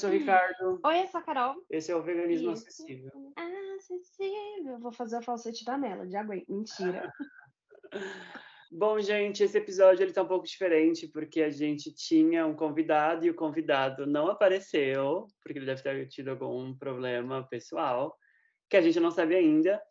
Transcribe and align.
sou 0.00 0.08
o 0.08 0.12
Ricardo. 0.12 0.80
Oi, 0.84 1.02
eu 1.02 1.06
sou 1.08 1.20
a 1.20 1.22
Carol. 1.22 1.54
Esse 1.68 1.92
é 1.92 1.96
o 1.96 2.02
Veganismo 2.02 2.52
Isso. 2.52 2.66
Acessível. 2.66 3.12
Acessível. 3.76 4.78
Vou 4.78 4.92
fazer 4.92 5.16
a 5.16 5.22
falsete 5.22 5.64
da 5.64 5.76
Melody. 5.76 6.16
Aguento. 6.16 6.48
Mentira. 6.48 7.12
Bom, 8.72 9.00
gente, 9.00 9.42
esse 9.42 9.58
episódio 9.58 10.04
ele 10.04 10.12
tá 10.12 10.22
um 10.22 10.28
pouco 10.28 10.46
diferente 10.46 11.08
porque 11.08 11.42
a 11.42 11.50
gente 11.50 11.92
tinha 11.92 12.46
um 12.46 12.54
convidado 12.54 13.26
e 13.26 13.30
o 13.30 13.34
convidado 13.34 14.06
não 14.06 14.28
apareceu, 14.28 15.26
porque 15.42 15.58
ele 15.58 15.66
deve 15.66 15.82
ter 15.82 16.06
tido 16.06 16.28
algum 16.28 16.72
problema 16.76 17.46
pessoal, 17.48 18.16
que 18.70 18.76
a 18.76 18.80
gente 18.80 19.00
não 19.00 19.10
sabe 19.10 19.34
ainda. 19.34 19.82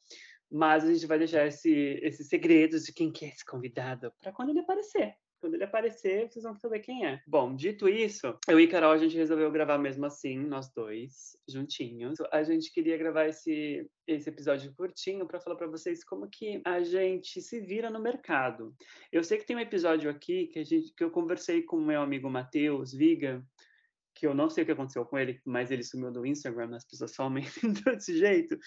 Mas 0.49 0.83
a 0.85 0.91
gente 0.91 1.05
vai 1.05 1.19
deixar 1.19 1.45
esse, 1.45 1.99
esse 2.01 2.23
segredo 2.23 2.79
de 2.79 2.91
quem 2.91 3.11
que 3.11 3.25
é 3.25 3.27
esse 3.27 3.45
convidado 3.45 4.11
para 4.19 4.31
quando 4.31 4.49
ele 4.49 4.61
aparecer. 4.61 5.13
Quando 5.39 5.53
ele 5.53 5.63
aparecer, 5.63 6.29
vocês 6.29 6.43
vão 6.43 6.55
saber 6.55 6.79
quem 6.79 7.05
é. 7.05 7.21
Bom, 7.25 7.55
dito 7.55 7.87
isso, 7.87 8.37
eu 8.47 8.59
e 8.59 8.67
Carol, 8.67 8.91
a 8.91 8.97
gente 8.97 9.15
resolveu 9.15 9.49
gravar 9.51 9.77
mesmo 9.77 10.05
assim, 10.05 10.37
nós 10.37 10.69
dois, 10.73 11.37
juntinhos. 11.47 12.19
A 12.31 12.43
gente 12.43 12.71
queria 12.73 12.97
gravar 12.97 13.27
esse, 13.27 13.89
esse 14.05 14.29
episódio 14.29 14.73
curtinho 14.75 15.25
para 15.25 15.39
falar 15.39 15.55
para 15.55 15.67
vocês 15.67 16.03
como 16.03 16.29
que 16.29 16.61
a 16.65 16.81
gente 16.81 17.41
se 17.41 17.61
vira 17.61 17.89
no 17.89 18.01
mercado. 18.01 18.75
Eu 19.11 19.23
sei 19.23 19.37
que 19.37 19.45
tem 19.45 19.55
um 19.55 19.61
episódio 19.61 20.09
aqui 20.09 20.47
que, 20.47 20.59
a 20.59 20.63
gente, 20.63 20.93
que 20.93 21.03
eu 21.03 21.09
conversei 21.09 21.63
com 21.63 21.77
o 21.77 21.85
meu 21.85 22.01
amigo 22.01 22.29
Matheus 22.29 22.93
Viga, 22.93 23.41
que 24.19 24.27
eu 24.27 24.33
não 24.33 24.49
sei 24.49 24.63
o 24.63 24.65
que 24.65 24.73
aconteceu 24.73 25.05
com 25.05 25.17
ele, 25.17 25.39
mas 25.45 25.71
ele 25.71 25.81
sumiu 25.81 26.11
do 26.11 26.25
Instagram, 26.25 26.75
as 26.75 26.83
pessoas 26.83 27.15
somem 27.15 27.45
desse 27.85 28.17
jeito. 28.17 28.59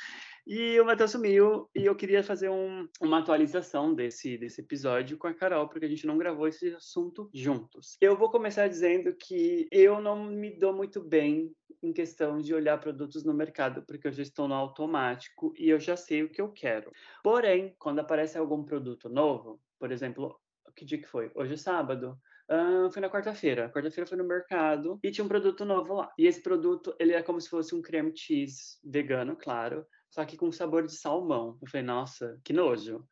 E 0.47 0.81
o 0.81 0.85
Matheus 0.87 1.11
sumiu, 1.11 1.69
e 1.75 1.85
eu 1.85 1.95
queria 1.95 2.23
fazer 2.23 2.49
um, 2.49 2.89
uma 3.03 3.19
atualização 3.19 3.95
desse, 3.95 4.39
desse 4.39 4.63
episódio 4.63 5.19
com 5.19 5.27
a 5.27 5.35
Carol, 5.35 5.69
porque 5.69 5.85
a 5.85 5.89
gente 5.89 6.07
não 6.07 6.17
gravou 6.17 6.49
esse 6.49 6.75
assunto 6.75 7.29
juntos. 7.35 7.99
Eu 8.01 8.17
vou 8.17 8.31
começar 8.31 8.67
dizendo 8.67 9.15
que 9.15 9.69
eu 9.71 10.01
não 10.01 10.25
me 10.25 10.59
dou 10.59 10.75
muito 10.75 11.03
bem 11.03 11.55
em 11.83 11.93
questão 11.93 12.39
de 12.39 12.55
olhar 12.55 12.81
produtos 12.81 13.23
no 13.23 13.35
mercado, 13.35 13.83
porque 13.83 14.09
eu 14.09 14.13
já 14.13 14.23
estou 14.23 14.49
no 14.49 14.55
automático 14.55 15.53
e 15.59 15.69
eu 15.69 15.79
já 15.79 15.97
sei 15.97 16.23
o 16.23 16.31
que 16.31 16.41
eu 16.41 16.49
quero. 16.49 16.91
Porém, 17.23 17.75
quando 17.79 17.99
aparece 17.99 18.39
algum 18.39 18.65
produto 18.65 19.11
novo, 19.11 19.61
por 19.79 19.93
exemplo, 19.93 20.41
que 20.75 20.87
dia 20.87 20.99
que 20.99 21.09
foi? 21.09 21.31
Hoje 21.35 21.55
é 21.55 21.57
sábado. 21.59 22.19
Foi 22.93 23.01
na 23.01 23.09
quarta-feira. 23.09 23.71
Quarta-feira 23.71 24.07
foi 24.07 24.19
no 24.19 24.25
mercado 24.25 24.99
e 25.03 25.11
tinha 25.11 25.25
um 25.25 25.29
produto 25.29 25.65
novo 25.65 25.95
lá. 25.95 26.13
E 26.19 26.27
esse 26.27 26.43
produto, 26.43 26.95
ele 26.99 27.13
é 27.13 27.23
como 27.23 27.41
se 27.41 27.49
fosse 27.49 27.75
um 27.75 27.81
creme 27.81 28.13
cheese 28.15 28.79
vegano, 28.85 29.37
claro, 29.37 29.87
só 30.11 30.25
que 30.25 30.37
com 30.37 30.53
sabor 30.53 30.87
de 30.87 30.95
salmão. 30.95 31.59
Eu 31.63 31.69
falei, 31.69 31.87
nossa, 31.87 32.39
que 32.45 32.53
nojo. 32.53 33.07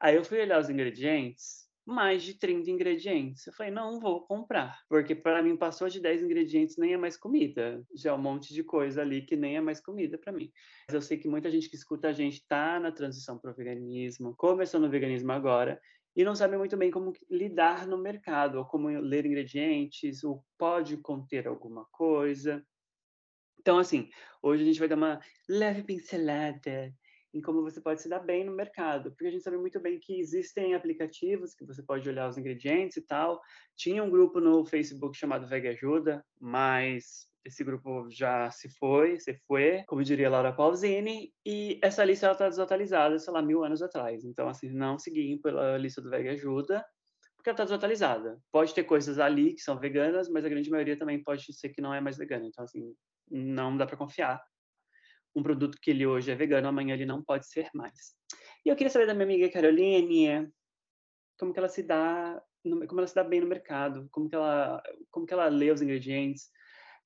Aí 0.00 0.16
eu 0.16 0.24
fui 0.24 0.40
olhar 0.40 0.58
os 0.58 0.70
ingredientes, 0.70 1.66
mais 1.84 2.22
de 2.22 2.34
30 2.34 2.70
ingredientes. 2.70 3.46
Eu 3.46 3.52
falei, 3.52 3.70
não 3.70 4.00
vou 4.00 4.26
comprar, 4.26 4.78
porque 4.88 5.14
para 5.14 5.42
mim 5.42 5.56
passou 5.56 5.88
de 5.88 6.00
10 6.00 6.22
ingredientes 6.22 6.76
nem 6.78 6.94
é 6.94 6.96
mais 6.96 7.16
comida. 7.16 7.82
Já 7.94 8.10
é 8.10 8.14
um 8.14 8.18
monte 8.18 8.52
de 8.54 8.64
coisa 8.64 9.02
ali 9.02 9.22
que 9.22 9.36
nem 9.36 9.56
é 9.56 9.60
mais 9.60 9.80
comida 9.80 10.18
para 10.18 10.32
mim. 10.32 10.50
Mas 10.88 10.94
eu 10.94 11.02
sei 11.02 11.18
que 11.18 11.28
muita 11.28 11.50
gente 11.50 11.68
que 11.68 11.76
escuta 11.76 12.08
a 12.08 12.12
gente 12.12 12.44
tá 12.48 12.80
na 12.80 12.90
transição 12.90 13.38
para 13.38 13.50
o 13.50 13.54
veganismo, 13.54 14.34
começou 14.36 14.80
no 14.80 14.88
veganismo 14.88 15.32
agora 15.32 15.80
e 16.16 16.24
não 16.24 16.34
sabe 16.34 16.56
muito 16.56 16.76
bem 16.78 16.90
como 16.90 17.12
lidar 17.30 17.86
no 17.86 17.98
mercado, 17.98 18.58
ou 18.58 18.64
como 18.64 18.88
ler 18.88 19.26
ingredientes, 19.26 20.24
ou 20.24 20.42
pode 20.56 20.96
conter 20.96 21.46
alguma 21.46 21.84
coisa. 21.92 22.64
Então, 23.60 23.78
assim, 23.78 24.08
hoje 24.42 24.62
a 24.62 24.66
gente 24.66 24.78
vai 24.78 24.88
dar 24.88 24.96
uma 24.96 25.20
leve 25.46 25.82
pincelada 25.82 26.90
em 27.34 27.42
como 27.42 27.60
você 27.60 27.82
pode 27.82 28.00
se 28.00 28.08
dar 28.08 28.20
bem 28.20 28.44
no 28.44 28.52
mercado, 28.54 29.10
porque 29.10 29.26
a 29.26 29.30
gente 29.30 29.42
sabe 29.42 29.58
muito 29.58 29.78
bem 29.78 29.98
que 30.00 30.18
existem 30.18 30.74
aplicativos 30.74 31.54
que 31.54 31.66
você 31.66 31.82
pode 31.82 32.08
olhar 32.08 32.28
os 32.28 32.38
ingredientes 32.38 32.96
e 32.96 33.02
tal. 33.02 33.38
Tinha 33.76 34.02
um 34.02 34.08
grupo 34.08 34.40
no 34.40 34.64
Facebook 34.64 35.18
chamado 35.18 35.46
Veg 35.46 35.68
Ajuda, 35.68 36.24
mas 36.40 37.28
esse 37.46 37.62
grupo 37.62 38.08
já 38.10 38.50
se 38.50 38.68
foi, 38.68 39.20
se 39.20 39.34
foi, 39.46 39.84
como 39.86 40.02
diria 40.02 40.28
Laura 40.28 40.52
Pausini, 40.52 41.32
e 41.44 41.78
essa 41.82 42.04
lista 42.04 42.30
está 42.32 42.48
desatualizada, 42.48 43.18
sei 43.18 43.32
lá, 43.32 43.40
mil 43.40 43.64
anos 43.64 43.82
atrás. 43.82 44.24
Então, 44.24 44.48
assim, 44.48 44.68
não 44.68 44.98
seguir 44.98 45.38
pela 45.38 45.78
lista 45.78 46.02
do 46.02 46.10
Veg 46.10 46.28
Ajuda, 46.28 46.84
porque 47.36 47.50
ela 47.50 47.54
está 47.54 47.64
desatualizada. 47.64 48.40
Pode 48.50 48.74
ter 48.74 48.84
coisas 48.84 49.18
ali 49.18 49.54
que 49.54 49.60
são 49.60 49.78
veganas, 49.78 50.28
mas 50.28 50.44
a 50.44 50.48
grande 50.48 50.70
maioria 50.70 50.98
também 50.98 51.22
pode 51.22 51.52
ser 51.52 51.68
que 51.68 51.80
não 51.80 51.94
é 51.94 52.00
mais 52.00 52.16
vegana. 52.16 52.46
Então, 52.46 52.64
assim, 52.64 52.94
não 53.30 53.76
dá 53.76 53.86
para 53.86 53.96
confiar. 53.96 54.42
Um 55.34 55.42
produto 55.42 55.78
que 55.80 55.90
ele 55.90 56.06
hoje 56.06 56.30
é 56.30 56.34
vegano, 56.34 56.66
amanhã 56.66 56.94
ele 56.94 57.06
não 57.06 57.22
pode 57.22 57.46
ser 57.46 57.68
mais. 57.72 58.16
E 58.64 58.68
eu 58.68 58.74
queria 58.74 58.90
saber 58.90 59.06
da 59.06 59.14
minha 59.14 59.26
amiga 59.26 59.50
Caroline, 59.50 60.50
como 61.38 61.52
que 61.52 61.58
ela 61.58 61.68
se 61.68 61.82
dá, 61.82 62.42
como 62.62 62.98
ela 62.98 63.06
se 63.06 63.14
dá 63.14 63.22
bem 63.22 63.40
no 63.40 63.46
mercado, 63.46 64.08
como 64.10 64.28
que 64.28 64.34
ela, 64.34 64.82
como 65.10 65.26
que 65.26 65.32
ela 65.32 65.46
lê 65.46 65.70
os 65.70 65.82
ingredientes, 65.82 66.50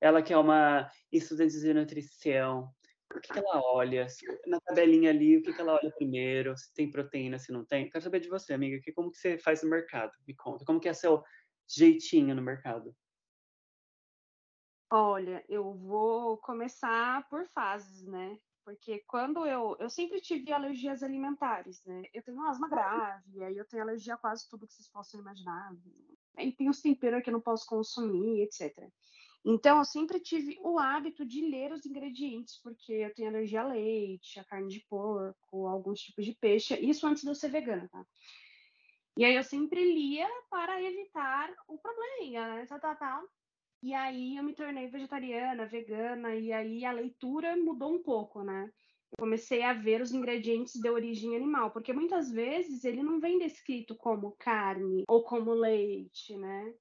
ela 0.01 0.23
que 0.23 0.33
é 0.33 0.39
uma 0.39 0.91
estudante 1.13 1.61
de 1.61 1.75
nutrição, 1.75 2.73
o 3.15 3.21
que, 3.21 3.33
que 3.33 3.39
ela 3.39 3.61
olha? 3.61 4.07
Na 4.47 4.61
tabelinha 4.61 5.11
ali, 5.11 5.37
o 5.37 5.43
que, 5.43 5.53
que 5.53 5.61
ela 5.61 5.75
olha 5.75 5.91
primeiro? 5.93 6.57
Se 6.57 6.73
tem 6.73 6.91
proteína, 6.91 7.39
se 7.39 7.53
não 7.53 7.65
tem? 7.65 7.91
Quero 7.91 8.05
saber 8.05 8.21
de 8.21 8.29
você, 8.29 8.53
amiga, 8.53 8.81
que, 8.81 8.93
como 8.93 9.11
que 9.11 9.19
você 9.19 9.37
faz 9.37 9.63
no 9.63 9.71
mercado? 9.71 10.13
Me 10.27 10.35
conta. 10.35 10.65
Como 10.65 10.81
que 10.81 10.89
é 10.89 10.95
seu 10.95 11.23
jeitinho 11.69 12.35
no 12.35 12.43
mercado? 12.43 12.95
Olha, 14.93 15.45
eu 15.49 15.75
vou 15.75 16.39
começar 16.39 17.29
por 17.29 17.49
fases, 17.49 18.07
né? 18.07 18.39
Porque 18.65 19.03
quando 19.07 19.47
eu. 19.47 19.77
Eu 19.81 19.91
sempre 19.91 20.21
tive 20.21 20.53
alergias 20.53 21.03
alimentares, 21.03 21.83
né? 21.85 22.05
Eu 22.15 22.23
tenho 22.23 22.43
asma 22.43 22.69
grave, 22.69 23.43
aí 23.43 23.57
eu 23.57 23.67
tenho 23.67 23.83
alergia 23.83 24.15
a 24.15 24.19
quase 24.19 24.49
tudo 24.49 24.67
que 24.67 24.75
vocês 24.75 24.89
possam 24.89 25.21
imaginar. 25.21 25.75
E 26.39 26.53
tem 26.53 26.69
os 26.69 26.81
temperos 26.81 27.23
que 27.23 27.31
eu 27.31 27.33
não 27.33 27.41
posso 27.41 27.67
consumir, 27.67 28.43
etc. 28.43 28.89
Então, 29.45 29.79
eu 29.79 29.85
sempre 29.85 30.21
tive 30.21 30.59
o 30.63 30.79
hábito 30.79 31.25
de 31.25 31.41
ler 31.41 31.73
os 31.73 31.87
ingredientes, 31.87 32.61
porque 32.63 32.93
eu 32.93 33.15
tenho 33.15 33.29
alergia 33.31 33.63
a 33.63 33.69
leite, 33.69 34.39
a 34.39 34.45
carne 34.45 34.69
de 34.69 34.85
porco, 34.89 35.67
alguns 35.67 36.01
tipos 36.01 36.25
de 36.25 36.35
peixe, 36.35 36.79
isso 36.79 37.07
antes 37.07 37.23
de 37.23 37.31
eu 37.31 37.35
ser 37.35 37.51
vegana, 37.51 37.89
tá? 37.89 38.05
E 39.17 39.25
aí 39.25 39.35
eu 39.35 39.43
sempre 39.43 39.83
lia 39.83 40.29
para 40.51 40.83
evitar 40.83 41.55
o 41.69 41.79
problema, 41.79 42.55
né? 42.55 42.67
Tal, 42.67 42.81
tal, 42.81 42.97
tal. 42.97 43.23
E 43.83 43.95
aí 43.95 44.37
eu 44.37 44.43
me 44.45 44.55
tornei 44.55 44.89
vegetariana, 44.89 45.67
vegana, 45.67 46.35
e 46.37 46.53
aí 46.53 46.85
a 46.85 46.93
leitura 46.93 47.57
mudou 47.57 47.95
um 47.95 48.03
pouco, 48.03 48.43
né? 48.43 48.71
Eu 49.11 49.17
comecei 49.19 49.63
a 49.63 49.73
ver 49.73 50.03
os 50.03 50.13
ingredientes 50.13 50.75
de 50.75 50.89
origem 50.89 51.35
animal, 51.35 51.71
porque 51.71 51.93
muitas 51.93 52.31
vezes 52.31 52.85
ele 52.85 53.03
não 53.03 53.19
vem 53.19 53.39
descrito 53.39 53.97
como 53.97 54.37
carne 54.39 55.05
ou 55.09 55.25
como 55.25 55.53
leite, 55.53 56.37
né? 56.37 56.75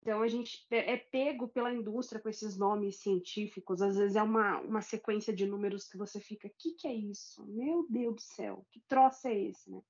Então 0.00 0.22
a 0.22 0.28
gente 0.28 0.66
é 0.70 0.96
pego 0.96 1.48
pela 1.48 1.72
indústria 1.72 2.20
com 2.20 2.28
esses 2.28 2.56
nomes 2.56 3.00
científicos, 3.00 3.80
às 3.80 3.96
vezes 3.96 4.16
é 4.16 4.22
uma, 4.22 4.60
uma 4.60 4.82
sequência 4.82 5.34
de 5.34 5.46
números 5.46 5.88
que 5.88 5.96
você 5.96 6.20
fica, 6.20 6.48
o 6.48 6.52
que, 6.58 6.72
que 6.72 6.88
é 6.88 6.94
isso? 6.94 7.46
Meu 7.46 7.86
Deus 7.88 8.14
do 8.14 8.20
céu, 8.20 8.66
que 8.70 8.80
troço 8.88 9.28
é 9.28 9.34
esse, 9.34 9.70
né? 9.70 9.80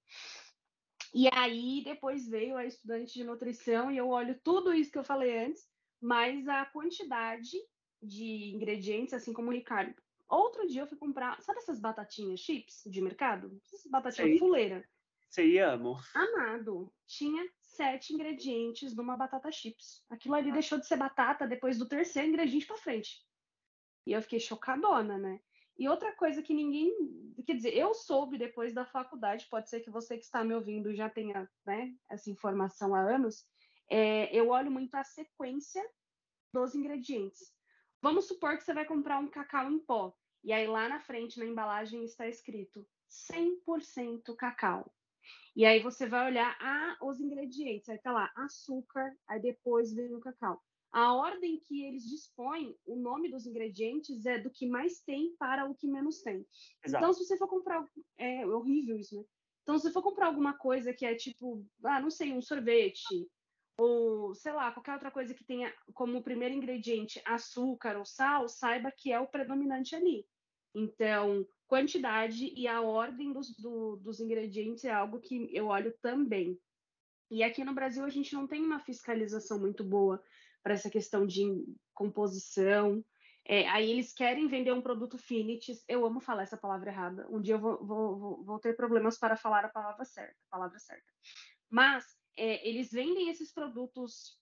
E 1.14 1.28
aí 1.32 1.82
depois 1.84 2.28
veio 2.28 2.56
a 2.56 2.64
estudante 2.64 3.14
de 3.14 3.24
nutrição 3.24 3.90
e 3.90 3.96
eu 3.96 4.08
olho 4.08 4.38
tudo 4.42 4.74
isso 4.74 4.90
que 4.90 4.98
eu 4.98 5.04
falei 5.04 5.46
antes, 5.46 5.64
mais 6.00 6.46
a 6.48 6.64
quantidade 6.66 7.56
de 8.02 8.52
ingredientes, 8.54 9.14
assim 9.14 9.32
como 9.32 9.48
o 9.48 9.52
Ricardo. 9.52 9.94
Outro 10.28 10.66
dia 10.66 10.82
eu 10.82 10.86
fui 10.86 10.98
comprar, 10.98 11.40
sabe 11.40 11.60
essas 11.60 11.80
batatinhas 11.80 12.40
chips 12.40 12.82
de 12.86 13.00
mercado? 13.00 13.56
Essas 13.64 13.90
batatinhas 13.90 14.30
Sei. 14.30 14.38
fuleira. 14.38 14.84
Sei, 15.30 15.58
amo. 15.58 15.96
Amado, 16.14 16.92
tinha 17.06 17.48
sete 17.76 18.12
ingredientes 18.12 18.94
numa 18.94 19.16
batata 19.16 19.50
chips. 19.50 20.04
Aquilo 20.10 20.34
ali 20.34 20.52
deixou 20.52 20.78
de 20.78 20.86
ser 20.86 20.96
batata 20.96 21.46
depois 21.46 21.78
do 21.78 21.88
terceiro 21.88 22.28
ingrediente 22.28 22.66
para 22.66 22.76
frente. 22.76 23.24
E 24.06 24.12
eu 24.12 24.22
fiquei 24.22 24.40
chocadona, 24.40 25.18
né? 25.18 25.40
E 25.76 25.88
outra 25.88 26.14
coisa 26.14 26.42
que 26.42 26.54
ninguém. 26.54 26.92
Quer 27.46 27.56
dizer, 27.56 27.76
eu 27.76 27.92
soube 27.94 28.38
depois 28.38 28.72
da 28.72 28.84
faculdade, 28.84 29.46
pode 29.50 29.68
ser 29.68 29.80
que 29.80 29.90
você 29.90 30.16
que 30.16 30.24
está 30.24 30.44
me 30.44 30.54
ouvindo 30.54 30.94
já 30.94 31.10
tenha 31.10 31.50
né, 31.66 31.92
essa 32.08 32.30
informação 32.30 32.94
há 32.94 33.00
anos. 33.00 33.44
É, 33.90 34.34
eu 34.34 34.50
olho 34.50 34.70
muito 34.70 34.94
a 34.94 35.04
sequência 35.04 35.84
dos 36.52 36.74
ingredientes. 36.74 37.52
Vamos 38.00 38.26
supor 38.28 38.56
que 38.56 38.62
você 38.62 38.72
vai 38.72 38.84
comprar 38.84 39.18
um 39.18 39.28
cacau 39.28 39.70
em 39.70 39.78
pó. 39.78 40.14
E 40.42 40.52
aí 40.52 40.66
lá 40.66 40.88
na 40.88 41.00
frente, 41.00 41.38
na 41.38 41.46
embalagem, 41.46 42.04
está 42.04 42.28
escrito 42.28 42.86
100% 43.10 44.34
cacau. 44.36 44.94
E 45.56 45.64
aí 45.64 45.80
você 45.80 46.08
vai 46.08 46.26
olhar 46.26 46.56
ah, 46.60 46.96
os 47.02 47.20
ingredientes, 47.20 47.88
aí 47.88 47.98
tá 47.98 48.12
lá 48.12 48.30
açúcar, 48.36 49.16
aí 49.28 49.40
depois 49.40 49.92
vem 49.92 50.14
o 50.14 50.20
cacau. 50.20 50.60
A 50.92 51.12
ordem 51.12 51.58
que 51.58 51.84
eles 51.84 52.04
dispõem, 52.04 52.76
o 52.86 52.94
nome 52.94 53.28
dos 53.28 53.46
ingredientes 53.46 54.26
é 54.26 54.38
do 54.38 54.48
que 54.48 54.66
mais 54.66 55.00
tem 55.00 55.34
para 55.36 55.68
o 55.68 55.74
que 55.74 55.88
menos 55.88 56.22
tem. 56.22 56.46
Exato. 56.84 57.02
Então, 57.02 57.12
se 57.12 57.24
você 57.24 57.36
for 57.36 57.48
comprar. 57.48 57.84
É 58.16 58.46
horrível 58.46 58.96
isso, 58.96 59.16
né? 59.16 59.24
Então, 59.62 59.76
se 59.76 59.84
você 59.84 59.92
for 59.92 60.02
comprar 60.02 60.26
alguma 60.26 60.56
coisa 60.56 60.92
que 60.92 61.04
é 61.04 61.14
tipo, 61.14 61.66
ah, 61.84 62.00
não 62.00 62.10
sei, 62.10 62.32
um 62.32 62.40
sorvete, 62.40 63.28
ou 63.76 64.34
sei 64.34 64.52
lá, 64.52 64.70
qualquer 64.70 64.92
outra 64.92 65.10
coisa 65.10 65.34
que 65.34 65.44
tenha 65.44 65.74
como 65.94 66.22
primeiro 66.22 66.54
ingrediente 66.54 67.20
açúcar 67.24 67.96
ou 67.96 68.04
sal, 68.04 68.48
saiba 68.48 68.92
que 68.96 69.10
é 69.10 69.18
o 69.18 69.26
predominante 69.26 69.96
ali. 69.96 70.24
Então, 70.74 71.46
quantidade 71.66 72.52
e 72.54 72.66
a 72.68 72.80
ordem 72.80 73.32
dos, 73.32 73.56
do, 73.56 73.96
dos 73.96 74.20
ingredientes 74.20 74.84
é 74.84 74.92
algo 74.92 75.20
que 75.20 75.48
eu 75.52 75.66
olho 75.66 75.92
também. 76.02 76.58
E 77.30 77.42
aqui 77.42 77.64
no 77.64 77.74
Brasil 77.74 78.04
a 78.04 78.10
gente 78.10 78.34
não 78.34 78.46
tem 78.46 78.62
uma 78.62 78.80
fiscalização 78.80 79.58
muito 79.58 79.82
boa 79.82 80.22
para 80.62 80.74
essa 80.74 80.90
questão 80.90 81.26
de 81.26 81.44
composição. 81.92 83.04
É, 83.46 83.68
aí 83.68 83.90
eles 83.90 84.12
querem 84.12 84.46
vender 84.46 84.72
um 84.72 84.80
produto 84.80 85.18
finitis. 85.18 85.84
Eu 85.88 86.06
amo 86.06 86.20
falar 86.20 86.42
essa 86.42 86.56
palavra 86.56 86.90
errada. 86.90 87.26
Um 87.30 87.40
dia 87.40 87.54
eu 87.54 87.58
vou, 87.58 87.84
vou, 87.84 88.44
vou 88.44 88.58
ter 88.58 88.74
problemas 88.74 89.18
para 89.18 89.36
falar 89.36 89.64
a 89.64 89.68
palavra 89.68 90.04
certa. 90.04 90.36
A 90.48 90.56
palavra 90.56 90.78
certa. 90.78 91.12
Mas 91.70 92.04
é, 92.36 92.66
eles 92.66 92.90
vendem 92.90 93.28
esses 93.28 93.52
produtos 93.52 94.38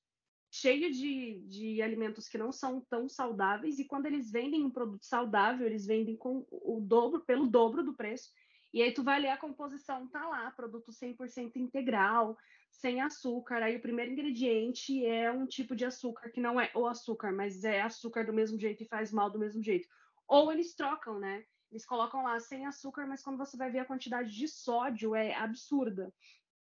cheios 0.54 0.98
de, 0.98 1.40
de 1.48 1.80
alimentos 1.80 2.28
que 2.28 2.36
não 2.36 2.52
são 2.52 2.82
tão 2.82 3.08
saudáveis 3.08 3.78
e 3.78 3.86
quando 3.86 4.04
eles 4.04 4.30
vendem 4.30 4.62
um 4.62 4.70
produto 4.70 5.02
saudável, 5.02 5.66
eles 5.66 5.86
vendem 5.86 6.14
com 6.14 6.46
o 6.50 6.78
dobro, 6.78 7.22
pelo 7.22 7.46
dobro 7.46 7.82
do 7.82 7.94
preço. 7.94 8.30
E 8.70 8.82
aí 8.82 8.92
tu 8.92 9.02
vai 9.02 9.18
ler 9.18 9.30
a 9.30 9.38
composição, 9.38 10.06
tá 10.08 10.28
lá, 10.28 10.50
produto 10.50 10.92
100% 10.92 11.56
integral, 11.56 12.36
sem 12.70 13.00
açúcar. 13.00 13.62
Aí 13.62 13.76
o 13.76 13.80
primeiro 13.80 14.12
ingrediente 14.12 15.04
é 15.06 15.32
um 15.32 15.46
tipo 15.46 15.74
de 15.74 15.86
açúcar 15.86 16.30
que 16.30 16.40
não 16.40 16.60
é 16.60 16.70
o 16.74 16.86
açúcar, 16.86 17.32
mas 17.32 17.64
é 17.64 17.80
açúcar 17.80 18.26
do 18.26 18.32
mesmo 18.32 18.58
jeito 18.58 18.82
e 18.82 18.88
faz 18.88 19.10
mal 19.10 19.30
do 19.30 19.38
mesmo 19.38 19.62
jeito. 19.62 19.88
Ou 20.28 20.52
eles 20.52 20.74
trocam, 20.74 21.18
né? 21.18 21.44
Eles 21.70 21.86
colocam 21.86 22.22
lá 22.22 22.38
sem 22.38 22.66
açúcar, 22.66 23.06
mas 23.06 23.22
quando 23.22 23.38
você 23.38 23.56
vai 23.56 23.70
ver 23.70 23.78
a 23.78 23.86
quantidade 23.86 24.30
de 24.30 24.46
sódio 24.46 25.14
é 25.14 25.34
absurda. 25.34 26.12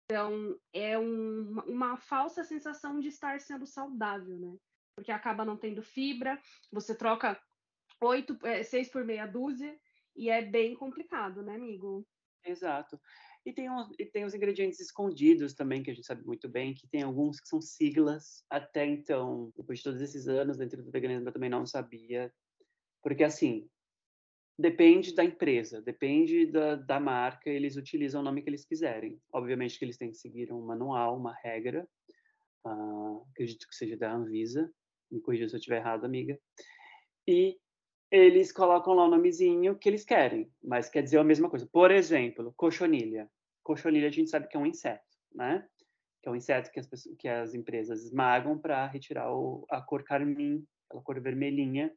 Então, 0.06 0.60
é 0.72 0.98
um, 1.00 1.60
uma 1.62 1.98
falsa 1.98 2.44
sensação 2.44 3.00
de 3.00 3.07
estar 3.07 3.40
sendo 3.40 3.66
saudável, 3.66 4.38
né? 4.38 4.56
Porque 4.96 5.12
acaba 5.12 5.44
não 5.44 5.57
tendo 5.57 5.81
fibra, 5.81 6.40
você 6.72 6.96
troca 6.96 7.40
oito, 8.02 8.38
é, 8.46 8.63
seis 8.63 8.88
por 8.90 9.04
meia 9.04 9.25
dúzia, 9.25 9.78
e 10.16 10.30
é 10.30 10.44
bem 10.44 10.75
complicado, 10.75 11.42
né, 11.42 11.56
amigo? 11.56 12.07
Exato. 12.46 13.00
E 13.46 13.52
tem, 13.52 13.69
um, 13.69 13.92
e 14.00 14.06
tem 14.06 14.25
os 14.25 14.34
ingredientes 14.34 14.80
escondidos 14.80 15.54
também, 15.54 15.81
que 15.81 15.90
a 15.90 15.94
gente 15.94 16.06
sabe 16.06 16.24
muito 16.24 16.48
bem, 16.48 16.74
que 16.74 16.88
tem 16.88 17.01
alguns 17.01 17.40
que 17.40 17.48
são 17.48 17.60
siglas. 17.60 18.44
Até 18.50 18.86
então, 18.86 19.51
depois 19.56 19.80
de 19.80 19.84
todos 19.84 20.01
esses 20.01 20.28
anos 20.28 20.58
dentro 20.58 20.84
do 20.84 20.92
veganismo, 20.92 21.28
eu 21.28 21.34
também 21.34 21.50
não 21.50 21.66
sabia. 21.66 22.34
Porque, 23.04 23.24
assim, 23.24 23.69
depende 24.57 25.13
da 25.13 25.24
empresa, 25.24 25.81
depende 25.81 26.46
da, 26.48 26.75
da 26.75 27.00
marca, 27.00 27.50
eles 27.50 27.75
utilizam 27.75 28.22
o 28.22 28.24
nome 28.24 28.42
que 28.42 28.50
eles 28.50 28.66
quiserem. 28.66 29.19
Obviamente 29.31 29.78
que 29.78 29.86
eles 29.86 29.98
têm 29.98 30.12
que 30.12 30.18
seguir 30.18 30.52
um 30.52 30.62
manual, 30.62 31.18
uma 31.18 31.34
regra. 31.34 31.88
Uh, 32.66 33.25
acredito 33.31 33.68
que 33.68 33.75
seja 33.75 33.98
da 33.98 34.13
Anvisa. 34.13 34.72
Me 35.12 35.22
corrija 35.22 35.48
se 35.48 35.56
eu 35.56 35.60
estiver 35.60 35.78
errado, 35.78 36.06
amiga. 36.06 36.40
E 37.28 37.57
eles 38.10 38.52
colocam 38.52 38.94
lá 38.94 39.06
o 39.06 39.10
nomezinho 39.10 39.78
que 39.78 39.90
eles 39.90 40.06
querem, 40.06 40.50
mas 40.63 40.90
quer 40.90 41.01
dizer 41.01 41.18
a 41.18 41.24
mesma 41.24 41.50
coisa. 41.50 41.68
Por 41.72 41.92
exemplo, 41.92 42.54
cochonilha. 42.56 43.30
Cochonilha 43.62 44.08
a 44.08 44.12
gente 44.12 44.30
sabe 44.30 44.48
que 44.48 44.56
é 44.56 44.60
um 44.60 44.66
inseto, 44.66 45.04
né? 45.34 45.68
Que 46.22 46.30
é 46.30 46.31
um 46.31 46.36
inseto 46.36 46.72
que 46.72 46.80
as, 46.80 46.88
pessoas, 46.88 47.16
que 47.18 47.28
as 47.28 47.54
empresas 47.54 48.04
esmagam 48.04 48.58
para 48.58 48.88
retirar 48.88 49.34
o, 49.34 49.66
a 49.69 49.81
cor 49.81 50.04
carmim, 50.04 50.66
aquela 50.88 51.04
cor 51.04 51.19
vermelhinha, 51.19 51.92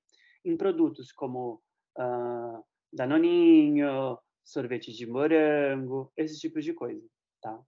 em 0.45 0.57
produtos 0.57 1.13
como 1.13 1.63
uh, 1.99 2.65
danoninho, 2.93 4.19
sorvete 4.45 4.93
de 4.93 5.07
morango, 5.07 6.11
esses 6.17 6.39
tipos 6.39 6.65
de 6.65 6.73
coisa, 6.73 7.07
tá? 7.43 7.61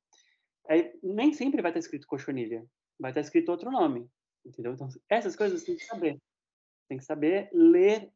Aí, 0.69 0.93
nem 1.03 1.33
sempre 1.33 1.61
vai 1.61 1.71
estar 1.71 1.81
escrito 1.81 2.07
cochonilha, 2.07 2.65
vai 2.99 3.11
estar 3.11 3.21
escrito 3.21 3.51
outro 3.51 3.71
nome, 3.71 4.09
entendeu? 4.45 4.73
Então, 4.73 4.89
essas 5.09 5.37
coisas 5.37 5.61
você 5.61 5.67
tem 5.67 5.77
que 5.77 5.85
saber. 5.85 6.19
Tem 6.89 6.99
que 6.99 7.05
saber 7.05 7.51
ler 7.53 8.11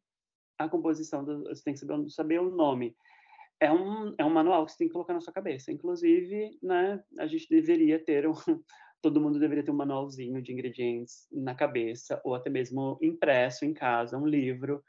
a 0.58 0.68
composição, 0.68 1.24
do, 1.24 1.44
você 1.44 1.62
tem 1.62 1.74
que 1.74 1.80
saber, 1.80 2.10
saber 2.10 2.40
o 2.40 2.50
nome. 2.50 2.96
É 3.60 3.70
um, 3.70 4.14
é 4.18 4.24
um 4.24 4.30
manual 4.30 4.64
que 4.64 4.72
você 4.72 4.78
tem 4.78 4.88
que 4.88 4.92
colocar 4.92 5.14
na 5.14 5.20
sua 5.20 5.32
cabeça. 5.32 5.72
Inclusive, 5.72 6.58
né, 6.62 7.02
a 7.18 7.26
gente 7.26 7.48
deveria 7.48 8.02
ter 8.02 8.26
um, 8.26 8.32
todo 9.02 9.20
mundo 9.20 9.38
deveria 9.38 9.64
ter 9.64 9.70
um 9.70 9.76
manualzinho 9.76 10.40
de 10.40 10.52
ingredientes 10.52 11.26
na 11.30 11.54
cabeça, 11.54 12.20
ou 12.24 12.34
até 12.34 12.48
mesmo 12.48 12.98
impresso 13.02 13.64
em 13.64 13.74
casa, 13.74 14.18
um 14.18 14.26
livro 14.26 14.82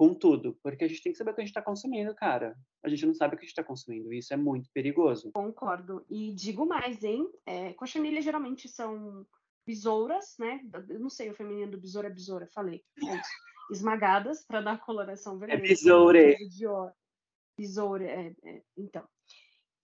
com 0.00 0.14
tudo, 0.14 0.58
porque 0.62 0.82
a 0.82 0.88
gente 0.88 1.02
tem 1.02 1.12
que 1.12 1.18
saber 1.18 1.32
o 1.32 1.34
que 1.34 1.42
a 1.42 1.44
gente 1.44 1.50
está 1.50 1.60
consumindo, 1.60 2.14
cara. 2.14 2.56
A 2.82 2.88
gente 2.88 3.04
não 3.04 3.12
sabe 3.12 3.34
o 3.34 3.36
que 3.36 3.44
a 3.44 3.46
gente 3.46 3.52
está 3.52 3.62
consumindo, 3.62 4.10
e 4.10 4.16
isso 4.16 4.32
é 4.32 4.36
muito 4.36 4.70
perigoso. 4.72 5.30
Concordo. 5.30 6.06
E 6.08 6.32
digo 6.32 6.64
mais, 6.64 7.04
hein? 7.04 7.30
É, 7.44 7.76
geralmente 8.22 8.66
são 8.66 9.26
besouras, 9.66 10.36
né? 10.38 10.58
Eu 10.88 11.00
não 11.00 11.10
sei 11.10 11.28
o 11.28 11.34
feminino 11.34 11.72
do 11.72 11.78
besouro 11.78 12.06
é 12.06 12.10
besoura, 12.10 12.48
falei. 12.54 12.82
É 13.06 13.20
esmagadas 13.70 14.42
para 14.42 14.62
dar 14.62 14.80
coloração 14.80 15.36
é 15.36 15.38
vermelha. 15.40 15.58
É 15.58 15.68
besoure. 15.68 16.36
Besoure, 17.58 18.04
é, 18.06 18.34
é, 18.42 18.62
então. 18.78 19.06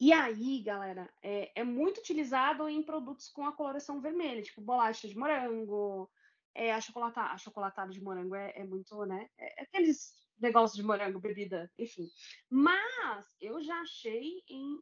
E 0.00 0.14
aí, 0.14 0.62
galera, 0.62 1.12
é, 1.22 1.60
é, 1.60 1.62
muito 1.62 1.98
utilizado 1.98 2.66
em 2.70 2.82
produtos 2.82 3.28
com 3.28 3.44
a 3.44 3.52
coloração 3.52 4.00
vermelha, 4.00 4.40
tipo 4.40 4.62
bolacha 4.62 5.06
de 5.06 5.16
morango, 5.16 6.10
é, 6.56 6.73
achocolatado, 6.73 7.35
achocolatado 7.35 7.93
de 7.93 8.03
morango 8.03 8.35
é, 8.35 8.53
é 8.56 8.64
muito, 8.64 9.05
né? 9.05 9.29
É, 9.38 9.61
é 9.61 9.64
aqueles 9.64 10.14
negócios 10.41 10.76
de 10.76 10.82
morango, 10.82 11.20
bebida, 11.20 11.70
enfim. 11.79 12.08
Mas 12.49 13.26
eu 13.41 13.62
já 13.62 13.79
achei 13.81 14.43
em 14.49 14.81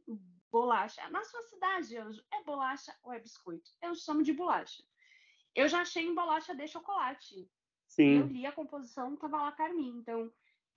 bolacha. 0.50 1.08
Na 1.10 1.22
sua 1.24 1.42
cidade, 1.42 1.96
Anjo, 1.96 2.22
é 2.32 2.42
bolacha 2.44 2.94
ou 3.02 3.12
é 3.12 3.18
biscoito? 3.18 3.70
Eu 3.82 3.94
chamo 3.94 4.22
de 4.22 4.32
bolacha. 4.32 4.82
Eu 5.54 5.68
já 5.68 5.80
achei 5.82 6.04
em 6.04 6.14
bolacha 6.14 6.54
de 6.54 6.66
chocolate. 6.68 7.48
Sim. 7.88 8.20
Eu 8.20 8.26
li 8.26 8.46
a 8.46 8.52
composição, 8.52 9.16
tava 9.16 9.42
lá 9.42 9.52
carmim. 9.52 9.98
Então, 9.98 10.32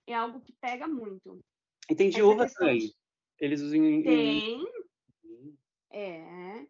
é 0.06 0.14
algo 0.14 0.40
que 0.40 0.52
pega 0.52 0.86
muito. 0.86 1.40
E 1.88 1.94
tem 1.94 2.10
de 2.10 2.16
Essa 2.16 2.26
uva 2.26 2.48
também. 2.48 2.92
Eles 3.38 3.60
usam 3.60 3.84
em... 3.84 4.02
Tem. 4.02 4.66
É. 5.90 6.66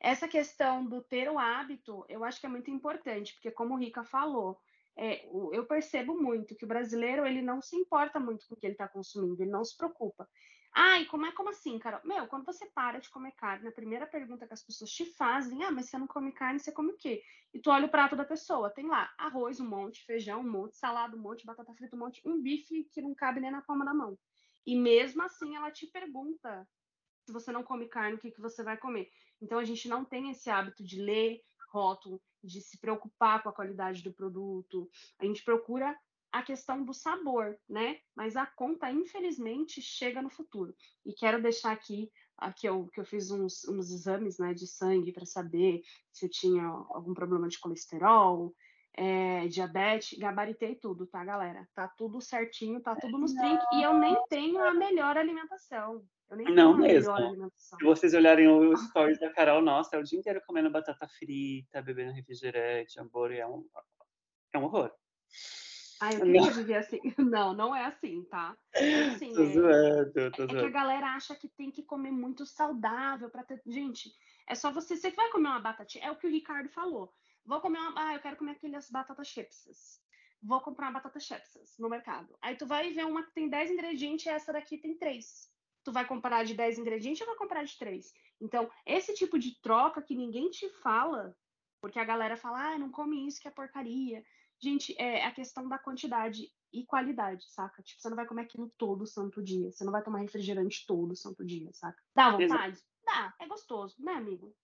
Essa 0.00 0.26
questão 0.26 0.84
do 0.84 1.02
ter 1.02 1.30
o 1.30 1.38
hábito, 1.38 2.06
eu 2.08 2.24
acho 2.24 2.40
que 2.40 2.46
é 2.46 2.48
muito 2.48 2.70
importante, 2.70 3.34
porque 3.34 3.50
como 3.50 3.74
o 3.74 3.78
Rica 3.78 4.02
falou, 4.02 4.58
é, 4.96 5.26
eu 5.52 5.66
percebo 5.66 6.20
muito 6.20 6.54
que 6.56 6.64
o 6.64 6.68
brasileiro 6.68 7.26
ele 7.26 7.42
não 7.42 7.60
se 7.60 7.76
importa 7.76 8.18
muito 8.18 8.46
com 8.48 8.54
o 8.54 8.56
que 8.56 8.66
ele 8.66 8.74
está 8.74 8.88
consumindo, 8.88 9.42
ele 9.42 9.50
não 9.50 9.64
se 9.64 9.76
preocupa. 9.76 10.26
Ai, 10.72 11.04
como 11.06 11.26
é 11.26 11.32
como 11.32 11.50
assim, 11.50 11.78
Carol? 11.78 12.00
Meu, 12.04 12.26
quando 12.28 12.46
você 12.46 12.64
para 12.66 13.00
de 13.00 13.10
comer 13.10 13.32
carne, 13.32 13.68
a 13.68 13.72
primeira 13.72 14.06
pergunta 14.06 14.46
que 14.46 14.54
as 14.54 14.62
pessoas 14.62 14.90
te 14.90 15.04
fazem, 15.04 15.64
ah, 15.64 15.70
mas 15.70 15.86
você 15.86 15.98
não 15.98 16.06
come 16.06 16.32
carne, 16.32 16.60
você 16.60 16.70
come 16.70 16.92
o 16.92 16.96
quê? 16.96 17.22
E 17.52 17.58
tu 17.58 17.70
olha 17.70 17.86
o 17.86 17.90
prato 17.90 18.14
da 18.14 18.24
pessoa, 18.24 18.70
tem 18.70 18.86
lá 18.86 19.12
arroz 19.18 19.58
um 19.58 19.68
monte, 19.68 20.04
feijão 20.04 20.40
um 20.40 20.48
monte, 20.48 20.76
salada 20.76 21.16
um 21.16 21.20
monte, 21.20 21.44
batata 21.44 21.74
frita 21.74 21.96
um 21.96 21.98
monte, 21.98 22.22
um 22.24 22.40
bife 22.40 22.84
que 22.84 23.02
não 23.02 23.14
cabe 23.14 23.40
nem 23.40 23.50
na 23.50 23.62
palma 23.62 23.84
da 23.84 23.92
mão. 23.92 24.16
E 24.64 24.76
mesmo 24.76 25.22
assim 25.22 25.56
ela 25.56 25.70
te 25.72 25.86
pergunta 25.88 26.66
se 27.30 27.32
você 27.32 27.52
não 27.52 27.62
come 27.62 27.86
carne, 27.86 28.16
o 28.16 28.18
que, 28.18 28.32
que 28.32 28.40
você 28.40 28.62
vai 28.62 28.76
comer. 28.76 29.08
Então 29.40 29.58
a 29.58 29.64
gente 29.64 29.88
não 29.88 30.04
tem 30.04 30.30
esse 30.30 30.50
hábito 30.50 30.84
de 30.84 31.00
ler 31.00 31.40
rótulo, 31.72 32.20
de 32.42 32.60
se 32.60 32.78
preocupar 32.78 33.42
com 33.42 33.48
a 33.48 33.52
qualidade 33.52 34.02
do 34.02 34.12
produto. 34.12 34.90
A 35.20 35.24
gente 35.24 35.44
procura 35.44 35.96
a 36.32 36.42
questão 36.42 36.84
do 36.84 36.92
sabor, 36.92 37.56
né? 37.68 38.00
Mas 38.14 38.36
a 38.36 38.46
conta, 38.46 38.90
infelizmente, 38.90 39.80
chega 39.80 40.20
no 40.20 40.30
futuro. 40.30 40.74
E 41.04 41.12
quero 41.12 41.40
deixar 41.40 41.72
aqui, 41.72 42.10
aqui 42.36 42.66
eu, 42.66 42.88
que 42.88 43.00
eu 43.00 43.04
fiz 43.04 43.30
uns, 43.30 43.66
uns 43.68 43.90
exames 43.90 44.38
né, 44.38 44.52
de 44.52 44.66
sangue 44.66 45.12
para 45.12 45.26
saber 45.26 45.82
se 46.12 46.26
eu 46.26 46.30
tinha 46.30 46.64
algum 46.64 47.14
problema 47.14 47.48
de 47.48 47.58
colesterol, 47.58 48.54
é, 48.94 49.46
diabetes, 49.48 50.18
gabaritei 50.18 50.74
tudo, 50.74 51.06
tá, 51.06 51.24
galera? 51.24 51.68
Tá 51.74 51.86
tudo 51.88 52.20
certinho, 52.20 52.80
tá 52.80 52.96
tudo 52.96 53.18
nos 53.18 53.32
trinques, 53.32 53.66
e 53.74 53.82
eu 53.82 53.94
nem 53.94 54.16
tenho 54.28 54.62
a 54.62 54.74
melhor 54.74 55.16
alimentação. 55.16 56.04
Eu 56.30 56.36
nem 56.36 56.54
não 56.54 56.76
mesmo. 56.76 57.12
Se 57.56 57.84
vocês 57.84 58.14
olharem 58.14 58.48
os 58.48 58.80
stories 58.88 59.18
da 59.18 59.32
Carol, 59.32 59.60
nossa, 59.60 59.96
é 59.96 59.98
o 59.98 60.04
dia 60.04 60.18
inteiro 60.18 60.40
comendo 60.46 60.70
batata 60.70 61.08
frita, 61.08 61.82
bebendo 61.82 62.12
refrigerante, 62.12 63.00
hambúrguer, 63.00 63.40
é 63.40 63.46
um, 63.46 63.66
é 64.52 64.58
um 64.58 64.64
horror. 64.64 64.92
Ai, 66.00 66.14
eu 66.14 66.20
queria 66.20 66.50
viver 66.52 66.76
assim. 66.76 67.00
Não, 67.18 67.52
não 67.52 67.76
é 67.76 67.84
assim, 67.84 68.24
tá? 68.24 68.56
É 68.74 69.10
assim, 69.10 69.34
tô 69.34 69.42
é, 69.42 69.52
zoando, 69.52 70.12
tô 70.12 70.20
é, 70.20 70.30
zoando. 70.46 70.56
é 70.56 70.60
que 70.60 70.66
a 70.66 70.70
galera 70.70 71.06
acha 71.08 71.34
que 71.34 71.46
tem 71.46 71.70
que 71.70 71.82
comer 71.82 72.10
muito 72.10 72.46
saudável 72.46 73.28
para 73.28 73.44
ter. 73.44 73.60
Gente, 73.66 74.10
é 74.48 74.54
só 74.54 74.72
você. 74.72 74.96
Você 74.96 75.10
vai 75.10 75.28
comer 75.30 75.48
uma 75.48 75.60
batatinha. 75.60 76.06
É 76.06 76.10
o 76.10 76.16
que 76.16 76.26
o 76.26 76.30
Ricardo 76.30 76.70
falou. 76.70 77.12
Vou 77.44 77.60
comer 77.60 77.78
uma. 77.78 77.92
Ah, 77.96 78.14
eu 78.14 78.20
quero 78.20 78.36
comer 78.36 78.52
aquelas 78.52 78.90
batatas 78.90 79.28
chips. 79.28 80.00
Vou 80.42 80.60
comprar 80.62 80.86
uma 80.86 80.94
batata 80.94 81.20
chips 81.20 81.76
no 81.78 81.90
mercado. 81.90 82.34
Aí 82.40 82.56
tu 82.56 82.66
vai 82.66 82.90
ver 82.92 83.04
uma 83.04 83.22
que 83.22 83.34
tem 83.34 83.50
10 83.50 83.72
ingredientes 83.72 84.24
e 84.24 84.30
essa 84.30 84.54
daqui 84.54 84.78
tem 84.78 84.96
3. 84.96 85.50
Tu 85.90 85.92
vai 85.92 86.06
comprar 86.06 86.44
de 86.44 86.54
10 86.54 86.78
ingredientes 86.78 87.20
ou 87.20 87.26
vai 87.26 87.36
comprar 87.36 87.64
de 87.64 87.76
3? 87.76 88.14
Então, 88.40 88.70
esse 88.86 89.12
tipo 89.12 89.36
de 89.36 89.60
troca 89.60 90.00
que 90.00 90.14
ninguém 90.14 90.48
te 90.48 90.68
fala, 90.68 91.36
porque 91.80 91.98
a 91.98 92.04
galera 92.04 92.36
fala, 92.36 92.74
ah, 92.74 92.78
não 92.78 92.92
come 92.92 93.26
isso 93.26 93.40
que 93.40 93.48
é 93.48 93.50
porcaria. 93.50 94.22
Gente, 94.62 94.94
é 94.96 95.24
a 95.24 95.32
questão 95.32 95.68
da 95.68 95.78
quantidade 95.78 96.48
e 96.72 96.86
qualidade, 96.86 97.44
saca? 97.50 97.82
Tipo, 97.82 98.00
você 98.00 98.08
não 98.08 98.14
vai 98.14 98.24
comer 98.24 98.42
aquilo 98.42 98.72
todo 98.78 99.04
santo 99.04 99.42
dia. 99.42 99.72
Você 99.72 99.82
não 99.82 99.90
vai 99.90 100.00
tomar 100.00 100.20
refrigerante 100.20 100.86
todo 100.86 101.16
santo 101.16 101.44
dia, 101.44 101.72
saca? 101.72 102.00
Dá 102.14 102.30
vontade? 102.30 102.76
Exato. 102.76 102.84
Dá, 103.04 103.34
é 103.40 103.48
gostoso, 103.48 103.96
né, 103.98 104.12
amigo? 104.12 104.54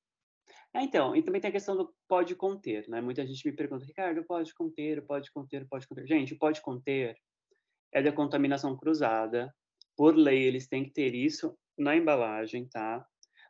É, 0.72 0.80
então, 0.80 1.16
e 1.16 1.24
também 1.24 1.40
tem 1.40 1.48
a 1.48 1.52
questão 1.52 1.76
do 1.76 1.92
pode 2.06 2.36
conter, 2.36 2.88
né? 2.88 3.00
Muita 3.00 3.26
gente 3.26 3.44
me 3.44 3.56
pergunta, 3.56 3.84
Ricardo, 3.84 4.22
pode 4.22 4.54
conter, 4.54 5.04
pode 5.04 5.32
conter, 5.32 5.66
pode 5.66 5.88
conter. 5.88 6.06
Gente, 6.06 6.36
pode 6.36 6.60
conter 6.60 7.18
é 7.92 8.00
da 8.00 8.12
contaminação 8.12 8.76
cruzada. 8.76 9.52
Por 9.96 10.14
lei, 10.14 10.44
eles 10.44 10.68
têm 10.68 10.84
que 10.84 10.90
ter 10.90 11.14
isso 11.14 11.56
na 11.76 11.96
embalagem, 11.96 12.68
tá? 12.68 13.06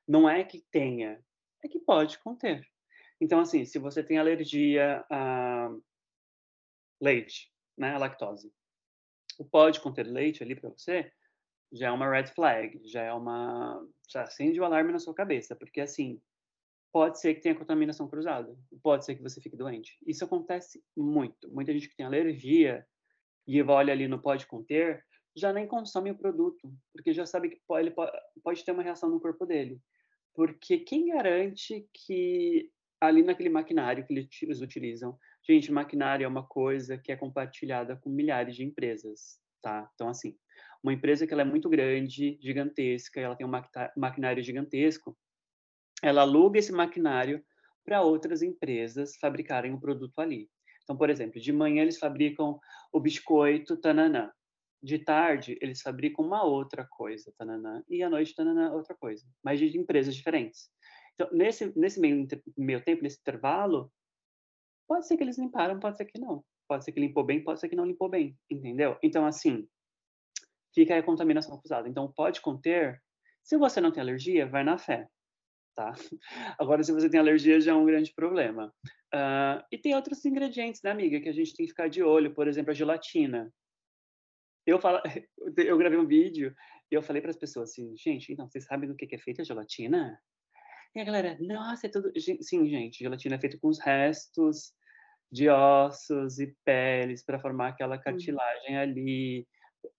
Não 0.07 0.29
é 0.29 0.45
que 0.45 0.65
tenha, 0.71 1.21
é 1.65 1.69
que 1.69 1.81
pode 1.81 2.19
conter. 2.19 2.67
Então, 3.21 3.41
assim, 3.41 3.65
se 3.65 3.79
você 3.79 4.03
tem 4.03 4.19
alergia 4.19 5.05
a 5.11 5.71
leite, 7.01 7.53
né, 7.77 7.95
a 7.95 7.99
lactose. 7.99 8.53
O 9.39 9.45
pode 9.45 9.81
conter 9.81 10.07
leite 10.07 10.43
ali 10.43 10.55
para 10.55 10.71
você 10.71 11.13
já 11.73 11.89
é 11.89 11.91
uma 11.91 12.11
red 12.11 12.27
flag, 12.29 12.81
já 12.85 13.03
é 13.03 13.13
uma. 13.13 13.85
já 14.09 14.23
acende 14.23 14.61
o 14.61 14.65
alarme 14.65 14.93
na 14.93 14.99
sua 14.99 15.15
cabeça, 15.15 15.55
porque 15.57 15.81
assim, 15.81 16.21
pode 16.93 17.21
ser 17.21 17.35
que 17.35 17.41
tenha 17.41 17.55
contaminação 17.55 18.09
cruzada, 18.09 18.57
pode 18.83 19.05
ser 19.05 19.17
que 19.17 19.23
você 19.23 19.41
fique 19.41 19.57
doente. 19.57 19.99
Isso 20.07 20.25
acontece 20.25 20.83
muito. 20.97 21.51
Muita 21.53 21.73
gente 21.73 21.89
que 21.89 21.97
tem 21.97 22.07
alergia 22.07 22.87
e 23.47 23.63
olha 23.63 23.93
ali 23.93 24.09
no 24.09 24.21
pode 24.21 24.47
conter, 24.47 25.05
já 25.37 25.53
nem 25.53 25.67
consome 25.67 26.11
o 26.11 26.19
produto, 26.19 26.73
porque 26.93 27.13
já 27.13 27.27
sabe 27.27 27.51
que 27.51 27.61
ele 27.79 27.95
pode 28.43 28.65
ter 28.65 28.73
uma 28.73 28.83
reação 28.83 29.11
no 29.11 29.21
corpo 29.21 29.45
dele. 29.45 29.79
Porque 30.35 30.79
quem 30.79 31.09
garante 31.09 31.87
que 31.93 32.71
ali 33.01 33.23
naquele 33.23 33.51
maquinário 33.51 34.07
que 34.07 34.29
eles 34.43 34.61
utilizam, 34.61 35.19
gente, 35.47 35.71
maquinário 35.71 36.25
é 36.25 36.29
uma 36.29 36.47
coisa 36.47 36.97
que 36.97 37.13
é 37.13 37.17
compartilhada 37.17 37.97
com 37.97 38.09
milhares 38.09 38.57
de 38.57 38.65
empresas, 38.65 39.39
tá? 39.63 39.91
Então 39.95 40.09
assim, 40.09 40.37
uma 40.83 40.93
empresa 40.93 41.27
que 41.27 41.33
ela 41.33 41.43
é 41.43 41.45
muito 41.45 41.69
grande, 41.69 42.39
gigantesca, 42.41 43.21
ela 43.21 43.37
tem 43.37 43.47
um 43.47 43.53
maquinário 43.97 44.43
gigantesco, 44.43 45.17
ela 46.03 46.23
aluga 46.23 46.59
esse 46.59 46.73
maquinário 46.73 47.45
para 47.85 48.03
outras 48.03 48.43
empresas 48.43 49.17
fabricarem 49.17 49.75
o 49.75 49.81
produto 49.81 50.19
ali. 50.19 50.51
Então, 50.83 50.97
por 50.97 51.11
exemplo, 51.11 51.41
de 51.41 51.53
manhã 51.53 51.83
eles 51.83 51.99
fabricam 51.99 52.59
o 52.93 53.01
biscoito 53.01 53.77
tananã. 53.77 54.31
De 54.87 55.01
tarde, 55.01 55.59
eles 55.61 55.83
fabricam 55.83 56.25
uma 56.25 56.45
outra 56.45 56.87
coisa, 56.89 57.35
tananã. 57.37 57.83
E 57.89 58.05
à 58.05 58.09
noite, 58.09 58.37
tananã, 58.37 58.71
outra 58.71 58.95
coisa. 58.95 59.27
Mas 59.43 59.59
de 59.59 59.77
empresas 59.77 60.15
diferentes. 60.15 60.71
Então, 61.15 61.29
nesse, 61.33 61.77
nesse 61.77 61.99
meio, 61.99 62.25
meio 62.57 62.81
tempo, 62.85 63.03
nesse 63.03 63.19
intervalo, 63.19 63.91
pode 64.87 65.09
ser 65.09 65.17
que 65.17 65.25
eles 65.25 65.39
limparam, 65.39 65.81
pode 65.81 65.97
ser 65.97 66.05
que 66.05 66.21
não. 66.21 66.45
Pode 66.69 66.85
ser 66.85 66.93
que 66.93 67.01
limpou 67.01 67.25
bem, 67.25 67.43
pode 67.43 67.59
ser 67.59 67.69
que 67.69 67.75
não 67.75 67.85
limpou 67.85 68.09
bem, 68.09 68.39
entendeu? 68.49 68.97
Então, 69.03 69.27
assim, 69.27 69.67
fica 70.73 70.97
a 70.97 71.03
contaminação 71.03 71.59
cruzada. 71.59 71.89
Então, 71.89 72.13
pode 72.13 72.41
conter. 72.41 73.03
Se 73.43 73.57
você 73.57 73.81
não 73.81 73.91
tem 73.91 74.01
alergia, 74.01 74.47
vai 74.47 74.63
na 74.63 74.79
fé, 74.79 75.09
tá? 75.75 75.93
Agora, 76.61 76.85
se 76.85 76.93
você 76.93 77.11
tem 77.11 77.19
alergia, 77.19 77.61
já 77.61 77.73
é 77.73 77.75
um 77.75 77.87
grande 77.87 78.15
problema. 78.15 78.73
Uh, 79.13 79.67
e 79.73 79.79
tem 79.79 79.97
outros 79.97 80.25
ingredientes, 80.25 80.81
né, 80.85 80.93
amiga, 80.93 81.21
que 81.21 81.29
a 81.29 81.33
gente 81.33 81.57
tem 81.57 81.67
que 81.67 81.73
ficar 81.73 81.89
de 81.89 82.05
olho. 82.05 82.33
Por 82.33 82.47
exemplo, 82.47 82.71
a 82.71 82.75
gelatina. 82.75 83.53
Eu, 84.67 84.81
falo, 84.81 85.01
eu 85.57 85.79
gravei 85.79 85.99
um 85.99 86.07
vídeo 86.07 86.55
e 86.91 86.95
eu 86.95 87.03
falei 87.03 87.23
para 87.23 87.31
as 87.31 87.37
pessoas 87.37 87.71
assim, 87.71 87.97
gente, 87.97 88.33
então, 88.33 88.49
vocês 88.49 88.65
sabem 88.65 88.89
do 88.89 88.97
que 88.97 89.15
é 89.15 89.19
feita 89.19 89.43
a 89.43 89.45
gelatina? 89.45 90.19
E 90.95 91.01
a 91.01 91.05
galera, 91.05 91.37
nossa, 91.41 91.87
é 91.87 91.91
tudo... 91.91 92.11
Sim, 92.19 92.69
gente, 92.69 92.99
gelatina 92.99 93.37
é 93.37 93.39
feita 93.39 93.59
com 93.61 93.69
os 93.69 93.79
restos 93.79 94.73
de 95.31 95.49
ossos 95.49 96.39
e 96.39 96.57
peles 96.65 97.25
para 97.25 97.39
formar 97.39 97.69
aquela 97.69 97.99
cartilagem 97.99 98.79
ali 98.79 99.47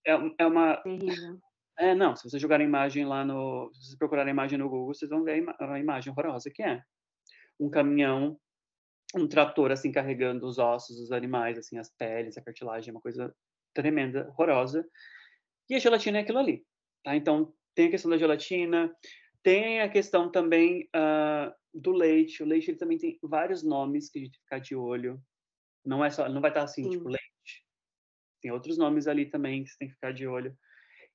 é, 0.06 0.12
é 0.40 0.46
uma. 0.46 0.78
Terrível. 0.78 1.40
É, 1.80 1.94
não, 1.94 2.16
se 2.16 2.28
vocês 2.28 2.42
jogarem 2.42 2.66
imagem 2.66 3.06
lá 3.06 3.24
no. 3.24 3.70
Se 3.72 3.82
vocês 3.82 3.98
procurarem 4.00 4.32
imagem 4.32 4.58
no 4.58 4.68
Google, 4.68 4.96
vocês 4.96 5.12
vão 5.12 5.24
ver 5.24 5.34
a, 5.34 5.38
ima 5.38 5.56
a 5.60 5.80
imagem 5.80 6.12
horrorosa 6.12 6.50
que 6.50 6.64
é. 6.64 6.82
Um 7.60 7.70
caminhão, 7.70 8.36
um 9.16 9.28
trator, 9.28 9.72
assim, 9.72 9.92
carregando 9.92 10.48
os 10.48 10.58
ossos 10.58 10.98
dos 10.98 11.12
animais, 11.12 11.56
assim, 11.56 11.78
as 11.78 11.88
peles, 11.96 12.36
a 12.36 12.42
cartilagem, 12.42 12.92
uma 12.92 13.00
coisa 13.00 13.32
tremenda, 13.82 14.28
horrorosa. 14.30 14.88
E 15.70 15.76
a 15.76 15.80
gelatina 15.80 16.20
é 16.20 16.22
aquilo 16.22 16.40
ali, 16.40 16.66
tá? 17.04 17.16
Então, 17.16 17.54
tem 17.76 17.88
a 17.88 17.92
questão 17.92 18.10
da 18.10 18.18
gelatina, 18.18 18.94
tem 19.44 19.82
a 19.82 19.90
questão 19.90 20.32
também 20.32 20.90
uh, 20.96 21.54
do 21.74 21.92
leite. 21.92 22.42
O 22.42 22.46
leite, 22.46 22.72
ele 22.72 22.78
também 22.78 22.98
tem 22.98 23.18
vários 23.22 23.64
nomes 23.64 24.10
que 24.10 24.20
a 24.20 24.22
gente 24.22 24.32
tem 24.32 24.40
que 24.40 24.44
ficar 24.44 24.60
de 24.60 24.76
olho. 24.76 25.22
Não 25.86 26.04
é 26.04 26.10
só, 26.10 26.28
não 26.28 26.42
vai 26.42 26.52
estar 26.52 26.64
assim, 26.64 26.84
tipo, 26.84 26.92
Sim. 26.92 26.98
tipo, 26.98 27.10
leite 27.10 27.28
tem 28.42 28.52
outros 28.52 28.78
nomes 28.78 29.08
ali 29.08 29.26
também 29.26 29.64
que 29.64 29.70
você 29.70 29.78
tem 29.78 29.88
que 29.88 29.94
ficar 29.96 30.14
de 30.14 30.28
olho. 30.28 30.58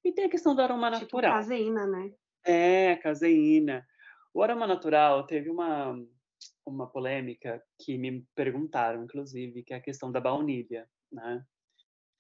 E 0.05 0.13
tem 0.13 0.25
a 0.25 0.31
questão 0.31 0.55
do 0.55 0.63
aroma 0.63 0.91
tipo 0.91 1.05
natural. 1.05 1.33
caseína, 1.33 1.87
né? 1.87 2.13
É, 2.45 2.97
caseína. 2.97 3.87
O 4.35 4.43
aroma 4.43 4.67
natural 4.67 5.27
teve 5.27 5.49
uma, 5.49 5.95
uma 6.67 6.91
polêmica 6.91 7.63
que 7.81 7.97
me 7.97 8.27
perguntaram, 8.35 9.05
inclusive, 9.05 9.63
que 9.63 9.73
é 9.73 9.77
a 9.77 9.83
questão 9.83 10.11
da 10.11 10.21
baunilha, 10.21 10.89
né? 11.11 11.45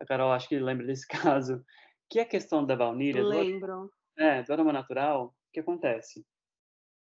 A 0.02 0.06
Carol 0.06 0.32
acho 0.32 0.48
que 0.48 0.58
lembra 0.58 0.86
desse 0.86 1.06
caso. 1.38 1.64
Que 2.10 2.18
é 2.18 2.22
a 2.22 2.28
questão 2.28 2.66
da 2.66 2.76
baunilha... 2.76 3.22
Lembro. 3.22 3.90
Do, 4.16 4.22
é, 4.22 4.42
do 4.42 4.52
aroma 4.52 4.72
natural, 4.72 5.26
o 5.28 5.52
que 5.52 5.60
acontece? 5.60 6.26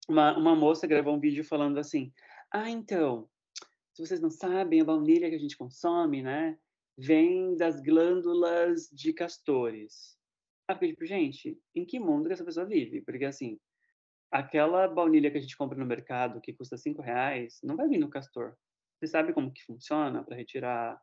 Uma, 0.07 0.37
uma 0.37 0.55
moça 0.55 0.85
gravou 0.85 1.15
um 1.15 1.19
vídeo 1.19 1.43
falando 1.43 1.79
assim, 1.79 2.11
ah, 2.51 2.69
então, 2.69 3.27
se 3.93 4.05
vocês 4.05 4.21
não 4.21 4.29
sabem, 4.29 4.81
a 4.81 4.85
baunilha 4.85 5.29
que 5.29 5.35
a 5.35 5.39
gente 5.39 5.57
consome, 5.57 6.21
né? 6.21 6.57
vem 6.97 7.55
das 7.55 7.81
glândulas 7.81 8.89
de 8.91 9.13
castores. 9.13 10.17
Ah, 10.67 10.75
porque, 10.75 10.89
tipo, 10.89 11.05
gente, 11.05 11.59
em 11.75 11.85
que 11.85 11.99
mundo 11.99 12.27
que 12.27 12.33
essa 12.33 12.45
pessoa 12.45 12.65
vive? 12.65 13.01
Porque, 13.01 13.25
assim, 13.25 13.59
aquela 14.31 14.87
baunilha 14.87 15.29
que 15.31 15.37
a 15.37 15.41
gente 15.41 15.57
compra 15.57 15.77
no 15.77 15.85
mercado, 15.85 16.41
que 16.41 16.53
custa 16.53 16.77
cinco 16.77 17.01
reais, 17.01 17.59
não 17.63 17.75
vai 17.75 17.87
vir 17.87 17.97
no 17.97 18.09
castor. 18.09 18.55
Você 18.97 19.07
sabe 19.07 19.33
como 19.33 19.51
que 19.51 19.63
funciona 19.63 20.23
para 20.23 20.37
retirar 20.37 20.99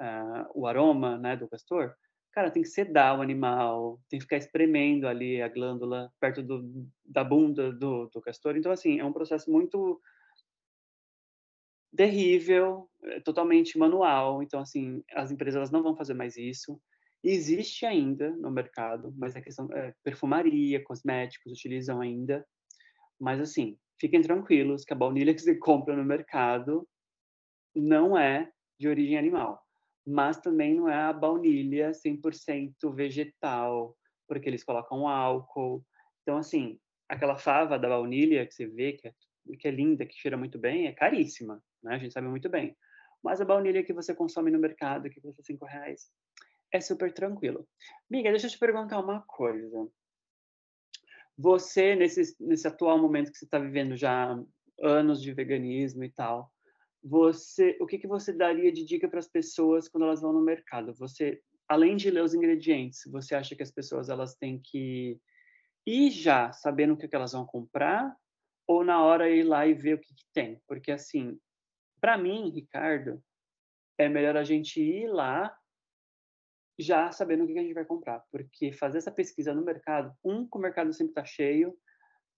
uh, 0.00 0.50
o 0.54 0.66
aroma 0.66 1.18
né, 1.18 1.36
do 1.36 1.48
castor? 1.48 1.94
Cara, 2.32 2.50
tem 2.50 2.62
que 2.62 2.68
sedar 2.68 3.18
o 3.18 3.22
animal, 3.22 4.00
tem 4.08 4.18
que 4.18 4.24
ficar 4.24 4.38
espremendo 4.38 5.06
ali 5.06 5.42
a 5.42 5.48
glândula 5.48 6.10
perto 6.18 6.42
do, 6.42 6.88
da 7.04 7.22
bunda 7.22 7.70
do, 7.70 8.08
do 8.08 8.22
castor. 8.22 8.56
Então, 8.56 8.72
assim, 8.72 8.98
é 8.98 9.04
um 9.04 9.12
processo 9.12 9.50
muito 9.50 10.00
terrível, 11.94 12.88
é 13.04 13.20
totalmente 13.20 13.78
manual. 13.78 14.42
Então, 14.42 14.60
assim, 14.60 15.04
as 15.12 15.30
empresas 15.30 15.70
não 15.70 15.82
vão 15.82 15.94
fazer 15.94 16.14
mais 16.14 16.36
isso. 16.36 16.80
Existe 17.22 17.86
ainda 17.86 18.30
no 18.30 18.50
mercado, 18.50 19.14
mas 19.16 19.36
a 19.36 19.40
questão 19.42 19.68
é 19.72 19.94
perfumaria, 20.02 20.82
cosméticos 20.82 21.52
utilizam 21.52 22.00
ainda. 22.00 22.46
Mas, 23.20 23.40
assim, 23.40 23.78
fiquem 24.00 24.22
tranquilos 24.22 24.84
que 24.84 24.92
a 24.92 24.96
baunilha 24.96 25.32
que 25.34 25.40
você 25.40 25.54
compra 25.56 25.94
no 25.94 26.04
mercado 26.04 26.88
não 27.74 28.18
é 28.18 28.50
de 28.78 28.88
origem 28.88 29.18
animal. 29.18 29.62
Mas 30.06 30.38
também 30.38 30.74
não 30.74 30.88
é 30.88 30.96
a 30.96 31.12
baunilha 31.12 31.92
100% 31.92 32.92
vegetal, 32.94 33.96
porque 34.26 34.48
eles 34.48 34.64
colocam 34.64 35.06
álcool. 35.06 35.84
Então, 36.22 36.36
assim, 36.38 36.78
aquela 37.08 37.36
fava 37.36 37.78
da 37.78 37.88
baunilha 37.88 38.46
que 38.46 38.54
você 38.54 38.66
vê, 38.66 38.92
que 38.94 39.08
é, 39.08 39.14
que 39.58 39.68
é 39.68 39.70
linda, 39.70 40.06
que 40.06 40.14
cheira 40.14 40.36
muito 40.36 40.58
bem, 40.58 40.86
é 40.86 40.92
caríssima 40.92 41.62
né? 41.82 41.94
A 41.96 41.98
gente 41.98 42.12
sabe 42.12 42.28
muito 42.28 42.48
bem. 42.48 42.76
Mas 43.22 43.40
a 43.40 43.44
baunilha 43.44 43.84
que 43.84 43.92
você 43.92 44.14
consome 44.14 44.50
no 44.50 44.58
mercado, 44.58 45.10
que 45.10 45.20
custa 45.20 45.42
cinco 45.42 45.64
reais, 45.64 46.10
é 46.72 46.80
super 46.80 47.12
tranquilo. 47.12 47.68
Miga, 48.10 48.30
deixa 48.30 48.46
eu 48.46 48.50
te 48.50 48.58
perguntar 48.58 48.98
uma 49.00 49.20
coisa. 49.22 49.88
Você, 51.36 51.94
nesse, 51.94 52.36
nesse 52.40 52.66
atual 52.66 52.98
momento 52.98 53.30
que 53.30 53.38
você 53.38 53.44
está 53.44 53.58
vivendo 53.58 53.96
já 53.96 54.38
anos 54.80 55.22
de 55.22 55.32
veganismo 55.32 56.04
e 56.04 56.10
tal, 56.10 56.51
você, 57.02 57.76
o 57.80 57.86
que, 57.86 57.98
que 57.98 58.06
você 58.06 58.32
daria 58.32 58.70
de 58.72 58.84
dica 58.84 59.08
para 59.08 59.18
as 59.18 59.28
pessoas 59.28 59.88
quando 59.88 60.04
elas 60.04 60.20
vão 60.20 60.32
no 60.32 60.40
mercado? 60.40 60.94
Você, 60.94 61.42
além 61.68 61.96
de 61.96 62.10
ler 62.10 62.22
os 62.22 62.34
ingredientes, 62.34 63.02
você 63.10 63.34
acha 63.34 63.56
que 63.56 63.62
as 63.62 63.72
pessoas 63.72 64.08
elas 64.08 64.36
têm 64.36 64.60
que 64.62 65.20
ir 65.86 66.10
já 66.10 66.52
sabendo 66.52 66.94
o 66.94 66.96
que, 66.96 67.08
que 67.08 67.16
elas 67.16 67.32
vão 67.32 67.44
comprar 67.44 68.16
ou 68.66 68.84
na 68.84 69.02
hora 69.02 69.28
ir 69.28 69.42
lá 69.42 69.66
e 69.66 69.74
ver 69.74 69.94
o 69.94 69.98
que, 69.98 70.14
que 70.14 70.24
tem? 70.32 70.62
Porque 70.68 70.92
assim, 70.92 71.38
para 72.00 72.16
mim, 72.16 72.50
Ricardo, 72.50 73.22
é 73.98 74.08
melhor 74.08 74.36
a 74.36 74.44
gente 74.44 74.80
ir 74.80 75.08
lá 75.08 75.56
já 76.78 77.12
sabendo 77.12 77.44
o 77.44 77.46
que 77.46 77.58
a 77.58 77.62
gente 77.62 77.74
vai 77.74 77.84
comprar, 77.84 78.24
porque 78.30 78.72
fazer 78.72 78.98
essa 78.98 79.10
pesquisa 79.10 79.54
no 79.54 79.64
mercado, 79.64 80.14
um, 80.24 80.48
que 80.48 80.56
o 80.56 80.60
mercado 80.60 80.92
sempre 80.92 81.10
está 81.10 81.24
cheio, 81.24 81.76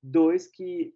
dois, 0.02 0.46
que 0.46 0.94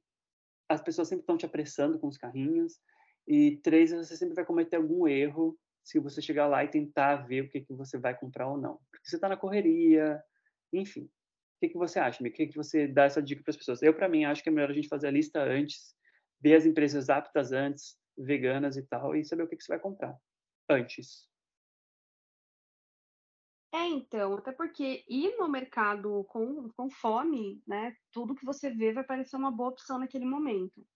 as 0.68 0.82
pessoas 0.82 1.08
sempre 1.08 1.22
estão 1.22 1.36
te 1.36 1.46
apressando 1.46 1.98
com 1.98 2.08
os 2.08 2.18
carrinhos, 2.18 2.78
e 3.28 3.58
três, 3.58 3.92
você 3.92 4.16
sempre 4.16 4.34
vai 4.34 4.44
cometer 4.44 4.76
algum 4.76 5.06
erro 5.06 5.58
se 5.84 5.98
você 5.98 6.22
chegar 6.22 6.46
lá 6.46 6.64
e 6.64 6.68
tentar 6.68 7.26
ver 7.26 7.42
o 7.42 7.48
que, 7.48 7.60
que 7.60 7.74
você 7.74 7.98
vai 7.98 8.18
comprar 8.18 8.48
ou 8.48 8.56
não. 8.56 8.80
Porque 8.90 9.06
você 9.08 9.16
está 9.16 9.28
na 9.28 9.36
correria, 9.36 10.22
enfim. 10.72 11.02
O 11.02 11.60
que, 11.60 11.68
que 11.68 11.76
você 11.76 11.98
acha, 11.98 12.22
O 12.22 12.30
que, 12.30 12.46
que 12.46 12.56
você 12.56 12.88
dá 12.88 13.04
essa 13.04 13.22
dica 13.22 13.42
para 13.42 13.50
as 13.50 13.56
pessoas? 13.56 13.82
Eu, 13.82 13.92
para 13.92 14.08
mim, 14.08 14.24
acho 14.24 14.42
que 14.42 14.48
é 14.48 14.52
melhor 14.52 14.70
a 14.70 14.74
gente 14.74 14.88
fazer 14.88 15.08
a 15.08 15.10
lista 15.10 15.42
antes, 15.42 15.94
ver 16.40 16.54
as 16.54 16.64
empresas 16.64 17.10
aptas 17.10 17.52
antes, 17.52 17.98
veganas 18.16 18.76
e 18.76 18.82
tal, 18.82 19.14
e 19.14 19.24
saber 19.24 19.42
o 19.42 19.48
que, 19.48 19.56
que 19.56 19.62
você 19.62 19.72
vai 19.72 19.80
comprar 19.80 20.16
antes. 20.70 21.28
É, 23.74 23.86
então, 23.88 24.34
até 24.34 24.52
porque 24.52 25.04
ir 25.06 25.36
no 25.36 25.48
mercado 25.48 26.24
com, 26.24 26.70
com 26.70 26.88
fome, 26.88 27.62
né? 27.66 27.94
Tudo 28.10 28.34
que 28.34 28.44
você 28.44 28.70
vê 28.70 28.92
vai 28.92 29.04
parecer 29.04 29.36
uma 29.36 29.50
boa 29.50 29.70
opção 29.70 29.98
naquele 29.98 30.24
momento. 30.24 30.86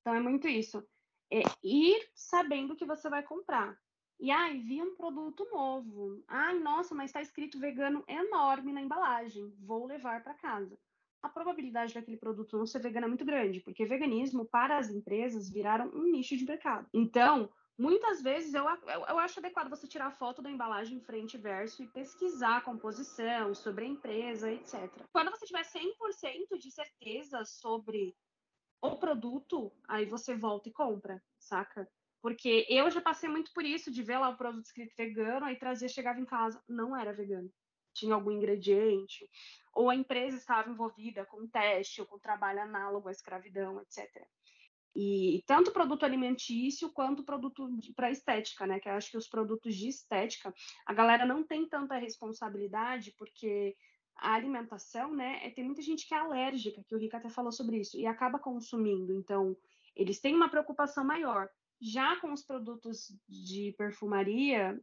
Então 0.00 0.14
é 0.14 0.20
muito 0.20 0.48
isso. 0.48 0.82
É 1.30 1.42
ir 1.62 2.10
sabendo 2.14 2.76
que 2.76 2.84
você 2.84 3.08
vai 3.08 3.22
comprar. 3.22 3.78
E 4.20 4.30
ai, 4.30 4.58
vi 4.58 4.82
um 4.82 4.96
produto 4.96 5.46
novo. 5.50 6.22
Ai, 6.26 6.58
nossa, 6.58 6.94
mas 6.94 7.10
está 7.10 7.22
escrito 7.22 7.60
vegano 7.60 8.02
enorme 8.08 8.72
na 8.72 8.80
embalagem. 8.80 9.54
Vou 9.60 9.86
levar 9.86 10.22
para 10.22 10.34
casa 10.34 10.78
a 11.22 11.28
probabilidade 11.28 11.94
daquele 11.94 12.16
produto 12.16 12.56
não 12.56 12.66
ser 12.66 12.80
vegano 12.80 13.06
é 13.06 13.08
muito 13.08 13.24
grande, 13.24 13.60
porque 13.60 13.84
veganismo, 13.84 14.44
para 14.44 14.78
as 14.78 14.88
empresas, 14.88 15.50
viraram 15.50 15.90
um 15.92 16.04
nicho 16.04 16.36
de 16.36 16.44
mercado. 16.44 16.86
Então, 16.92 17.50
Muitas 17.80 18.20
vezes 18.20 18.54
eu, 18.54 18.64
eu, 18.64 19.06
eu, 19.06 19.18
acho 19.20 19.38
adequado 19.38 19.70
você 19.70 19.86
tirar 19.86 20.10
foto 20.10 20.42
da 20.42 20.50
embalagem 20.50 21.00
frente 21.00 21.34
e 21.34 21.38
verso 21.38 21.80
e 21.80 21.86
pesquisar 21.86 22.56
a 22.56 22.60
composição, 22.60 23.54
sobre 23.54 23.84
a 23.84 23.88
empresa, 23.88 24.50
etc. 24.50 24.90
Quando 25.12 25.30
você 25.30 25.46
tiver 25.46 25.62
100% 25.62 26.58
de 26.58 26.72
certeza 26.72 27.44
sobre 27.44 28.16
o 28.80 28.96
produto, 28.96 29.72
aí 29.86 30.06
você 30.06 30.34
volta 30.34 30.68
e 30.68 30.72
compra, 30.72 31.22
saca? 31.38 31.88
Porque 32.20 32.66
eu 32.68 32.90
já 32.90 33.00
passei 33.00 33.28
muito 33.28 33.52
por 33.52 33.64
isso, 33.64 33.90
de 33.90 34.02
ver 34.02 34.18
lá 34.18 34.28
o 34.28 34.36
produto 34.36 34.66
escrito 34.66 34.94
vegano, 34.96 35.46
aí 35.46 35.56
trazia, 35.56 35.88
chegava 35.88 36.20
em 36.20 36.24
casa, 36.24 36.62
não 36.68 36.96
era 36.96 37.12
vegano. 37.12 37.50
Tinha 37.94 38.14
algum 38.14 38.30
ingrediente, 38.30 39.28
ou 39.72 39.90
a 39.90 39.94
empresa 39.94 40.36
estava 40.36 40.70
envolvida 40.70 41.24
com 41.26 41.48
teste 41.48 42.00
ou 42.00 42.06
com 42.06 42.18
trabalho 42.18 42.60
análogo 42.60 43.08
à 43.08 43.12
escravidão, 43.12 43.80
etc. 43.80 44.26
E 44.94 45.42
tanto 45.46 45.72
produto 45.72 46.04
alimentício 46.04 46.92
quanto 46.92 47.24
produto 47.24 47.68
para 47.94 48.10
estética, 48.10 48.66
né? 48.66 48.80
Que 48.80 48.88
eu 48.88 48.94
acho 48.94 49.10
que 49.10 49.16
os 49.16 49.28
produtos 49.28 49.74
de 49.76 49.88
estética, 49.88 50.52
a 50.86 50.92
galera 50.92 51.24
não 51.24 51.44
tem 51.44 51.68
tanta 51.68 51.96
responsabilidade, 51.96 53.14
porque 53.16 53.76
a 54.18 54.34
alimentação, 54.34 55.14
né? 55.14 55.40
É, 55.46 55.50
tem 55.50 55.64
muita 55.64 55.80
gente 55.80 56.06
que 56.06 56.14
é 56.14 56.18
alérgica, 56.18 56.82
que 56.84 56.94
o 56.94 56.98
Rica 56.98 57.16
até 57.16 57.28
falou 57.28 57.52
sobre 57.52 57.78
isso, 57.78 57.96
e 57.96 58.06
acaba 58.06 58.38
consumindo. 58.38 59.12
Então, 59.12 59.56
eles 59.94 60.20
têm 60.20 60.34
uma 60.34 60.48
preocupação 60.48 61.04
maior. 61.04 61.48
Já 61.80 62.16
com 62.20 62.32
os 62.32 62.42
produtos 62.42 63.16
de 63.28 63.74
perfumaria, 63.78 64.80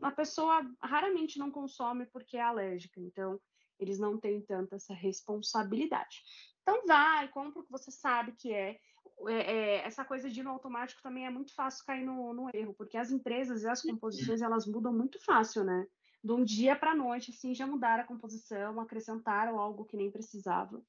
a 0.00 0.10
pessoa 0.10 0.66
raramente 0.82 1.38
não 1.38 1.50
consome 1.50 2.06
porque 2.06 2.36
é 2.36 2.42
alérgica. 2.42 2.98
Então, 3.00 3.38
eles 3.78 3.98
não 3.98 4.18
têm 4.18 4.40
tanta 4.40 4.76
essa 4.76 4.94
responsabilidade. 4.94 6.22
Então, 6.62 6.86
vai, 6.86 7.28
compra 7.28 7.60
o 7.60 7.64
que 7.64 7.70
você 7.70 7.90
sabe 7.90 8.32
que 8.32 8.52
é. 8.52 8.78
É, 9.26 9.32
é, 9.32 9.76
essa 9.86 10.04
coisa 10.04 10.30
de 10.30 10.40
ir 10.40 10.42
no 10.44 10.50
automático 10.50 11.02
também 11.02 11.26
é 11.26 11.30
muito 11.30 11.52
fácil 11.52 11.84
cair 11.84 12.04
no, 12.04 12.32
no, 12.32 12.48
erro, 12.54 12.72
porque 12.74 12.96
as 12.96 13.10
empresas 13.10 13.64
e 13.64 13.68
as 13.68 13.82
composições 13.82 14.40
elas 14.40 14.64
mudam 14.64 14.92
muito 14.92 15.18
fácil, 15.24 15.64
né? 15.64 15.86
De 16.28 16.34
um 16.34 16.44
dia 16.44 16.76
para 16.76 16.90
a 16.90 16.94
noite, 16.94 17.30
assim, 17.30 17.54
já 17.54 17.66
mudaram 17.66 18.04
a 18.04 18.06
composição, 18.06 18.78
acrescentaram 18.78 19.58
algo 19.58 19.86
que 19.86 19.96
nem 19.96 20.10
precisava. 20.10 20.84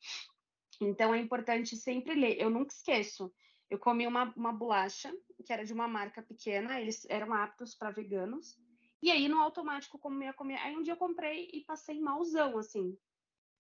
Então 0.82 1.14
é 1.14 1.18
importante 1.18 1.78
sempre 1.78 2.14
ler. 2.14 2.38
Eu 2.42 2.50
nunca 2.50 2.74
esqueço. 2.74 3.32
Eu 3.70 3.80
comi 3.80 4.06
uma, 4.06 4.34
uma 4.36 4.52
bolacha 4.52 5.10
que 5.46 5.54
era 5.54 5.64
de 5.64 5.72
uma 5.72 5.88
marca 5.88 6.22
pequena, 6.22 6.82
eles 6.82 7.06
eram 7.10 7.34
aptos 7.34 7.74
para 7.74 7.90
veganos. 7.90 8.60
E 9.02 9.10
aí 9.10 9.30
no 9.30 9.40
automático 9.40 9.98
comia, 9.98 10.34
comia. 10.34 10.62
Aí 10.62 10.76
um 10.76 10.84
dia 10.84 10.92
eu 10.92 10.98
comprei 10.98 11.50
e 11.54 11.64
passei 11.64 12.02
malzão, 12.02 12.58
assim. 12.58 12.98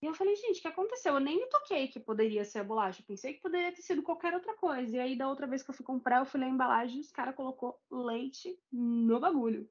E 0.02 0.06
eu 0.06 0.14
falei, 0.14 0.36
gente, 0.36 0.60
o 0.60 0.62
que 0.62 0.68
aconteceu? 0.68 1.14
Eu 1.14 1.22
nem 1.22 1.38
me 1.38 1.48
toquei 1.48 1.88
que 1.88 1.98
poderia 2.02 2.44
ser 2.44 2.60
a 2.60 2.64
bolacha. 2.66 3.02
Pensei 3.08 3.36
que 3.36 3.42
poderia 3.42 3.72
ter 3.72 3.84
sido 3.84 4.04
qualquer 4.04 4.34
outra 4.34 4.54
coisa. 4.58 4.98
E 4.98 5.00
aí, 5.00 5.18
da 5.18 5.30
outra 5.30 5.48
vez 5.48 5.64
que 5.64 5.70
eu 5.70 5.76
fui 5.76 5.86
comprar, 5.86 6.20
eu 6.20 6.26
fui 6.26 6.42
ler 6.42 6.48
a 6.48 6.50
embalagem 6.50 6.98
e 6.98 7.02
os 7.02 7.12
caras 7.12 7.36
colocou 7.36 7.80
leite 7.90 8.60
no 8.70 9.18
bagulho. 9.18 9.70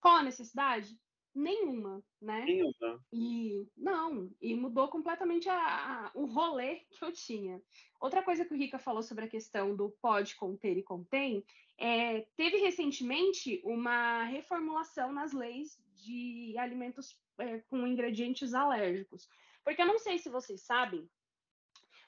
Qual 0.00 0.16
a 0.16 0.22
necessidade? 0.22 0.98
Nenhuma, 1.34 2.02
né? 2.20 2.44
Nenhuma. 2.44 3.04
E 3.12 3.66
não, 3.76 4.30
e 4.40 4.54
mudou 4.54 4.88
completamente 4.88 5.48
a, 5.48 5.56
a, 5.56 6.10
o 6.14 6.26
rolê 6.26 6.80
que 6.90 7.04
eu 7.04 7.12
tinha. 7.12 7.62
Outra 8.00 8.22
coisa 8.22 8.44
que 8.44 8.52
o 8.52 8.56
Rica 8.56 8.78
falou 8.78 9.02
sobre 9.02 9.24
a 9.24 9.28
questão 9.28 9.76
do 9.76 9.90
pode 10.02 10.34
conter 10.34 10.76
e 10.76 10.82
contém, 10.82 11.44
é, 11.78 12.22
teve 12.36 12.56
recentemente 12.58 13.60
uma 13.64 14.24
reformulação 14.24 15.12
nas 15.12 15.32
leis 15.32 15.78
de 15.94 16.54
alimentos 16.58 17.16
é, 17.38 17.58
com 17.60 17.86
ingredientes 17.86 18.52
alérgicos. 18.52 19.28
Porque 19.64 19.80
eu 19.80 19.86
não 19.86 19.98
sei 19.98 20.18
se 20.18 20.28
vocês 20.28 20.62
sabem, 20.62 21.08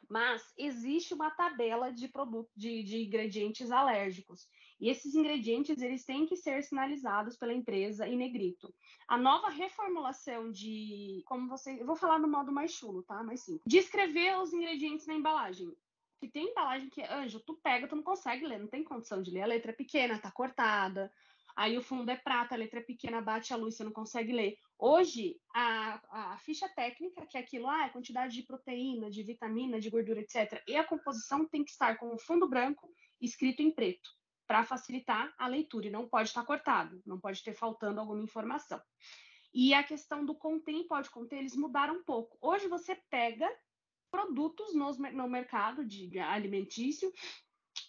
mas 0.09 0.52
existe 0.59 1.14
uma 1.14 1.31
tabela 1.31 1.91
de 1.91 2.09
produto 2.09 2.50
de, 2.55 2.83
de, 2.83 3.05
ingredientes 3.05 3.71
alérgicos. 3.71 4.49
E 4.83 4.88
esses 4.88 5.14
ingredientes 5.14 5.81
eles 5.81 6.05
têm 6.05 6.27
que 6.27 6.35
ser 6.35 6.61
sinalizados 6.64 7.37
pela 7.37 7.55
empresa 7.55 8.09
em 8.09 8.16
negrito. 8.16 8.75
A 9.07 9.16
nova 9.16 9.49
reformulação 9.49 10.51
de, 10.51 11.23
como 11.25 11.49
você, 11.49 11.81
eu 11.81 11.87
vou 11.87 11.95
falar 11.95 12.18
no 12.18 12.27
modo 12.27 12.51
mais 12.51 12.73
chulo, 12.73 13.01
tá? 13.05 13.23
Mais 13.23 13.42
simples. 13.42 13.62
Descrever 13.64 14.37
os 14.40 14.53
ingredientes 14.53 15.07
na 15.07 15.14
embalagem. 15.14 15.73
Que 16.18 16.27
tem 16.27 16.51
embalagem 16.51 16.90
que, 16.90 17.01
anjo, 17.01 17.38
tu 17.38 17.55
pega, 17.62 17.87
tu 17.87 17.95
não 17.95 18.03
consegue 18.03 18.45
ler, 18.45 18.59
não 18.59 18.66
tem 18.66 18.83
condição 18.83 19.23
de 19.23 19.31
ler. 19.31 19.42
A 19.42 19.47
letra 19.47 19.71
é 19.71 19.75
pequena, 19.75 20.18
tá 20.18 20.33
cortada. 20.33 21.12
Aí 21.55 21.79
o 21.79 21.83
fundo 21.83 22.11
é 22.11 22.16
prata, 22.16 22.57
a 22.57 22.59
letra 22.59 22.81
é 22.81 22.83
pequena, 22.83 23.21
bate 23.21 23.53
a 23.53 23.57
luz, 23.57 23.77
você 23.77 23.85
não 23.85 23.92
consegue 23.92 24.33
ler. 24.33 24.59
Hoje, 24.77 25.37
a, 25.55 26.33
a 26.33 26.38
ficha 26.38 26.68
técnica, 26.68 27.25
que 27.25 27.37
é 27.38 27.40
aquilo, 27.40 27.68
ah, 27.68 27.85
a 27.85 27.90
quantidade 27.90 28.35
de 28.35 28.42
proteína, 28.42 29.09
de 29.11 29.23
vitamina, 29.23 29.79
de 29.79 29.90
gordura, 29.90 30.21
etc., 30.21 30.61
e 30.66 30.75
a 30.77 30.83
composição 30.83 31.47
tem 31.47 31.62
que 31.62 31.71
estar 31.71 31.99
com 31.99 32.12
o 32.12 32.18
fundo 32.18 32.49
branco 32.49 32.92
escrito 33.21 33.62
em 33.62 33.71
preto, 33.71 34.11
para 34.46 34.64
facilitar 34.64 35.33
a 35.38 35.46
leitura, 35.46 35.87
e 35.87 35.90
não 35.90 36.09
pode 36.09 36.28
estar 36.28 36.44
cortado, 36.44 37.02
não 37.07 37.18
pode 37.18 37.42
ter 37.42 37.55
faltando 37.55 38.00
alguma 38.00 38.22
informação. 38.22 38.81
E 39.55 39.74
a 39.74 39.83
questão 39.83 40.24
do 40.24 40.35
contém 40.35 40.87
pode 40.87 41.11
conter, 41.11 41.38
eles 41.38 41.57
mudaram 41.57 41.96
um 41.96 42.05
pouco. 42.05 42.38
Hoje 42.40 42.68
você 42.68 42.94
pega 43.11 43.48
produtos 44.11 44.74
no, 44.74 44.92
no 44.92 45.28
mercado 45.28 45.85
de 45.85 46.18
alimentício 46.18 47.12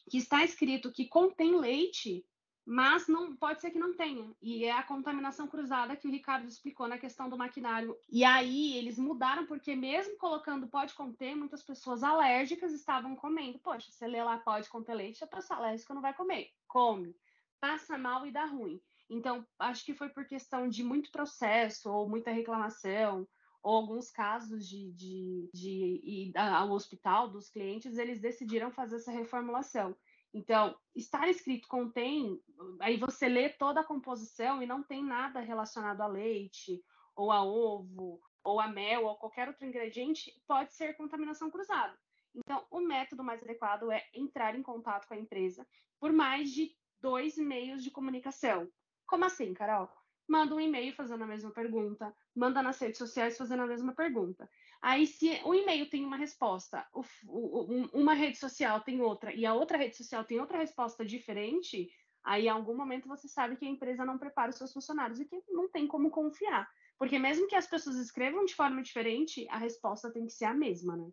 que 0.10 0.18
está 0.18 0.44
escrito 0.44 0.92
que 0.92 1.08
contém 1.08 1.58
leite 1.58 2.26
mas 2.66 3.08
não 3.08 3.36
pode 3.36 3.62
ser 3.62 3.72
que 3.72 3.80
não 3.80 3.94
tenha. 3.94 4.32
E 4.42 4.66
é 4.66 4.72
a 4.72 4.84
contaminação 4.84 5.48
cruzada 5.48 5.96
que 5.96 6.08
o 6.08 6.12
Ricardo 6.12 6.48
explicou 6.48 6.88
na 6.88 6.98
questão 6.98 7.30
do 7.30 7.38
maquinário. 7.38 7.98
E 8.10 8.24
aí 8.24 8.78
eles 8.78 8.98
mudaram 8.98 9.46
porque 9.46 9.76
mesmo 9.76 10.18
colocando 10.18 10.68
pode 10.68 10.94
conter, 10.94 11.36
muitas 11.36 11.62
pessoas 11.62 12.04
alérgicas 12.04 12.72
estavam 12.72 13.16
comendo. 13.16 13.60
Poxa, 13.60 13.92
você 13.92 14.08
lê 14.08 14.24
lá 14.24 14.38
pode 14.38 14.70
conter 14.70 14.94
leite, 14.94 15.24
a 15.24 15.28
pessoa 15.28 15.60
alérgica 15.60 15.94
não 15.94 16.02
vai 16.02 16.14
comer. 16.14 16.52
Come. 16.68 17.16
Passa 17.60 17.98
mal 17.98 18.26
e 18.26 18.32
dá 18.32 18.46
ruim. 18.46 18.82
Então, 19.10 19.46
acho 19.60 19.86
que 19.86 19.94
foi 19.94 20.10
por 20.10 20.26
questão 20.26 20.68
de 20.68 20.84
muito 20.84 21.12
processo 21.12 21.92
ou 21.92 22.10
muita 22.10 22.32
reclamação, 22.32 23.28
ou 23.62 23.78
alguns 23.78 24.12
casos 24.12 24.68
de, 24.68 24.92
de, 24.92 25.50
de 25.54 26.02
ir 26.04 26.38
ao 26.38 26.72
hospital 26.72 27.30
dos 27.30 27.50
clientes, 27.50 27.98
eles 27.98 28.20
decidiram 28.20 28.70
fazer 28.72 28.98
essa 28.98 29.12
reformulação. 29.12 29.96
Então, 30.34 30.76
estar 30.96 31.30
escrito 31.30 31.68
contém, 31.68 32.42
aí 32.80 32.98
você 32.98 33.28
lê 33.30 33.50
toda 33.50 33.82
a 33.82 33.86
composição 33.86 34.64
e 34.64 34.66
não 34.66 34.82
tem 34.82 35.04
nada 35.04 35.40
relacionado 35.40 36.02
a 36.02 36.08
leite, 36.08 36.84
ou 37.16 37.32
a 37.32 37.44
ovo, 37.44 38.20
ou 38.44 38.60
a 38.60 38.68
mel, 38.68 39.06
ou 39.06 39.16
qualquer 39.16 39.48
outro 39.48 39.66
ingrediente, 39.66 40.34
pode 40.48 40.74
ser 40.74 40.98
contaminação 40.98 41.52
cruzada. 41.52 41.96
Então, 42.36 42.66
o 42.72 42.80
método 42.80 43.24
mais 43.24 43.44
adequado 43.44 43.92
é 43.92 44.04
entrar 44.12 44.56
em 44.56 44.64
contato 44.64 45.08
com 45.08 45.14
a 45.14 45.20
empresa 45.20 45.68
por 46.00 46.12
mais 46.12 46.50
de 46.52 46.76
dois 47.00 47.38
meios 47.38 47.84
de 47.84 47.92
comunicação. 47.92 48.68
Como 49.06 49.26
assim, 49.26 49.54
Carol? 49.54 49.88
Manda 50.28 50.56
um 50.56 50.60
e-mail 50.60 50.94
fazendo 50.96 51.24
a 51.24 51.28
mesma 51.28 51.52
pergunta, 51.52 52.16
manda 52.36 52.64
nas 52.64 52.80
redes 52.80 52.98
sociais 52.98 53.38
fazendo 53.38 53.64
a 53.64 53.68
mesma 53.68 53.94
pergunta. 53.94 54.50
Aí, 54.82 55.06
se 55.06 55.42
o 55.44 55.54
e-mail 55.54 55.90
tem 55.90 56.06
uma 56.06 56.18
resposta, 56.18 56.88
o, 56.94 57.04
o, 57.26 57.90
uma 57.94 58.14
rede 58.14 58.38
social 58.38 58.82
tem 58.82 59.02
outra, 59.02 59.34
e 59.34 59.46
a 59.46 59.54
outra 59.54 59.78
rede 59.78 59.98
social 59.98 60.24
tem 60.24 60.40
outra 60.40 60.58
resposta 60.58 61.06
diferente, 61.06 61.90
aí 62.24 62.46
em 62.46 62.50
algum 62.50 62.76
momento 62.76 63.08
você 63.08 63.28
sabe 63.28 63.58
que 63.58 63.66
a 63.66 63.70
empresa 63.70 64.06
não 64.06 64.18
prepara 64.18 64.50
os 64.50 64.58
seus 64.58 64.72
funcionários 64.72 65.20
e 65.20 65.26
que 65.26 65.44
não 65.50 65.70
tem 65.70 65.88
como 65.88 66.10
confiar. 66.10 66.70
Porque 66.98 67.20
mesmo 67.20 67.48
que 67.48 67.56
as 67.56 67.68
pessoas 67.68 67.98
escrevam 67.98 68.46
de 68.46 68.56
forma 68.56 68.82
diferente, 68.82 69.48
a 69.50 69.58
resposta 69.58 70.12
tem 70.12 70.26
que 70.26 70.32
ser 70.34 70.46
a 70.46 70.54
mesma, 70.54 70.96
né? 70.96 71.12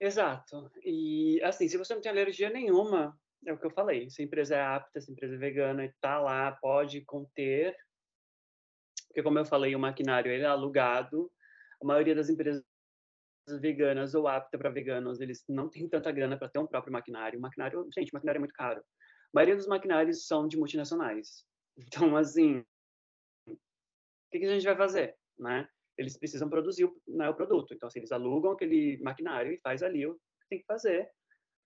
Exato. 0.00 0.70
E 0.84 1.40
assim, 1.42 1.68
se 1.68 1.78
você 1.78 1.94
não 1.94 2.00
tem 2.02 2.10
alergia 2.10 2.50
nenhuma, 2.50 3.18
é 3.46 3.52
o 3.52 3.58
que 3.58 3.66
eu 3.66 3.70
falei, 3.70 4.08
se 4.10 4.22
a 4.22 4.24
empresa 4.24 4.56
é 4.56 4.62
apta, 4.62 5.00
se 5.00 5.10
a 5.10 5.12
empresa 5.12 5.34
é 5.34 5.38
vegana 5.38 5.84
e 5.84 5.92
tá 6.00 6.20
lá, 6.20 6.52
pode 6.52 7.04
conter. 7.04 7.76
Porque 9.08 9.22
como 9.22 9.38
eu 9.38 9.44
falei, 9.44 9.74
o 9.74 9.78
maquinário 9.78 10.30
ele 10.30 10.42
é 10.42 10.46
alugado, 10.46 11.30
a 11.80 11.86
maioria 11.86 12.14
das 12.14 12.28
empresas 12.28 12.64
veganas 13.60 14.14
ou 14.14 14.26
apta 14.26 14.58
para 14.58 14.70
veganos, 14.70 15.20
eles 15.20 15.44
não 15.48 15.68
têm 15.68 15.88
tanta 15.88 16.10
grana 16.10 16.36
para 16.36 16.48
ter 16.48 16.58
um 16.58 16.66
próprio 16.66 16.92
maquinário. 16.92 17.38
O 17.38 17.42
maquinário, 17.42 17.86
gente, 17.94 18.10
o 18.10 18.14
maquinário 18.14 18.38
é 18.38 18.40
muito 18.40 18.54
caro. 18.54 18.80
A 18.80 19.34
maioria 19.34 19.56
dos 19.56 19.66
maquinários 19.66 20.26
são 20.26 20.48
de 20.48 20.56
multinacionais. 20.56 21.44
Então, 21.76 22.16
assim, 22.16 22.64
o 23.48 23.56
que, 24.30 24.38
que 24.38 24.44
a 24.44 24.54
gente 24.54 24.64
vai 24.64 24.76
fazer, 24.76 25.16
né? 25.36 25.68
Eles 25.98 26.16
precisam 26.16 26.48
produzir 26.48 26.88
né, 27.08 27.28
o 27.28 27.34
produto. 27.34 27.74
Então, 27.74 27.88
assim, 27.88 27.98
eles 27.98 28.12
alugam 28.12 28.52
aquele 28.52 28.96
maquinário 29.02 29.52
e 29.52 29.58
faz 29.58 29.82
ali 29.82 30.06
o 30.06 30.14
que 30.14 30.48
tem 30.48 30.58
que 30.60 30.66
fazer. 30.66 31.10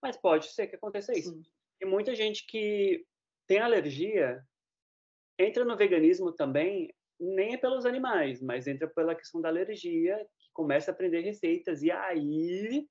Mas 0.03 0.17
pode 0.17 0.49
ser 0.49 0.67
que 0.67 0.77
aconteça 0.77 1.13
isso. 1.13 1.35
Sim. 1.35 1.43
E 1.81 1.87
muita 1.87 2.15
gente 2.15 2.47
que 2.47 3.05
tem 3.47 3.59
alergia 3.59 4.43
entra 5.39 5.65
no 5.65 5.77
veganismo 5.77 6.33
também 6.33 6.93
nem 7.21 7.55
é 7.55 7.57
pelos 7.57 7.85
animais, 7.85 8.41
mas 8.41 8.67
entra 8.67 8.89
pela 8.89 9.15
questão 9.15 9.41
da 9.41 9.49
alergia, 9.49 10.17
que 10.39 10.51
começa 10.53 10.91
a 10.91 10.95
aprender 10.95 11.21
receitas 11.21 11.83
e 11.83 11.91
aí 11.91 12.87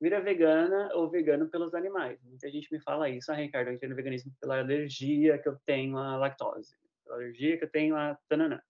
vira 0.00 0.20
vegana 0.20 0.90
ou 0.94 1.08
vegano 1.08 1.48
pelos 1.48 1.74
animais. 1.74 2.20
Muita 2.24 2.50
gente 2.50 2.72
me 2.72 2.80
fala 2.80 3.08
isso, 3.08 3.30
ah, 3.30 3.36
Ricardo, 3.36 3.68
eu 3.68 3.74
entrei 3.74 3.88
no 3.88 3.94
veganismo 3.94 4.32
pela 4.40 4.58
alergia 4.58 5.38
que 5.38 5.48
eu 5.48 5.56
tenho 5.64 5.96
à 5.96 6.16
lactose, 6.16 6.74
pela 7.04 7.16
alergia 7.16 7.56
que 7.56 7.64
eu 7.64 7.70
tenho 7.70 7.94
a 7.94 8.18
tananã. 8.28 8.60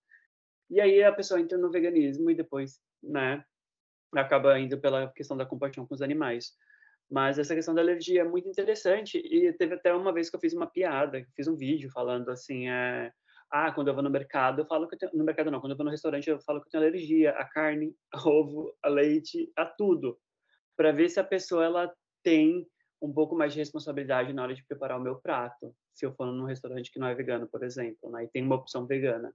E 0.69 0.81
aí 0.81 1.03
a 1.03 1.13
pessoa 1.13 1.41
entra 1.41 1.57
no 1.57 1.71
veganismo 1.71 2.31
e 2.31 2.35
depois, 2.35 2.83
né, 3.03 3.43
acaba 4.15 4.59
indo 4.59 4.79
pela 4.79 5.11
questão 5.13 5.37
da 5.37 5.47
compaixão 5.47 5.87
com 5.87 5.95
os 5.95 6.03
animais. 6.03 6.53
Mas 7.13 7.39
essa 7.39 7.55
questão 7.55 7.75
da 7.75 7.83
alergia 7.83 8.23
é 8.23 8.25
muito 8.25 8.49
interessante 8.49 9.19
e 9.19 9.53
teve 9.53 9.75
até 9.75 9.93
uma 9.93 10.15
vez 10.15 10.31
que 10.31 10.37
eu 10.37 10.41
fiz 10.41 10.55
uma 10.55 10.67
piada, 10.67 11.23
fiz 11.37 11.47
um 11.47 11.55
vídeo 11.55 11.91
falando 11.91 12.31
assim, 12.31 12.71
é, 12.71 13.13
ah, 13.51 13.71
quando 13.71 13.89
eu 13.89 13.95
vou 13.95 14.03
no 14.03 14.09
mercado, 14.09 14.63
eu 14.63 14.67
falo 14.67 14.89
que 14.89 14.95
eu 14.95 14.99
tenho, 14.99 15.13
no 15.13 15.23
mercado 15.23 15.51
não, 15.51 15.61
quando 15.61 15.73
eu 15.73 15.77
vou 15.77 15.85
no 15.85 15.91
restaurante, 15.91 16.31
eu 16.31 16.41
falo 16.41 16.63
que 16.63 16.69
eu 16.69 16.71
tenho 16.71 16.85
alergia 16.85 17.33
a 17.33 17.45
carne, 17.45 17.95
a 18.15 18.27
ovo, 18.27 18.75
a 18.83 18.89
leite, 18.89 19.53
a 19.55 19.67
tudo, 19.67 20.19
para 20.75 20.91
ver 20.91 21.11
se 21.11 21.21
a 21.21 21.25
pessoa 21.25 21.67
ela 21.67 21.95
tem 22.23 22.67
um 23.03 23.13
pouco 23.13 23.37
mais 23.37 23.53
de 23.53 23.59
responsabilidade 23.59 24.33
na 24.33 24.45
hora 24.45 24.55
de 24.55 24.65
preparar 24.65 24.99
o 24.99 25.03
meu 25.03 25.17
prato, 25.17 25.77
se 25.93 26.07
eu 26.07 26.15
for 26.15 26.25
num 26.25 26.47
restaurante 26.47 26.91
que 26.91 26.99
não 26.99 27.09
é 27.09 27.15
vegano, 27.15 27.47
por 27.47 27.63
exemplo, 27.63 28.11
né, 28.11 28.25
e 28.25 28.29
tem 28.29 28.43
uma 28.43 28.57
opção 28.57 28.87
vegana 28.87 29.35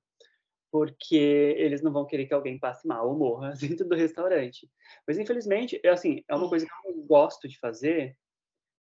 porque 0.71 1.55
eles 1.57 1.81
não 1.81 1.91
vão 1.91 2.05
querer 2.05 2.25
que 2.25 2.33
alguém 2.33 2.59
passe 2.59 2.87
mal 2.87 3.07
ou 3.07 3.17
morra 3.17 3.53
dentro 3.59 3.87
do 3.87 3.95
restaurante. 3.95 4.69
Mas 5.07 5.17
infelizmente, 5.17 5.79
é 5.83 5.89
assim, 5.89 6.23
é 6.27 6.35
uma 6.35 6.49
coisa 6.49 6.65
que 6.65 6.71
eu 6.71 6.95
não 6.95 7.05
gosto 7.05 7.47
de 7.47 7.57
fazer, 7.59 8.17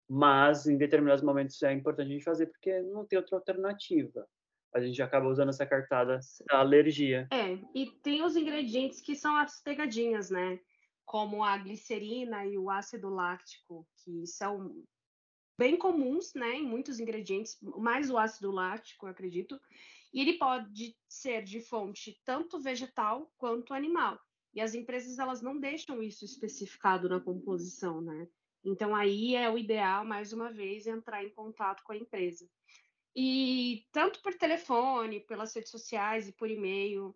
mas 0.08 0.66
em 0.66 0.76
determinados 0.76 1.22
momentos 1.22 1.62
é 1.62 1.72
importante 1.72 2.08
a 2.08 2.12
gente 2.12 2.24
fazer 2.24 2.46
porque 2.46 2.80
não 2.82 3.04
tem 3.04 3.18
outra 3.18 3.36
alternativa. 3.36 4.26
A 4.74 4.80
gente 4.80 5.00
acaba 5.00 5.28
usando 5.28 5.50
essa 5.50 5.64
cartada 5.64 6.18
da 6.48 6.58
alergia. 6.58 7.28
É, 7.32 7.58
e 7.74 7.90
tem 8.02 8.24
os 8.24 8.34
ingredientes 8.34 9.00
que 9.00 9.14
são 9.14 9.36
as 9.36 9.62
pegadinhas, 9.62 10.30
né? 10.30 10.58
Como 11.04 11.44
a 11.44 11.56
glicerina 11.56 12.44
e 12.44 12.58
o 12.58 12.68
ácido 12.68 13.08
láctico, 13.08 13.86
que 14.02 14.26
são 14.26 14.74
bem 15.56 15.76
comuns, 15.76 16.34
né, 16.34 16.56
em 16.56 16.66
muitos 16.66 16.98
ingredientes, 16.98 17.58
mais 17.76 18.10
o 18.10 18.18
ácido 18.18 18.50
láctico, 18.50 19.06
eu 19.06 19.10
acredito, 19.10 19.60
e 20.12 20.20
ele 20.20 20.38
pode 20.38 20.96
ser 21.08 21.42
de 21.42 21.60
fonte 21.60 22.20
tanto 22.24 22.60
vegetal 22.60 23.32
quanto 23.36 23.74
animal. 23.74 24.20
E 24.54 24.60
as 24.60 24.74
empresas 24.74 25.18
elas 25.18 25.42
não 25.42 25.58
deixam 25.58 26.02
isso 26.02 26.24
especificado 26.24 27.08
na 27.08 27.20
composição, 27.20 28.00
né? 28.00 28.28
Então 28.64 28.94
aí 28.94 29.34
é 29.34 29.50
o 29.50 29.58
ideal, 29.58 30.04
mais 30.04 30.32
uma 30.32 30.52
vez, 30.52 30.86
entrar 30.86 31.24
em 31.24 31.30
contato 31.30 31.82
com 31.82 31.92
a 31.92 31.96
empresa. 31.96 32.48
E 33.16 33.86
tanto 33.92 34.22
por 34.22 34.34
telefone, 34.34 35.20
pelas 35.20 35.54
redes 35.54 35.70
sociais 35.70 36.28
e 36.28 36.32
por 36.32 36.50
e-mail, 36.50 37.14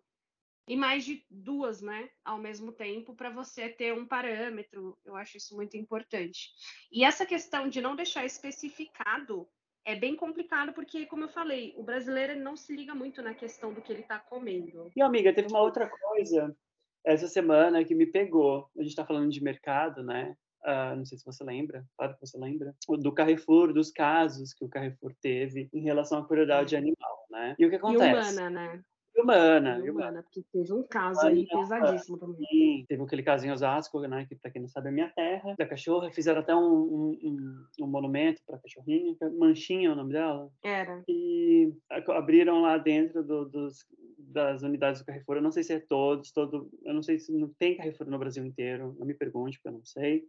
e 0.69 0.77
mais 0.77 1.03
de 1.03 1.25
duas, 1.31 1.81
né, 1.81 2.07
ao 2.23 2.37
mesmo 2.37 2.71
tempo, 2.71 3.15
para 3.15 3.31
você 3.31 3.67
ter 3.67 3.91
um 3.91 4.05
parâmetro. 4.05 4.95
Eu 5.03 5.15
acho 5.15 5.35
isso 5.35 5.55
muito 5.55 5.75
importante. 5.75 6.51
E 6.91 7.03
essa 7.03 7.25
questão 7.25 7.67
de 7.67 7.81
não 7.81 7.95
deixar 7.95 8.23
especificado 8.23 9.49
é 9.83 9.95
bem 9.95 10.15
complicado 10.15 10.71
porque, 10.71 11.07
como 11.07 11.23
eu 11.23 11.29
falei, 11.29 11.73
o 11.75 11.81
brasileiro 11.81 12.39
não 12.39 12.55
se 12.55 12.75
liga 12.75 12.93
muito 12.93 13.19
na 13.23 13.33
questão 13.33 13.73
do 13.73 13.81
que 13.81 13.91
ele 13.91 14.01
está 14.01 14.19
comendo. 14.19 14.91
E, 14.95 15.01
amiga, 15.01 15.33
teve 15.33 15.47
uma 15.49 15.61
outra 15.61 15.89
coisa 15.89 16.55
essa 17.03 17.27
semana 17.27 17.83
que 17.83 17.95
me 17.95 18.05
pegou. 18.05 18.69
A 18.77 18.83
gente 18.83 18.91
está 18.91 19.03
falando 19.03 19.31
de 19.31 19.41
mercado, 19.41 20.03
né? 20.03 20.35
Uh, 20.63 20.95
não 20.97 21.05
sei 21.05 21.17
se 21.17 21.25
você 21.25 21.43
lembra, 21.43 21.83
claro 21.97 22.13
que 22.13 22.19
você 22.19 22.37
lembra, 22.37 22.75
do 22.99 23.11
Carrefour, 23.11 23.73
dos 23.73 23.91
casos 23.91 24.53
que 24.53 24.63
o 24.63 24.69
Carrefour 24.69 25.15
teve 25.19 25.67
em 25.73 25.81
relação 25.81 26.19
à 26.19 26.27
crueldade 26.27 26.75
animal, 26.75 27.25
né? 27.31 27.55
E 27.57 27.65
o 27.65 27.69
que 27.71 27.77
acontece? 27.77 28.05
E 28.05 28.13
humana, 28.13 28.49
né? 28.49 28.83
Humana. 29.19 29.79
E 29.83 29.89
humana, 29.89 30.23
porque 30.23 30.43
teve 30.51 30.73
um 30.73 30.83
caso 30.83 31.25
aí 31.25 31.47
pesadíssimo 31.47 32.17
também. 32.17 32.45
Sim, 32.49 32.85
teve 32.87 33.03
aquele 33.03 33.23
caso 33.23 33.45
em 33.45 33.51
Osasco, 33.51 33.99
né, 34.01 34.25
que 34.25 34.35
para 34.35 34.51
quem 34.51 34.61
não 34.61 34.69
sabe 34.69 34.89
é 34.89 34.91
minha 34.91 35.09
terra, 35.09 35.55
da 35.57 35.65
cachorra, 35.65 36.11
fizeram 36.11 36.41
até 36.41 36.55
um, 36.55 37.17
um, 37.23 37.65
um 37.81 37.87
monumento 37.87 38.41
para 38.45 38.55
a 38.55 38.59
cachorrinha, 38.59 39.15
é 39.21 39.29
Manchinha 39.29 39.89
é 39.89 39.91
o 39.91 39.95
nome 39.95 40.13
dela. 40.13 40.51
Era. 40.63 41.03
E 41.07 41.73
abriram 41.89 42.61
lá 42.61 42.77
dentro 42.77 43.23
do, 43.23 43.45
dos, 43.45 43.85
das 44.17 44.61
unidades 44.63 45.01
do 45.01 45.05
Carrefour, 45.05 45.37
eu 45.37 45.41
não 45.41 45.51
sei 45.51 45.63
se 45.63 45.73
é 45.73 45.79
todos, 45.79 46.31
todo, 46.31 46.69
eu 46.83 46.93
não 46.93 47.01
sei 47.01 47.19
se 47.19 47.31
não 47.31 47.49
tem 47.59 47.75
Carrefour 47.75 48.09
no 48.09 48.19
Brasil 48.19 48.45
inteiro, 48.45 48.95
não 48.97 49.05
me 49.05 49.13
pergunte, 49.13 49.57
porque 49.57 49.69
eu 49.69 49.79
não 49.79 49.85
sei, 49.85 50.25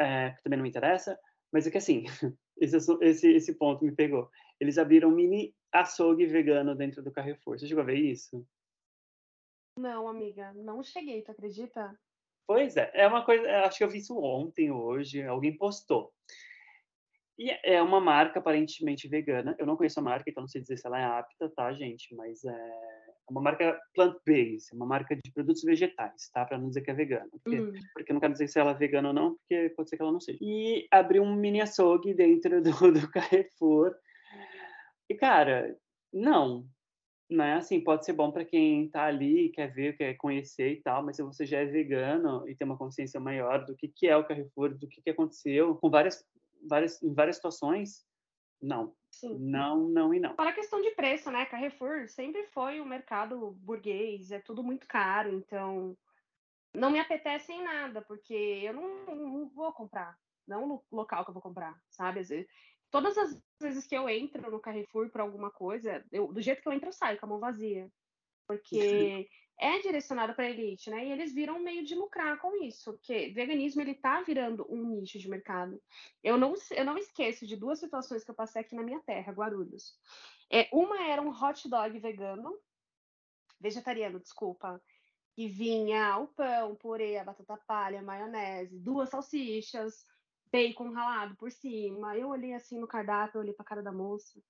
é, 0.00 0.30
também 0.42 0.56
não 0.56 0.62
me 0.64 0.68
interessa, 0.68 1.18
mas 1.52 1.66
é 1.66 1.70
que 1.70 1.78
assim, 1.78 2.04
esse, 2.58 2.76
esse, 3.00 3.32
esse 3.32 3.54
ponto 3.54 3.84
me 3.84 3.92
pegou. 3.92 4.28
Eles 4.60 4.78
abriram 4.78 5.08
um 5.08 5.14
mini 5.14 5.54
açougue 5.74 6.24
vegano 6.26 6.74
dentro 6.74 7.02
do 7.02 7.10
Carrefour. 7.10 7.58
Você 7.58 7.66
chegou 7.66 7.82
a 7.82 7.86
ver 7.86 7.98
isso? 7.98 8.46
Não, 9.76 10.06
amiga, 10.06 10.52
não 10.54 10.82
cheguei, 10.82 11.22
tu 11.22 11.32
acredita? 11.32 11.98
Pois 12.46 12.76
é, 12.76 12.90
é 12.94 13.06
uma 13.08 13.24
coisa, 13.24 13.48
acho 13.62 13.78
que 13.78 13.84
eu 13.84 13.88
vi 13.88 13.98
isso 13.98 14.16
ontem, 14.16 14.70
hoje, 14.70 15.22
alguém 15.22 15.56
postou. 15.56 16.12
E 17.36 17.50
é 17.64 17.82
uma 17.82 18.00
marca 18.00 18.38
aparentemente 18.38 19.08
vegana. 19.08 19.56
Eu 19.58 19.66
não 19.66 19.76
conheço 19.76 19.98
a 19.98 20.02
marca, 20.02 20.30
então 20.30 20.42
não 20.42 20.48
sei 20.48 20.60
dizer 20.60 20.76
se 20.76 20.86
ela 20.86 21.00
é 21.00 21.04
apta, 21.04 21.48
tá, 21.48 21.72
gente? 21.72 22.14
Mas 22.14 22.44
é 22.44 22.72
uma 23.28 23.40
marca 23.40 23.76
plant-based, 23.92 24.72
uma 24.72 24.86
marca 24.86 25.16
de 25.16 25.32
produtos 25.32 25.62
vegetais, 25.64 26.30
tá? 26.32 26.44
Para 26.44 26.58
não 26.58 26.68
dizer 26.68 26.82
que 26.82 26.92
é 26.92 26.94
vegana. 26.94 27.28
Porque, 27.42 27.60
hum. 27.60 27.72
porque 27.92 28.12
eu 28.12 28.14
não 28.14 28.20
quero 28.20 28.34
dizer 28.34 28.46
se 28.46 28.60
ela 28.60 28.70
é 28.70 28.74
vegana 28.74 29.08
ou 29.08 29.14
não, 29.14 29.34
porque 29.34 29.70
pode 29.70 29.88
ser 29.88 29.96
que 29.96 30.02
ela 30.02 30.12
não 30.12 30.20
seja. 30.20 30.38
E 30.40 30.86
abriu 30.92 31.24
um 31.24 31.34
mini 31.34 31.60
açougue 31.60 32.14
dentro 32.14 32.62
do, 32.62 32.92
do 32.92 33.10
Carrefour 33.10 33.96
e, 35.08 35.14
cara, 35.14 35.78
não. 36.12 36.66
Não 37.28 37.44
é 37.44 37.54
assim, 37.54 37.82
pode 37.82 38.04
ser 38.04 38.12
bom 38.12 38.30
para 38.30 38.44
quem 38.44 38.88
tá 38.90 39.04
ali, 39.04 39.48
quer 39.48 39.72
ver, 39.72 39.96
quer 39.96 40.14
conhecer 40.14 40.72
e 40.72 40.82
tal, 40.82 41.02
mas 41.02 41.16
se 41.16 41.22
você 41.22 41.46
já 41.46 41.58
é 41.60 41.64
vegano 41.64 42.46
e 42.48 42.54
tem 42.54 42.66
uma 42.66 42.76
consciência 42.76 43.18
maior 43.18 43.64
do 43.64 43.74
que, 43.74 43.88
que 43.88 44.06
é 44.06 44.16
o 44.16 44.24
Carrefour, 44.24 44.76
do 44.76 44.86
que, 44.86 45.00
que 45.00 45.10
aconteceu, 45.10 45.74
com 45.76 45.88
várias, 45.88 46.24
várias, 46.68 47.02
em 47.02 47.14
várias 47.14 47.36
situações, 47.36 48.06
não. 48.60 48.94
Sim. 49.10 49.38
Não, 49.38 49.88
não 49.88 50.12
e 50.12 50.20
não. 50.20 50.34
Para 50.34 50.50
a 50.50 50.54
questão 50.54 50.82
de 50.82 50.90
preço, 50.90 51.30
né? 51.30 51.46
Carrefour 51.46 52.08
sempre 52.08 52.44
foi 52.48 52.80
um 52.80 52.84
mercado 52.84 53.52
burguês, 53.52 54.30
é 54.30 54.40
tudo 54.40 54.62
muito 54.62 54.86
caro, 54.86 55.32
então 55.32 55.96
não 56.74 56.90
me 56.90 56.98
apetece 56.98 57.52
em 57.52 57.62
nada, 57.62 58.02
porque 58.02 58.34
eu 58.34 58.74
não, 58.74 59.06
não 59.06 59.48
vou 59.48 59.72
comprar, 59.72 60.18
não 60.46 60.66
no 60.66 60.84
local 60.90 61.24
que 61.24 61.30
eu 61.30 61.34
vou 61.34 61.42
comprar, 61.42 61.80
sabe? 61.88 62.20
Todas 62.94 63.18
as 63.18 63.42
vezes 63.60 63.88
que 63.88 63.96
eu 63.96 64.08
entro 64.08 64.48
no 64.52 64.60
Carrefour 64.60 65.10
para 65.10 65.24
alguma 65.24 65.50
coisa, 65.50 66.04
eu, 66.12 66.32
do 66.32 66.40
jeito 66.40 66.62
que 66.62 66.68
eu 66.68 66.72
entro, 66.72 66.90
eu 66.90 66.92
saio 66.92 67.18
com 67.18 67.26
a 67.26 67.28
mão 67.28 67.40
vazia. 67.40 67.90
Porque 68.46 69.28
é 69.58 69.80
direcionado 69.80 70.32
para 70.32 70.48
elite, 70.48 70.90
né? 70.90 71.04
E 71.04 71.10
eles 71.10 71.34
viram 71.34 71.56
um 71.56 71.62
meio 71.62 71.84
de 71.84 71.96
lucrar 71.96 72.38
com 72.38 72.62
isso, 72.62 72.92
porque 72.92 73.32
veganismo 73.34 73.80
ele 73.80 73.94
tá 73.94 74.22
virando 74.22 74.64
um 74.70 75.00
nicho 75.00 75.18
de 75.18 75.28
mercado. 75.28 75.82
Eu 76.22 76.38
não, 76.38 76.54
eu 76.70 76.84
não 76.84 76.96
esqueço 76.96 77.44
de 77.48 77.56
duas 77.56 77.80
situações 77.80 78.22
que 78.22 78.30
eu 78.30 78.34
passei 78.34 78.60
aqui 78.62 78.76
na 78.76 78.84
minha 78.84 79.00
terra, 79.00 79.32
Guarulhos. 79.32 79.98
É, 80.48 80.68
uma 80.72 81.04
era 81.04 81.20
um 81.20 81.30
hot 81.30 81.68
dog 81.68 81.98
vegano, 81.98 82.56
vegetariano, 83.60 84.20
desculpa, 84.20 84.80
que 85.34 85.48
vinha 85.48 86.16
o 86.18 86.28
pão, 86.28 86.76
purê, 86.76 87.16
a 87.16 87.24
batata 87.24 87.56
palha, 87.66 88.02
maionese, 88.02 88.78
duas 88.78 89.08
salsichas, 89.08 90.04
bacon 90.54 90.92
ralado 90.92 91.34
por 91.36 91.50
cima. 91.50 92.16
Eu 92.16 92.28
olhei 92.28 92.54
assim 92.54 92.78
no 92.78 92.86
cardápio, 92.86 93.40
olhei 93.40 93.52
pra 93.52 93.64
cara 93.64 93.82
da 93.82 93.90
moça. 93.90 94.40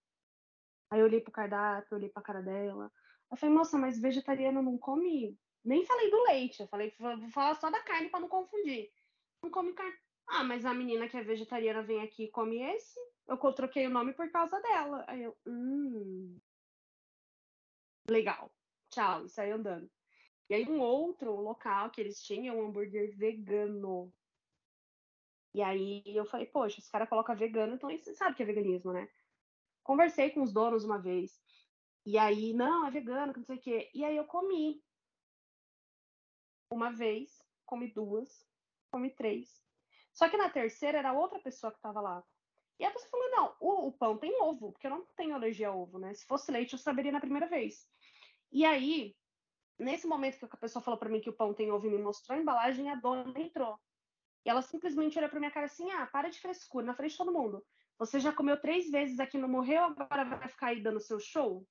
Aí 0.91 1.01
eu 1.01 1.07
olhei 1.07 1.21
pro 1.21 1.33
cardápio, 1.33 1.97
olhei 1.97 2.11
pra 2.11 2.23
cara 2.23 2.43
dela. 2.43 2.93
Eu 3.31 3.37
falei, 3.39 3.55
moça, 3.55 3.79
mas 3.79 3.99
vegetariano 3.99 4.61
não 4.61 4.77
come. 4.77 5.39
Nem 5.65 5.87
falei 5.87 6.11
do 6.11 6.23
leite, 6.25 6.61
eu 6.61 6.69
falei, 6.69 6.95
vou 6.99 7.31
falar 7.31 7.55
só 7.55 7.71
da 7.71 7.83
carne 7.83 8.11
para 8.11 8.21
não 8.21 8.29
confundir. 8.29 8.91
Não 9.43 9.51
come 9.51 9.73
carne. 9.73 9.97
Ah, 10.27 10.45
mas 10.45 10.67
a 10.67 10.75
menina 10.75 11.09
que 11.09 11.17
é 11.17 11.23
vegetariana 11.23 11.83
vem 11.83 12.03
aqui 12.03 12.25
e 12.25 12.31
come 12.31 12.61
esse. 12.61 13.01
Eu 13.27 13.39
troquei 13.55 13.87
o 13.87 13.91
nome 13.91 14.13
por 14.13 14.31
causa 14.31 14.61
dela. 14.61 15.05
Aí 15.09 15.23
eu, 15.23 15.35
hum. 15.47 16.39
Legal. 18.11 18.51
Tchau, 18.91 19.25
e 19.25 19.31
saí 19.31 19.51
andando. 19.51 19.91
E 20.51 20.55
aí 20.55 20.67
um 20.69 20.81
outro 20.81 21.35
local 21.41 21.91
que 21.91 22.01
eles 22.03 22.23
tinham 22.23 22.59
um 22.59 22.67
hambúrguer 22.67 23.17
vegano. 23.17 24.13
E 25.55 25.63
aí 25.63 26.03
eu 26.07 26.27
falei, 26.27 26.47
poxa, 26.47 26.81
esse 26.81 26.91
cara 26.91 27.07
coloca 27.07 27.35
vegano, 27.35 27.77
então 27.77 27.89
você 27.89 28.15
sabe 28.15 28.35
que 28.35 28.43
é 28.43 28.47
veganismo, 28.47 28.93
né? 28.93 29.09
Conversei 29.85 30.31
com 30.31 30.43
os 30.43 30.53
donos 30.53 30.85
uma 30.85 30.99
vez. 30.99 31.41
E 32.05 32.19
aí, 32.19 32.53
não, 32.53 32.87
é 32.87 32.91
vegano, 32.91 33.33
não 33.35 33.45
sei 33.45 33.57
o 33.57 33.61
quê. 33.61 33.91
E 33.95 34.05
aí 34.05 34.17
eu 34.17 34.25
comi. 34.25 34.83
Uma 36.69 36.91
vez, 36.91 37.41
comi 37.65 37.87
duas, 37.93 38.45
comi 38.91 39.11
três. 39.11 39.63
Só 40.13 40.29
que 40.29 40.37
na 40.37 40.51
terceira 40.51 40.99
era 40.99 41.13
outra 41.13 41.39
pessoa 41.39 41.71
que 41.71 41.79
estava 41.79 42.01
lá. 42.01 42.25
E 42.79 42.85
a 42.85 42.91
pessoa 42.91 43.11
falou: 43.11 43.31
não, 43.31 43.57
o, 43.61 43.89
o, 43.89 43.93
pão 43.93 44.19
tem 44.19 44.41
ovo, 44.43 44.73
porque 44.73 44.87
eu 44.87 44.91
não 44.91 45.07
tenho 45.17 45.35
alergia 45.35 45.69
a 45.69 45.75
ovo, 45.75 45.99
né? 45.99 46.13
Se 46.15 46.27
fosse 46.27 46.51
leite, 46.51 46.73
eu 46.73 46.79
saberia 46.79 47.13
na 47.13 47.21
primeira 47.21 47.47
vez. 47.47 47.89
E 48.51 48.65
aí, 48.65 49.17
nesse 49.79 50.07
momento 50.07 50.39
que 50.39 50.45
a 50.45 50.59
pessoa 50.59 50.83
falou 50.83 50.99
para 50.99 51.09
mim 51.09 51.21
que 51.21 51.31
o 51.31 51.37
pão 51.37 51.55
tem 51.55 51.71
ovo 51.71 51.87
e 51.87 51.91
me 51.91 51.99
mostrou 51.99 52.37
a 52.37 52.41
embalagem, 52.41 52.91
a 52.91 52.97
dona 52.97 53.39
entrou. 53.41 53.79
E 54.45 54.51
ela 54.51 54.63
simplesmente 54.63 55.19
olhou 55.19 55.31
pra 55.31 55.41
minha 55.41 55.51
cara 55.51 55.67
assim: 55.67 55.91
ah, 55.93 56.07
para 56.07 56.29
de 56.29 56.41
frescura, 56.41 56.87
na 56.87 56.95
frente 56.95 57.13
de 57.13 57.19
todo 57.19 57.33
mundo. 57.33 57.65
Você 57.99 58.19
já 58.19 58.33
comeu 58.33 58.61
três 58.61 58.91
vezes 58.91 59.21
aqui, 59.21 59.39
não 59.39 59.49
morreu, 59.49 59.85
agora 59.85 60.25
vai 60.25 60.49
ficar 60.49 60.69
aí 60.69 60.83
dando 60.83 61.01
seu 61.01 61.21
show? 61.21 61.67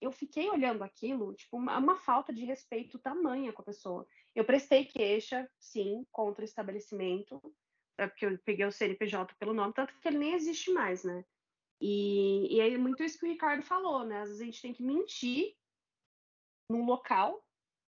Eu 0.00 0.10
fiquei 0.10 0.50
olhando 0.50 0.82
aquilo, 0.82 1.32
tipo, 1.34 1.56
uma, 1.56 1.78
uma 1.78 1.94
falta 1.94 2.32
de 2.32 2.44
respeito 2.44 2.98
tamanha 2.98 3.52
com 3.52 3.62
a 3.62 3.64
pessoa. 3.64 4.06
Eu 4.34 4.44
prestei 4.44 4.84
queixa, 4.84 5.48
sim, 5.60 6.04
contra 6.10 6.42
o 6.42 6.44
estabelecimento, 6.44 7.40
é 7.96 8.08
porque 8.08 8.26
eu 8.26 8.38
peguei 8.38 8.66
o 8.66 8.72
CNPJ 8.72 9.34
pelo 9.36 9.54
nome, 9.54 9.72
tanto 9.72 9.94
que 9.94 10.08
ele 10.08 10.18
nem 10.18 10.34
existe 10.34 10.72
mais, 10.72 11.04
né? 11.04 11.24
E, 11.80 12.56
e 12.56 12.60
é 12.60 12.76
muito 12.76 13.02
isso 13.02 13.18
que 13.18 13.26
o 13.26 13.28
Ricardo 13.28 13.62
falou, 13.62 14.04
né? 14.04 14.20
Às 14.20 14.28
vezes 14.28 14.42
a 14.42 14.44
gente 14.44 14.62
tem 14.62 14.74
que 14.74 14.82
mentir 14.82 15.56
num 16.68 16.84
local 16.84 17.44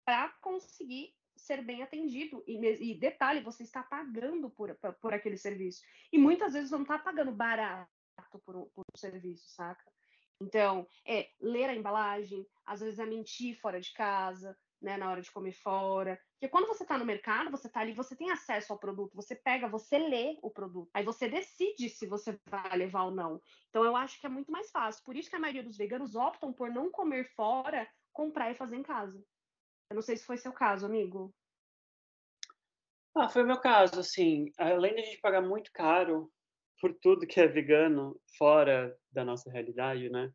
para 0.05 0.29
conseguir 0.41 1.16
ser 1.47 1.63
bem 1.63 1.81
atendido. 1.81 2.43
E, 2.45 2.91
e 2.91 2.99
detalhe, 2.99 3.41
você 3.41 3.63
está 3.63 3.81
pagando 3.81 4.49
por, 4.49 4.77
por, 5.01 5.13
aquele 5.13 5.37
serviço. 5.37 5.81
E 6.11 6.17
muitas 6.17 6.53
vezes 6.53 6.71
não 6.71 6.81
está 6.81 6.99
pagando 6.99 7.31
barato 7.31 7.89
por 8.45 8.55
um, 8.55 8.65
por 8.75 8.83
um 8.93 8.97
serviço, 8.97 9.49
saca? 9.49 9.83
Então, 10.39 10.87
é 11.05 11.29
ler 11.41 11.69
a 11.69 11.75
embalagem, 11.75 12.45
às 12.65 12.81
vezes 12.81 12.99
é 12.99 13.05
mentir 13.05 13.59
fora 13.59 13.79
de 13.81 13.91
casa, 13.93 14.55
né, 14.79 14.95
na 14.97 15.09
hora 15.09 15.21
de 15.21 15.31
comer 15.31 15.53
fora. 15.53 16.19
Porque 16.33 16.47
quando 16.47 16.67
você 16.67 16.83
está 16.83 16.97
no 16.97 17.05
mercado, 17.05 17.49
você 17.49 17.65
está 17.65 17.79
ali, 17.79 17.93
você 17.93 18.15
tem 18.15 18.29
acesso 18.29 18.71
ao 18.71 18.77
produto, 18.77 19.15
você 19.15 19.35
pega, 19.35 19.67
você 19.67 19.97
lê 19.97 20.37
o 20.43 20.51
produto. 20.51 20.91
Aí 20.93 21.03
você 21.03 21.27
decide 21.27 21.89
se 21.89 22.05
você 22.05 22.39
vai 22.47 22.77
levar 22.77 23.05
ou 23.05 23.11
não. 23.11 23.41
Então 23.69 23.83
eu 23.83 23.95
acho 23.95 24.19
que 24.19 24.27
é 24.27 24.29
muito 24.29 24.51
mais 24.51 24.69
fácil. 24.69 25.03
Por 25.03 25.15
isso 25.15 25.29
que 25.29 25.35
a 25.35 25.39
maioria 25.39 25.63
dos 25.63 25.77
veganos 25.77 26.15
optam 26.15 26.53
por 26.53 26.69
não 26.69 26.91
comer 26.91 27.23
fora, 27.35 27.89
comprar 28.13 28.51
e 28.51 28.55
fazer 28.55 28.75
em 28.75 28.83
casa. 28.83 29.19
Eu 29.89 29.95
não 29.95 30.01
sei 30.01 30.17
se 30.17 30.25
foi 30.25 30.37
seu 30.37 30.51
caso, 30.51 30.85
amigo. 30.85 31.33
Ah, 33.15 33.29
foi 33.29 33.43
o 33.43 33.47
meu 33.47 33.59
caso, 33.59 33.99
assim. 33.99 34.51
Além 34.57 34.93
de 34.93 35.01
a 35.01 35.05
gente 35.05 35.21
pagar 35.21 35.41
muito 35.41 35.71
caro 35.71 36.31
por 36.79 36.93
tudo 36.93 37.25
que 37.25 37.39
é 37.39 37.47
vegano 37.47 38.19
fora 38.37 38.95
da 39.11 39.25
nossa 39.25 39.49
realidade, 39.49 40.09
né? 40.09 40.31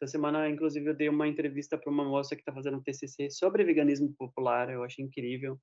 Essa 0.00 0.12
semana, 0.12 0.48
inclusive, 0.48 0.90
eu 0.90 0.94
dei 0.94 1.08
uma 1.08 1.26
entrevista 1.26 1.78
para 1.78 1.90
uma 1.90 2.04
moça 2.04 2.36
que 2.36 2.42
está 2.42 2.52
fazendo 2.52 2.76
um 2.76 2.82
TCC 2.82 3.30
sobre 3.30 3.64
veganismo 3.64 4.14
popular. 4.18 4.68
Eu 4.68 4.84
achei 4.84 5.02
incrível. 5.02 5.58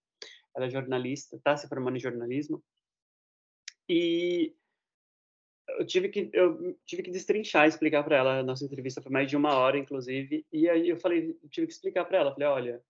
Ela 0.56 0.66
é 0.66 0.70
jornalista, 0.70 1.36
está 1.36 1.56
se 1.56 1.68
formando 1.68 1.98
em 1.98 2.00
jornalismo. 2.00 2.64
E 3.88 4.56
eu 5.78 5.86
tive 5.86 6.10
que 6.10 6.30
eu 6.34 6.76
tive 6.86 7.04
que 7.04 7.12
destrinchar, 7.12 7.68
explicar 7.68 8.04
para 8.04 8.18
ela. 8.18 8.40
A 8.40 8.44
nossa 8.44 8.66
entrevista 8.66 9.02
foi 9.02 9.12
mais 9.12 9.30
de 9.30 9.38
uma 9.38 9.56
hora, 9.56 9.78
inclusive. 9.78 10.46
E 10.52 10.68
aí 10.68 10.90
eu 10.90 10.98
falei, 10.98 11.38
eu 11.44 11.50
tive 11.50 11.68
que 11.68 11.74
explicar 11.74 12.06
para 12.06 12.18
ela. 12.18 12.34
Falei, 12.34 12.48
olha, 12.48 12.84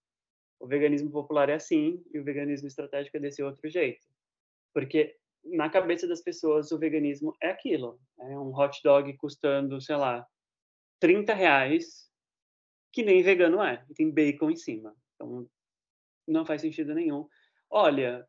o 0.64 0.68
veganismo 0.68 1.12
popular 1.12 1.50
é 1.50 1.56
assim 1.56 2.02
e 2.14 2.18
o 2.18 2.24
veganismo 2.24 2.70
estratégico 2.70 3.18
é 3.18 3.20
desse 3.20 3.44
outro 3.44 3.70
jeito. 3.70 4.08
Porque 4.74 5.14
na 5.44 5.70
cabeça 5.70 6.08
das 6.08 6.22
pessoas 6.22 6.72
o 6.72 6.80
veganismo 6.80 7.36
é 7.42 7.50
aquilo, 7.50 8.00
é 8.18 8.40
um 8.40 8.58
hot 8.58 8.82
dog 8.82 9.14
custando, 9.18 9.82
sei 9.82 9.98
lá, 9.98 10.26
30 11.02 11.34
reais, 11.34 12.10
que 12.94 13.04
nem 13.04 13.22
vegano 13.22 13.62
é, 13.62 13.86
e 13.90 13.94
tem 13.94 14.10
bacon 14.10 14.52
em 14.52 14.56
cima. 14.56 14.96
Então, 15.16 15.46
não 16.26 16.46
faz 16.46 16.62
sentido 16.62 16.96
nenhum. 16.96 17.28
Olha, 17.70 18.26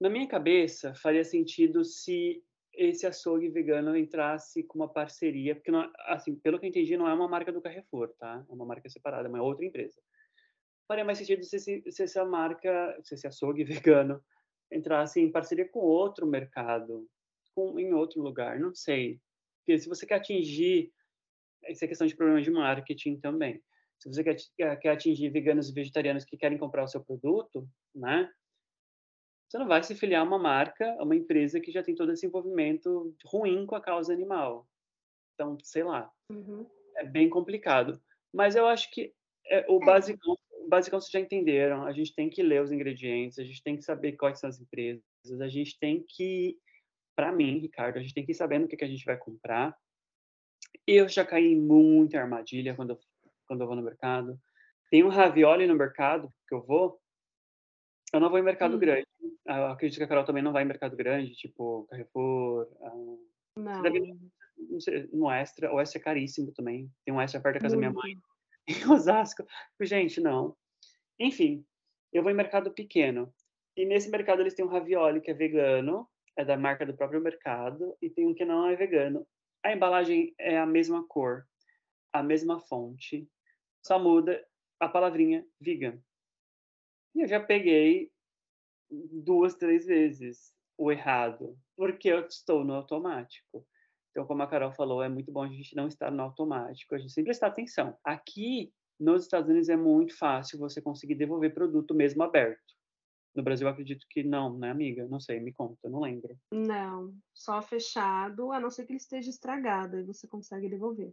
na 0.00 0.08
minha 0.08 0.26
cabeça, 0.26 0.94
faria 0.94 1.24
sentido 1.24 1.84
se 1.84 2.42
esse 2.72 3.06
açougue 3.06 3.50
vegano 3.50 3.94
entrasse 3.94 4.62
com 4.62 4.78
uma 4.78 4.90
parceria, 4.90 5.54
porque, 5.54 5.70
não, 5.70 5.92
assim, 6.06 6.34
pelo 6.36 6.58
que 6.58 6.64
eu 6.64 6.70
entendi, 6.70 6.96
não 6.96 7.06
é 7.06 7.12
uma 7.12 7.28
marca 7.28 7.52
do 7.52 7.60
Carrefour, 7.60 8.14
tá? 8.18 8.42
É 8.48 8.52
uma 8.54 8.64
marca 8.64 8.88
separada, 8.88 9.28
é 9.28 9.30
uma 9.30 9.42
outra 9.42 9.66
empresa. 9.66 10.00
Faria 10.86 11.04
mais 11.04 11.18
sentido 11.18 11.44
se, 11.44 11.58
se, 11.58 11.82
se 11.90 12.02
essa 12.02 12.24
marca, 12.24 12.98
se 13.02 13.14
esse 13.14 13.26
açougue 13.26 13.64
vegano 13.92 14.22
entrasse 14.70 15.20
em 15.20 15.30
parceria 15.30 15.68
com 15.68 15.80
outro 15.80 16.26
mercado, 16.26 17.08
com, 17.54 17.78
em 17.78 17.92
outro 17.92 18.22
lugar, 18.22 18.58
não 18.58 18.74
sei. 18.74 19.20
Porque 19.58 19.78
se 19.78 19.88
você 19.88 20.06
quer 20.06 20.16
atingir 20.16 20.92
isso 21.68 21.84
é 21.84 21.88
questão 21.88 22.06
de 22.06 22.16
problema 22.16 22.40
de 22.40 22.50
marketing 22.50 23.18
também. 23.18 23.62
Se 23.98 24.08
você 24.08 24.24
quer, 24.24 24.36
quer 24.78 24.90
atingir 24.90 25.30
veganos 25.30 25.68
e 25.68 25.72
vegetarianos 25.72 26.24
que 26.24 26.36
querem 26.36 26.58
comprar 26.58 26.82
o 26.82 26.88
seu 26.88 27.02
produto, 27.02 27.68
né? 27.94 28.28
Você 29.48 29.58
não 29.58 29.68
vai 29.68 29.82
se 29.82 29.94
filiar 29.94 30.22
a 30.22 30.24
uma 30.24 30.38
marca, 30.38 30.90
a 30.98 31.04
uma 31.04 31.14
empresa 31.14 31.60
que 31.60 31.70
já 31.70 31.82
tem 31.82 31.94
todo 31.94 32.10
esse 32.10 32.26
envolvimento 32.26 33.14
ruim 33.24 33.66
com 33.66 33.76
a 33.76 33.80
causa 33.80 34.12
animal. 34.12 34.66
Então, 35.34 35.56
sei 35.62 35.84
lá. 35.84 36.10
Uhum. 36.30 36.66
É 36.96 37.04
bem 37.04 37.28
complicado. 37.28 38.02
Mas 38.32 38.56
eu 38.56 38.66
acho 38.66 38.90
que 38.90 39.14
é, 39.46 39.64
o, 39.68 39.80
é. 39.82 39.86
Basicão, 39.86 40.36
basicão 40.68 41.00
vocês 41.00 41.10
já 41.10 41.20
entenderam. 41.20 41.84
A 41.84 41.92
gente 41.92 42.14
tem 42.14 42.28
que 42.28 42.42
ler 42.42 42.62
os 42.62 42.72
ingredientes, 42.72 43.38
a 43.38 43.44
gente 43.44 43.62
tem 43.62 43.76
que 43.76 43.82
saber 43.82 44.12
quais 44.12 44.38
são 44.38 44.48
as 44.48 44.60
empresas, 44.60 45.02
a 45.40 45.48
gente 45.48 45.78
tem 45.78 46.04
que, 46.06 46.56
para 47.16 47.32
mim, 47.32 47.58
Ricardo, 47.58 47.98
a 47.98 48.02
gente 48.02 48.14
tem 48.14 48.24
que 48.24 48.32
ir 48.32 48.34
sabendo 48.34 48.64
o 48.64 48.68
que, 48.68 48.76
que 48.76 48.84
a 48.84 48.88
gente 48.88 49.04
vai 49.04 49.16
comprar 49.16 49.76
eu 50.86 51.08
já 51.08 51.24
caí 51.24 51.52
em 51.52 51.60
muita 51.60 52.18
armadilha 52.18 52.74
quando 52.74 52.90
eu, 52.90 53.00
quando 53.46 53.60
eu 53.60 53.66
vou 53.66 53.76
no 53.76 53.82
mercado. 53.82 54.38
Tem 54.90 55.02
um 55.02 55.08
ravioli 55.08 55.66
no 55.66 55.74
mercado 55.74 56.32
que 56.48 56.54
eu 56.54 56.62
vou, 56.62 57.00
eu 58.12 58.20
não 58.20 58.28
vou 58.28 58.38
em 58.38 58.42
mercado 58.42 58.76
hum. 58.76 58.78
grande. 58.78 59.06
Eu 59.46 59.66
acredito 59.66 59.98
que 59.98 60.04
a 60.04 60.08
Carol 60.08 60.24
também 60.24 60.42
não 60.42 60.52
vai 60.52 60.62
em 60.62 60.66
mercado 60.66 60.96
grande, 60.96 61.34
tipo 61.34 61.86
Carrefour. 61.88 62.68
Uh, 62.80 63.28
não. 63.56 63.82
Deve, 63.82 64.16
não 64.56 64.80
sei, 64.80 65.08
no 65.12 65.30
Extra. 65.30 65.72
O 65.72 65.80
Extra 65.80 66.00
é 66.00 66.04
caríssimo 66.04 66.52
também. 66.52 66.90
Tem 67.04 67.14
um 67.14 67.20
Extra 67.20 67.40
perto 67.40 67.54
da 67.54 67.60
casa 67.60 67.74
da 67.74 67.78
minha 67.78 67.92
mãe, 67.92 68.16
em 68.68 68.90
Osasco. 68.90 69.44
Gente, 69.80 70.20
não. 70.20 70.56
Enfim, 71.18 71.64
eu 72.12 72.22
vou 72.22 72.30
em 72.30 72.34
mercado 72.34 72.72
pequeno. 72.72 73.32
E 73.76 73.84
nesse 73.84 74.10
mercado 74.10 74.40
eles 74.40 74.54
têm 74.54 74.64
um 74.64 74.68
ravioli 74.68 75.20
que 75.20 75.30
é 75.30 75.34
vegano, 75.34 76.08
é 76.36 76.44
da 76.44 76.56
marca 76.56 76.84
do 76.84 76.94
próprio 76.94 77.20
mercado, 77.20 77.96
e 78.00 78.10
tem 78.10 78.26
um 78.26 78.34
que 78.34 78.44
não 78.44 78.66
é 78.66 78.76
vegano. 78.76 79.26
A 79.64 79.72
embalagem 79.72 80.34
é 80.38 80.58
a 80.58 80.66
mesma 80.66 81.06
cor, 81.06 81.46
a 82.12 82.22
mesma 82.22 82.60
fonte, 82.60 83.28
só 83.82 83.98
muda 83.98 84.44
a 84.80 84.88
palavrinha 84.88 85.46
vegan. 85.60 85.98
E 87.14 87.22
eu 87.22 87.28
já 87.28 87.40
peguei 87.40 88.10
duas, 88.90 89.54
três 89.54 89.86
vezes 89.86 90.52
o 90.76 90.90
errado, 90.90 91.56
porque 91.76 92.08
eu 92.08 92.26
estou 92.26 92.64
no 92.64 92.74
automático. 92.74 93.66
Então, 94.12 94.26
como 94.26 94.42
a 94.42 94.46
Carol 94.46 94.72
falou, 94.72 95.02
é 95.02 95.08
muito 95.08 95.32
bom 95.32 95.42
a 95.42 95.48
gente 95.48 95.74
não 95.74 95.88
estar 95.88 96.10
no 96.10 96.22
automático, 96.22 96.94
a 96.94 96.98
gente 96.98 97.12
sempre 97.12 97.30
prestar 97.30 97.46
atenção. 97.46 97.96
Aqui, 98.04 98.70
nos 99.00 99.22
Estados 99.22 99.48
Unidos, 99.48 99.70
é 99.70 99.76
muito 99.76 100.16
fácil 100.16 100.58
você 100.58 100.82
conseguir 100.82 101.14
devolver 101.14 101.54
produto 101.54 101.94
mesmo 101.94 102.22
aberto. 102.22 102.60
No 103.34 103.42
Brasil, 103.42 103.66
acredito 103.66 104.06
que 104.10 104.22
não, 104.22 104.58
né, 104.58 104.70
amiga? 104.70 105.08
Não 105.08 105.18
sei, 105.18 105.40
me 105.40 105.50
conta, 105.50 105.88
não 105.88 106.00
lembro. 106.00 106.36
Não, 106.52 107.14
só 107.32 107.62
fechado, 107.62 108.52
a 108.52 108.60
não 108.60 108.70
ser 108.70 108.84
que 108.84 108.92
ele 108.92 108.98
esteja 108.98 109.30
estragado, 109.30 109.96
aí 109.96 110.04
você 110.04 110.28
consegue 110.28 110.68
devolver. 110.68 111.10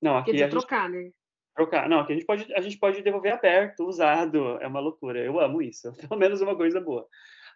Não, 0.00 0.16
aqui 0.16 0.26
Quer 0.26 0.32
dizer, 0.32 0.44
a 0.44 0.50
trocar, 0.50 0.88
gente... 0.92 1.06
né? 1.06 1.12
Trocar. 1.56 1.88
Não, 1.88 1.98
aqui 1.98 2.12
a 2.12 2.14
gente, 2.14 2.26
pode, 2.26 2.54
a 2.54 2.60
gente 2.60 2.78
pode 2.78 3.02
devolver 3.02 3.32
aberto, 3.32 3.84
usado. 3.84 4.56
É 4.62 4.68
uma 4.68 4.78
loucura. 4.78 5.18
Eu 5.18 5.40
amo 5.40 5.60
isso. 5.60 5.92
Pelo 6.08 6.16
menos 6.16 6.40
uma 6.40 6.56
coisa 6.56 6.80
boa. 6.80 7.04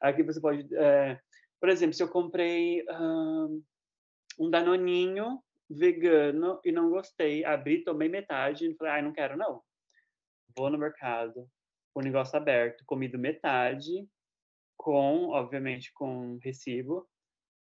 Aqui 0.01 0.25
você 0.25 0.41
pode. 0.41 0.67
É... 0.75 1.21
Por 1.61 1.69
exemplo, 1.69 1.95
se 1.95 2.03
eu 2.03 2.09
comprei 2.09 2.85
um, 2.91 3.63
um 4.39 4.51
danoninho 4.51 5.43
vegano 5.69 6.61
e 6.65 6.73
não 6.73 6.91
gostei, 6.91 7.45
abri, 7.45 7.83
tomei 7.83 8.09
metade 8.09 8.67
e 8.67 8.75
falei, 8.75 8.93
ai, 8.93 9.01
ah, 9.01 9.03
não 9.03 9.13
quero, 9.13 9.37
não. 9.37 9.63
Vou 10.57 10.71
no 10.71 10.79
mercado, 10.79 11.49
o 11.95 12.01
negócio 12.01 12.37
aberto, 12.37 12.85
comido 12.87 13.19
metade, 13.19 14.07
com, 14.77 15.29
obviamente, 15.29 15.93
com 15.95 16.39
recibo. 16.43 17.09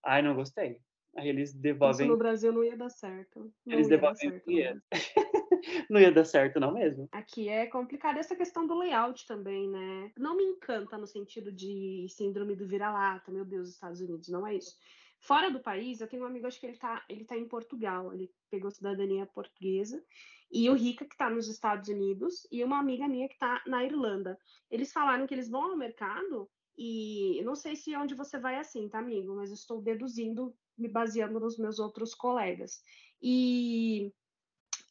Ai, 0.04 0.22
não 0.22 0.36
gostei. 0.36 0.80
Aí 1.16 1.28
eles 1.28 1.54
devolvem. 1.54 2.06
Isso 2.06 2.12
no 2.12 2.18
Brasil 2.18 2.52
não 2.52 2.64
ia 2.64 2.78
dar 2.78 2.90
certo. 2.90 3.54
Não 3.66 3.74
eles 3.74 3.88
devolvem 3.88 4.32
certo, 4.32 4.46
dinheiro. 4.46 4.82
não 5.90 6.00
ia 6.00 6.12
dar 6.12 6.26
certo, 6.26 6.60
não 6.60 6.74
mesmo. 6.74 7.08
Aqui 7.12 7.50
é 7.50 7.68
complicado 7.68 8.18
essa 8.18 8.36
questão 8.36 8.66
do 8.66 8.78
layout 8.78 9.28
também, 9.28 9.70
né? 9.70 10.12
Não 10.18 10.36
me 10.36 10.44
encanta 10.44 10.98
no 10.98 11.06
sentido 11.06 11.52
de 11.52 12.08
síndrome 12.10 12.56
do 12.56 12.68
vira-lata, 12.68 13.32
meu 13.32 13.44
Deus, 13.44 13.70
Estados 13.70 14.00
Unidos, 14.00 14.30
não 14.30 14.48
é 14.48 14.56
isso. 14.56 14.78
Fora 15.22 15.52
do 15.52 15.60
país, 15.60 16.02
eu 16.02 16.08
tenho 16.08 16.24
um 16.24 16.26
amigo, 16.26 16.48
acho 16.48 16.60
que 16.60 16.66
ele 16.66 16.78
tá, 16.78 17.06
ele 17.08 17.24
tá 17.24 17.38
em 17.38 17.48
Portugal, 17.48 18.12
ele 18.12 18.34
pegou 18.50 18.72
cidadania 18.72 19.24
portuguesa, 19.28 20.04
e 20.52 20.68
o 20.68 20.74
Rica, 20.74 21.06
que 21.06 21.14
está 21.14 21.30
nos 21.30 21.48
Estados 21.48 21.90
Unidos, 21.90 22.48
e 22.52 22.64
uma 22.64 22.80
amiga 22.80 23.08
minha 23.08 23.28
que 23.28 23.36
está 23.36 23.62
na 23.68 23.86
Irlanda. 23.86 24.36
Eles 24.70 24.92
falaram 24.92 25.28
que 25.28 25.34
eles 25.36 25.48
vão 25.48 25.62
ao 25.72 25.78
mercado, 25.78 26.50
e 26.76 27.40
não 27.46 27.56
sei 27.56 27.76
se 27.76 27.96
onde 27.96 28.16
você 28.16 28.40
vai 28.40 28.58
assim, 28.58 28.90
tá, 28.90 28.98
amigo? 28.98 29.36
Mas 29.36 29.50
eu 29.50 29.54
estou 29.54 29.80
deduzindo, 29.80 30.56
me 30.76 30.88
baseando 30.88 31.40
nos 31.40 31.56
meus 31.56 31.78
outros 31.78 32.16
colegas. 32.16 32.82
E 33.22 34.12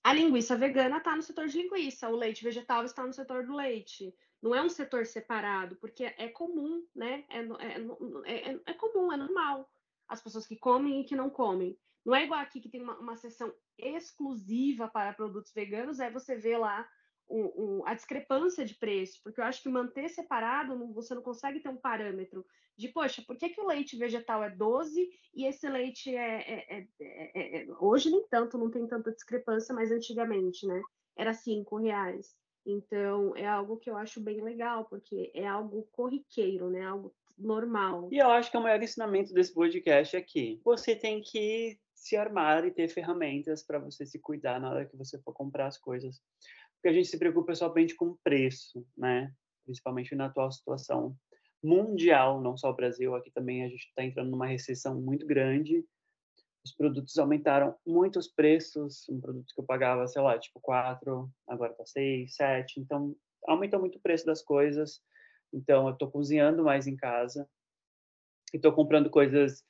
a 0.04 0.14
linguiça 0.14 0.56
vegana 0.56 0.98
está 0.98 1.16
no 1.16 1.22
setor 1.22 1.48
de 1.48 1.60
linguiça, 1.60 2.08
o 2.08 2.14
leite 2.14 2.44
vegetal 2.44 2.84
está 2.84 3.04
no 3.04 3.12
setor 3.12 3.44
do 3.44 3.56
leite. 3.56 4.14
Não 4.40 4.54
é 4.54 4.62
um 4.62 4.70
setor 4.70 5.04
separado, 5.06 5.74
porque 5.80 6.04
é 6.04 6.28
comum, 6.28 6.86
né? 6.94 7.24
É, 7.28 7.40
é, 7.40 8.52
é, 8.52 8.60
é 8.64 8.74
comum, 8.74 9.12
é 9.12 9.16
normal 9.16 9.68
as 10.10 10.20
pessoas 10.20 10.46
que 10.46 10.56
comem 10.56 11.00
e 11.00 11.04
que 11.04 11.16
não 11.16 11.30
comem. 11.30 11.78
Não 12.04 12.14
é 12.14 12.24
igual 12.24 12.40
aqui 12.40 12.60
que 12.60 12.68
tem 12.68 12.82
uma, 12.82 12.98
uma 12.98 13.16
seção 13.16 13.52
exclusiva 13.78 14.88
para 14.88 15.12
produtos 15.12 15.52
veganos, 15.54 16.00
aí 16.00 16.10
você 16.10 16.36
vê 16.36 16.58
lá 16.58 16.86
um, 17.28 17.44
um, 17.56 17.86
a 17.86 17.94
discrepância 17.94 18.64
de 18.64 18.74
preço, 18.74 19.20
porque 19.22 19.40
eu 19.40 19.44
acho 19.44 19.62
que 19.62 19.68
manter 19.68 20.08
separado, 20.08 20.76
não, 20.76 20.92
você 20.92 21.14
não 21.14 21.22
consegue 21.22 21.60
ter 21.60 21.68
um 21.68 21.76
parâmetro 21.76 22.44
de, 22.76 22.88
poxa, 22.88 23.22
por 23.26 23.36
que, 23.36 23.50
que 23.50 23.60
o 23.60 23.66
leite 23.66 23.96
vegetal 23.96 24.42
é 24.42 24.50
12 24.50 25.08
e 25.34 25.46
esse 25.46 25.68
leite 25.68 26.14
é, 26.14 26.78
é, 26.78 26.88
é, 26.98 27.62
é, 27.62 27.66
Hoje 27.78 28.10
nem 28.10 28.26
tanto, 28.28 28.58
não 28.58 28.70
tem 28.70 28.86
tanta 28.86 29.12
discrepância, 29.12 29.74
mas 29.74 29.92
antigamente, 29.92 30.66
né? 30.66 30.82
Era 31.16 31.34
5 31.34 31.76
reais. 31.76 32.34
Então, 32.64 33.36
é 33.36 33.46
algo 33.46 33.76
que 33.76 33.90
eu 33.90 33.96
acho 33.96 34.20
bem 34.20 34.42
legal, 34.42 34.86
porque 34.86 35.30
é 35.34 35.46
algo 35.46 35.88
corriqueiro, 35.92 36.70
né? 36.70 36.82
Algo 36.82 37.14
normal. 37.40 38.08
E 38.12 38.18
eu 38.18 38.30
acho 38.30 38.50
que 38.50 38.56
o 38.56 38.60
maior 38.60 38.82
ensinamento 38.82 39.32
desse 39.32 39.52
podcast 39.52 40.16
é 40.16 40.20
que 40.20 40.60
você 40.64 40.94
tem 40.94 41.20
que 41.20 41.78
se 41.94 42.16
armar 42.16 42.64
e 42.64 42.70
ter 42.70 42.88
ferramentas 42.88 43.62
para 43.62 43.78
você 43.78 44.06
se 44.06 44.18
cuidar 44.18 44.60
na 44.60 44.70
hora 44.70 44.86
que 44.86 44.96
você 44.96 45.18
for 45.20 45.32
comprar 45.32 45.66
as 45.66 45.78
coisas. 45.78 46.20
Porque 46.74 46.88
a 46.88 46.92
gente 46.92 47.08
se 47.08 47.18
preocupa 47.18 47.54
somente 47.54 47.94
com 47.94 48.16
preço, 48.24 48.86
né? 48.96 49.32
principalmente 49.64 50.14
na 50.14 50.26
atual 50.26 50.50
situação 50.50 51.16
mundial, 51.62 52.40
não 52.40 52.56
só 52.56 52.70
o 52.70 52.74
Brasil, 52.74 53.14
aqui 53.14 53.30
também 53.30 53.64
a 53.64 53.68
gente 53.68 53.86
está 53.86 54.02
entrando 54.02 54.30
numa 54.30 54.46
recessão 54.46 55.00
muito 55.00 55.26
grande. 55.26 55.84
Os 56.64 56.74
produtos 56.74 57.16
aumentaram 57.18 57.74
muito 57.86 58.18
os 58.18 58.28
preços, 58.28 59.08
um 59.08 59.20
produto 59.20 59.52
que 59.54 59.60
eu 59.60 59.64
pagava, 59.64 60.06
sei 60.06 60.20
lá, 60.22 60.38
tipo 60.38 60.60
4, 60.60 61.30
agora 61.46 61.72
tá 61.74 61.84
6, 61.86 62.34
7, 62.34 62.80
então 62.80 63.14
aumentou 63.46 63.78
muito 63.80 63.98
o 63.98 64.00
preço 64.00 64.26
das 64.26 64.42
coisas. 64.42 65.00
Então 65.52 65.86
eu 65.86 65.92
estou 65.92 66.10
cozinhando 66.10 66.64
mais 66.64 66.86
em 66.86 66.96
casa 66.96 67.48
e 68.52 68.56
estou 68.56 68.72
comprando 68.72 69.10
coisas 69.10 69.64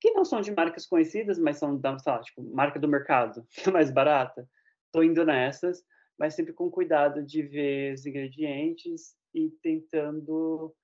que 0.00 0.10
não 0.12 0.24
são 0.24 0.40
de 0.40 0.50
marcas 0.50 0.86
conhecidas, 0.86 1.38
mas 1.38 1.58
são 1.58 1.78
da, 1.78 1.96
sei 1.98 2.12
lá, 2.12 2.20
tipo, 2.20 2.42
marca 2.42 2.78
do 2.78 2.88
mercado, 2.88 3.46
que 3.50 3.68
é 3.70 3.72
mais 3.72 3.90
barata. 3.90 4.48
Estou 4.86 5.04
indo 5.04 5.24
nessas, 5.24 5.84
mas 6.18 6.34
sempre 6.34 6.52
com 6.52 6.70
cuidado 6.70 7.22
de 7.22 7.42
ver 7.42 7.94
os 7.94 8.04
ingredientes 8.04 9.16
e 9.34 9.50
tentando 9.62 10.74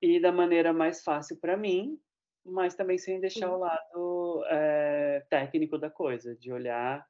ir 0.00 0.20
da 0.20 0.32
maneira 0.32 0.72
mais 0.72 1.02
fácil 1.02 1.36
para 1.38 1.56
mim, 1.56 2.00
mas 2.44 2.74
também 2.74 2.96
sem 2.96 3.20
deixar 3.20 3.52
o 3.52 3.58
lado 3.58 4.44
é, 4.46 5.26
técnico 5.28 5.76
da 5.76 5.90
coisa, 5.90 6.34
de 6.36 6.52
olhar 6.52 7.06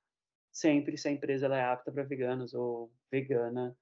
sempre 0.52 0.96
se 0.96 1.08
a 1.08 1.12
empresa 1.12 1.46
é 1.46 1.64
apta 1.64 1.92
para 1.92 2.02
veganos 2.02 2.54
ou 2.54 2.92
vegana. 3.10 3.76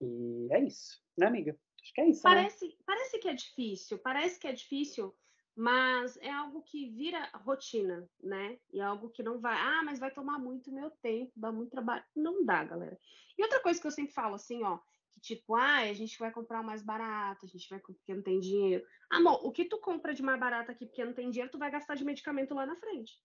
E 0.00 0.48
é 0.50 0.64
isso, 0.64 1.02
né, 1.16 1.26
amiga? 1.26 1.58
Acho 1.82 1.94
que 1.94 2.00
é 2.00 2.08
isso. 2.08 2.28
Né? 2.28 2.34
Parece, 2.34 2.66
né? 2.66 2.74
parece 2.86 3.18
que 3.18 3.28
é 3.28 3.34
difícil, 3.34 3.98
parece 3.98 4.38
que 4.38 4.46
é 4.46 4.52
difícil, 4.52 5.14
mas 5.56 6.16
é 6.18 6.30
algo 6.30 6.62
que 6.62 6.88
vira 6.90 7.28
rotina, 7.34 8.08
né? 8.22 8.58
E 8.72 8.78
é 8.78 8.84
algo 8.84 9.10
que 9.10 9.22
não 9.22 9.40
vai, 9.40 9.56
ah, 9.56 9.82
mas 9.84 9.98
vai 9.98 10.10
tomar 10.10 10.38
muito 10.38 10.70
meu 10.70 10.90
tempo, 11.02 11.32
dá 11.34 11.50
muito 11.50 11.70
trabalho. 11.70 12.04
Não 12.14 12.44
dá, 12.44 12.62
galera. 12.62 12.98
E 13.36 13.42
outra 13.42 13.60
coisa 13.60 13.80
que 13.80 13.86
eu 13.86 13.90
sempre 13.90 14.12
falo 14.12 14.36
assim, 14.36 14.62
ó, 14.62 14.78
que 15.12 15.20
tipo, 15.20 15.56
ah, 15.56 15.80
a 15.80 15.92
gente 15.92 16.18
vai 16.18 16.30
comprar 16.30 16.62
mais 16.62 16.82
barato, 16.82 17.44
a 17.44 17.48
gente 17.48 17.68
vai 17.68 17.80
porque 17.80 18.14
não 18.14 18.22
tem 18.22 18.38
dinheiro. 18.38 18.86
Amor, 19.10 19.44
o 19.44 19.50
que 19.50 19.64
tu 19.64 19.78
compra 19.78 20.14
de 20.14 20.22
mais 20.22 20.38
barato 20.38 20.70
aqui 20.70 20.86
porque 20.86 21.04
não 21.04 21.12
tem 21.12 21.30
dinheiro, 21.30 21.50
tu 21.50 21.58
vai 21.58 21.70
gastar 21.70 21.96
de 21.96 22.04
medicamento 22.04 22.54
lá 22.54 22.64
na 22.64 22.76
frente. 22.76 23.20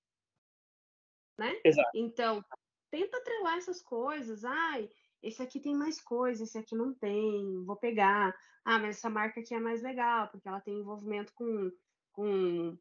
Né? 1.37 1.59
Exato. 1.63 1.89
Então, 1.93 2.43
tenta 2.89 3.17
atrelar 3.17 3.57
essas 3.57 3.81
coisas. 3.81 4.43
Ai, 4.43 4.89
esse 5.23 5.41
aqui 5.41 5.59
tem 5.59 5.75
mais 5.75 5.99
coisa, 6.01 6.43
esse 6.43 6.57
aqui 6.57 6.75
não 6.75 6.93
tem, 6.93 7.63
vou 7.65 7.75
pegar. 7.75 8.35
Ah, 8.65 8.77
mas 8.77 8.97
essa 8.97 9.09
marca 9.09 9.39
aqui 9.39 9.55
é 9.55 9.59
mais 9.59 9.81
legal, 9.81 10.27
porque 10.29 10.47
ela 10.47 10.61
tem 10.61 10.79
envolvimento 10.79 11.33
com. 11.33 11.71
com 12.11 12.77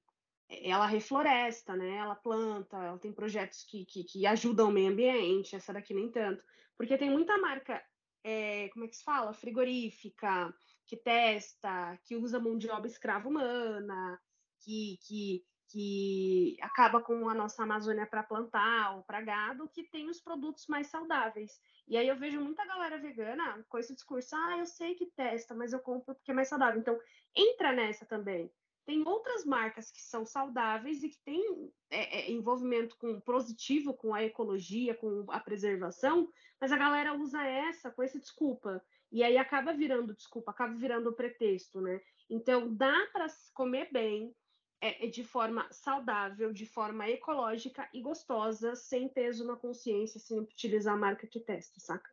ela 0.48 0.86
refloresta, 0.86 1.74
né? 1.74 1.96
Ela 1.96 2.14
planta, 2.14 2.76
ela 2.76 2.98
tem 2.98 3.12
projetos 3.12 3.64
que, 3.64 3.86
que, 3.86 4.04
que 4.04 4.26
ajudam 4.26 4.68
o 4.68 4.72
meio 4.72 4.92
ambiente, 4.92 5.56
essa 5.56 5.72
daqui 5.72 5.94
nem 5.94 6.10
tanto. 6.10 6.42
Porque 6.76 6.98
tem 6.98 7.10
muita 7.10 7.38
marca 7.38 7.82
é, 8.24 8.68
como 8.68 8.84
é 8.84 8.88
que 8.88 8.96
se 8.96 9.04
fala? 9.04 9.32
Frigorífica, 9.32 10.54
que 10.86 10.96
testa, 10.96 11.98
que 12.04 12.16
usa 12.16 12.38
mão 12.38 12.56
de 12.56 12.68
obra 12.68 12.88
escrava 12.88 13.28
humana, 13.28 14.20
que, 14.60 14.98
que, 15.06 15.44
que 15.72 16.56
acaba 16.60 17.00
com 17.00 17.28
a 17.30 17.34
nossa 17.34 17.62
Amazônia 17.62 18.06
para 18.06 18.22
plantar 18.22 18.94
ou 18.94 19.02
para 19.02 19.22
gado, 19.22 19.68
que 19.68 19.84
tem 19.84 20.08
os 20.10 20.20
produtos 20.20 20.66
mais 20.66 20.88
saudáveis. 20.88 21.58
E 21.88 21.96
aí 21.96 22.06
eu 22.06 22.16
vejo 22.16 22.40
muita 22.40 22.66
galera 22.66 22.98
vegana 22.98 23.64
com 23.68 23.78
esse 23.78 23.94
discurso, 23.94 24.36
ah, 24.36 24.58
eu 24.58 24.66
sei 24.66 24.94
que 24.94 25.06
testa, 25.06 25.54
mas 25.54 25.72
eu 25.72 25.80
compro 25.80 26.14
porque 26.14 26.30
é 26.30 26.34
mais 26.34 26.48
saudável. 26.48 26.78
Então, 26.78 26.98
entra 27.34 27.72
nessa 27.72 28.04
também. 28.04 28.52
Tem 28.84 29.02
outras 29.06 29.44
marcas 29.44 29.90
que 29.90 30.02
são 30.02 30.26
saudáveis 30.26 31.02
e 31.02 31.08
que 31.08 31.18
têm 31.24 31.72
é, 31.88 32.20
é, 32.20 32.30
envolvimento 32.30 32.96
com 32.98 33.20
positivo 33.20 33.94
com 33.94 34.12
a 34.14 34.22
ecologia, 34.24 34.94
com 34.94 35.24
a 35.28 35.40
preservação, 35.40 36.28
mas 36.60 36.70
a 36.70 36.76
galera 36.76 37.14
usa 37.14 37.42
essa 37.42 37.90
com 37.90 38.02
esse 38.02 38.18
desculpa. 38.18 38.84
E 39.10 39.22
aí 39.22 39.38
acaba 39.38 39.72
virando 39.72 40.14
desculpa, 40.14 40.50
acaba 40.50 40.74
virando 40.74 41.12
pretexto, 41.12 41.80
né? 41.80 42.00
Então 42.28 42.74
dá 42.74 43.06
para 43.12 43.26
comer 43.54 43.88
bem, 43.92 44.34
é, 44.82 45.06
é, 45.06 45.08
de 45.08 45.22
forma 45.22 45.66
saudável, 45.70 46.52
de 46.52 46.66
forma 46.66 47.08
ecológica 47.08 47.88
e 47.94 48.02
gostosa, 48.02 48.74
sem 48.74 49.08
peso 49.08 49.46
na 49.46 49.54
consciência, 49.54 50.18
sem 50.18 50.40
utilizar 50.40 50.94
a 50.94 50.98
marca 50.98 51.24
que 51.24 51.38
testa, 51.38 51.78
saca? 51.78 52.10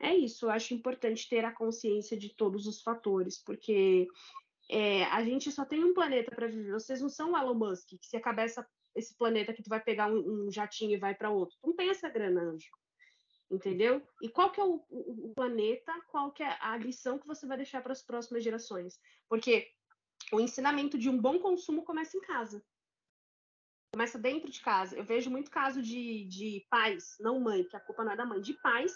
É 0.00 0.14
isso, 0.14 0.46
eu 0.46 0.50
acho 0.50 0.72
importante 0.72 1.28
ter 1.28 1.44
a 1.44 1.52
consciência 1.52 2.16
de 2.16 2.30
todos 2.30 2.66
os 2.66 2.80
fatores, 2.80 3.36
porque 3.36 4.08
é, 4.70 5.04
a 5.04 5.22
gente 5.22 5.52
só 5.52 5.66
tem 5.66 5.84
um 5.84 5.92
planeta 5.92 6.34
para 6.34 6.46
viver. 6.46 6.72
Vocês 6.72 7.02
não 7.02 7.10
são 7.10 7.32
o 7.32 7.36
Elon 7.36 7.54
Musk, 7.54 7.88
que 8.00 8.06
se 8.06 8.16
acabar 8.16 8.44
essa, 8.44 8.66
esse 8.96 9.14
planeta 9.14 9.52
que 9.52 9.62
tu 9.62 9.68
vai 9.68 9.80
pegar 9.80 10.10
um, 10.10 10.46
um 10.46 10.50
jatinho 10.50 10.92
e 10.92 10.98
vai 10.98 11.14
para 11.14 11.30
outro. 11.30 11.58
Não 11.62 11.76
tem 11.76 11.90
essa 11.90 12.08
grana, 12.08 12.40
anjo. 12.40 12.70
Entendeu? 13.50 14.02
E 14.22 14.30
qual 14.30 14.50
que 14.50 14.60
é 14.60 14.64
o, 14.64 14.82
o, 14.88 15.30
o 15.30 15.34
planeta, 15.34 15.92
qual 16.10 16.32
que 16.32 16.42
é 16.42 16.56
a 16.60 16.76
lição 16.78 17.18
que 17.18 17.26
você 17.26 17.46
vai 17.46 17.58
deixar 17.58 17.82
para 17.82 17.92
as 17.92 18.02
próximas 18.02 18.42
gerações? 18.42 18.98
Porque 19.28 19.68
o 20.32 20.40
ensinamento 20.40 20.98
de 20.98 21.08
um 21.08 21.18
bom 21.20 21.38
consumo 21.38 21.84
começa 21.84 22.16
em 22.16 22.20
casa. 22.20 22.62
Começa 23.92 24.18
dentro 24.18 24.50
de 24.50 24.60
casa. 24.60 24.96
Eu 24.96 25.04
vejo 25.04 25.30
muito 25.30 25.50
caso 25.50 25.80
de, 25.80 26.24
de 26.26 26.66
pais, 26.68 27.16
não 27.20 27.40
mãe, 27.40 27.64
que 27.64 27.76
a 27.76 27.80
culpa 27.80 28.04
não 28.04 28.12
é 28.12 28.16
da 28.16 28.26
mãe, 28.26 28.40
de 28.40 28.54
pais 28.54 28.92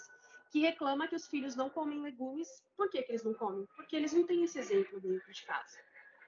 que 0.51 0.59
reclama 0.59 1.07
que 1.07 1.15
os 1.15 1.27
filhos 1.27 1.55
não 1.55 1.67
comem 1.67 1.99
legumes. 1.99 2.47
Por 2.77 2.87
que, 2.87 3.01
que 3.01 3.11
eles 3.11 3.23
não 3.23 3.33
comem? 3.33 3.67
Porque 3.75 3.95
eles 3.95 4.13
não 4.13 4.23
têm 4.23 4.43
esse 4.43 4.59
exemplo 4.59 5.01
dentro 5.01 5.33
de 5.33 5.45
casa. 5.45 5.79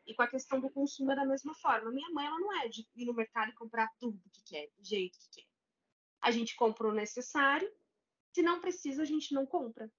E 0.08 0.15
com 0.15 0.24
a 0.24 0.28
questão 0.28 0.60
do 0.60 0.70
consumo 0.70 1.12
é 1.12 1.15
da 1.15 1.26
mesma 1.26 1.54
forma. 1.54 1.91
Minha 1.91 2.10
mãe, 2.10 2.26
ela 2.26 2.39
não 2.39 2.52
é 2.60 2.68
de 2.68 2.88
ir 2.96 3.06
no 3.06 3.13
mercado 3.13 3.52
e 3.52 3.56
comprar 3.56 3.88
tudo 4.00 4.20
que 4.34 4.44
quer, 4.44 4.68
do 4.76 4.84
jeito 4.84 5.18
que 5.20 5.41
quer. 5.41 5.48
A 6.22 6.32
gente 6.32 6.56
compra 6.56 6.88
o 6.88 6.91
necessário, 6.91 7.72
se 8.34 8.41
não 8.41 8.60
precisa, 8.60 9.04
a 9.04 9.06
gente 9.06 9.32
não 9.32 9.46
compra. 9.46 9.91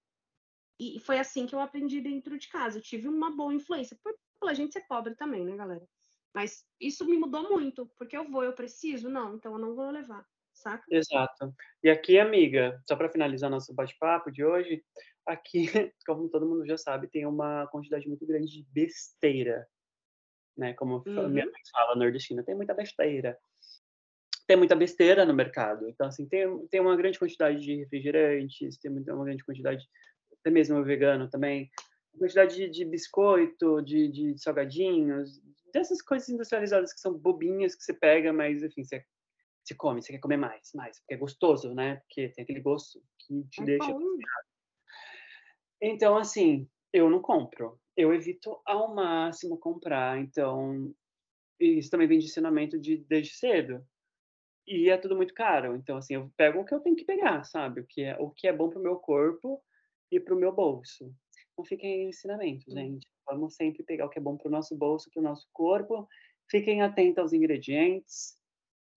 E 0.79 1.01
foi 1.01 1.19
assim 1.19 1.47
que 1.47 1.55
eu 1.55 1.61
aprendi 1.61 2.01
dentro 2.01 2.39
de 2.39 2.49
casa. 2.49 2.79
Eu 2.79 2.83
tive 2.83 3.09
uma 3.09 3.35
boa 3.35 3.55
influência, 3.55 3.99
por, 4.03 4.15
pela 4.39 4.55
gente 4.55 4.73
ser 4.73 4.87
pobre 4.87 5.15
também, 5.15 5.45
né, 5.45 5.57
galera? 5.57 5.87
Mas 6.35 6.65
isso 6.79 7.07
me 7.07 7.17
mudou 7.17 7.49
muito, 7.49 7.91
porque 7.97 8.17
eu 8.17 8.31
vou, 8.31 8.45
eu 8.45 8.53
preciso? 8.53 9.09
Não, 9.09 9.37
então 9.37 9.53
eu 9.53 9.59
não 9.59 9.75
vou 9.75 9.91
levar 9.91 10.27
saca? 10.57 10.85
Exato. 10.91 11.55
E 11.83 11.91
aqui, 11.91 12.19
amiga, 12.19 12.81
só 12.89 12.97
para 12.97 13.11
finalizar 13.11 13.51
nosso 13.51 13.75
bate-papo 13.75 14.31
de 14.31 14.45
hoje, 14.45 14.83
aqui, 15.25 15.67
como 16.07 16.29
todo 16.29 16.47
mundo 16.47 16.67
já 16.67 16.77
sabe, 16.77 17.09
tem 17.09 17.27
uma 17.27 17.67
quantidade 17.69 18.09
muito 18.09 18.27
grande 18.27 18.51
de 18.51 18.67
besteira, 18.73 19.67
né? 20.57 20.75
Como 20.75 21.03
uhum. 21.07 21.29
minha 21.29 21.45
mãe 21.45 21.63
fala 21.71 21.95
nordestina, 21.95 22.43
tem 22.43 22.55
muita 22.55 22.75
besteira. 22.75 23.39
Tem 24.47 24.57
muita 24.57 24.77
besteira 24.77 25.25
no 25.25 25.35
mercado. 25.35 25.89
Então, 25.89 26.07
assim, 26.07 26.27
tem, 26.27 26.67
tem 26.69 26.81
uma 26.81 26.97
grande 26.97 27.19
quantidade 27.19 27.61
de 27.61 27.75
refrigerantes, 27.75 28.79
tem 28.79 28.91
uma 28.93 29.25
grande 29.25 29.45
quantidade, 29.45 29.85
até 30.47 30.51
mesmo 30.51 30.83
vegano 30.85 31.29
também, 31.29 31.69
quantidade 32.17 32.55
de, 32.55 32.71
de 32.71 32.85
biscoito, 32.85 33.83
de, 33.83 34.09
de 34.09 34.39
salgadinhos, 34.39 35.43
dessas 35.73 36.01
coisas 36.01 36.29
industrializadas 36.29 36.93
que 36.93 37.01
são 37.01 37.19
bobinhas 37.19 37.75
que 37.75 37.83
você 37.83 37.93
pega, 37.93 38.33
mas, 38.33 38.63
enfim, 38.63 38.85
você 38.85 39.05
você 39.65 39.75
come, 39.75 40.01
você 40.01 40.13
quer 40.13 40.21
comer 40.21 40.37
mais, 40.37 40.71
mais, 40.77 41.01
porque 41.01 41.15
é 41.15 41.17
gostoso, 41.17 41.75
né? 41.75 41.97
Porque 41.97 42.29
tem 42.29 42.45
aquele 42.45 42.61
gosto 42.61 43.03
que 43.19 43.43
te 43.51 43.63
é 43.63 43.65
deixa. 43.65 43.93
Bom. 43.93 44.01
Então, 45.83 46.17
assim, 46.17 46.69
eu 46.93 47.11
não 47.11 47.21
compro. 47.21 47.77
Eu 47.97 48.15
evito 48.15 48.61
ao 48.65 48.95
máximo 48.95 49.59
comprar. 49.59 50.21
Então, 50.21 50.95
isso 51.59 51.91
também 51.91 52.07
vem 52.07 52.21
de 52.21 52.27
ensinamento 52.27 52.79
de 52.79 52.99
desde 53.09 53.35
cedo. 53.35 53.85
E 54.69 54.89
é 54.89 54.97
tudo 54.97 55.17
muito 55.17 55.35
caro. 55.35 55.75
Então, 55.75 55.97
assim, 55.97 56.15
eu 56.15 56.31
pego 56.37 56.61
o 56.61 56.65
que 56.65 56.73
eu 56.73 56.79
tenho 56.79 56.95
que 56.95 57.05
pegar, 57.05 57.43
sabe? 57.43 57.81
O 57.81 57.87
que 57.89 58.03
é, 58.03 58.17
o 58.21 58.31
que 58.31 58.47
é 58.47 58.53
bom 58.53 58.71
para 58.71 58.79
o 58.79 58.83
meu 58.83 58.95
corpo 58.95 59.61
e 60.11 60.21
para 60.21 60.35
o 60.35 60.39
meu 60.39 60.53
bolso. 60.53 61.13
Não 61.57 61.65
fiquem 61.65 62.05
em 62.05 62.09
ensinamento, 62.09 62.71
gente. 62.71 63.07
Vamos 63.27 63.55
sempre 63.55 63.83
pegar 63.83 64.07
o 64.07 64.09
que 64.09 64.19
é 64.19 64.23
bom 64.23 64.37
para 64.37 64.49
o 64.49 64.51
nosso 64.51 64.77
bolso, 64.77 65.11
para 65.13 65.21
o 65.21 65.25
nosso 65.25 65.47
corpo. 65.53 66.07
Fiquem 66.51 66.83
atentos 66.83 67.19
aos 67.19 67.33
ingredientes 67.33 68.37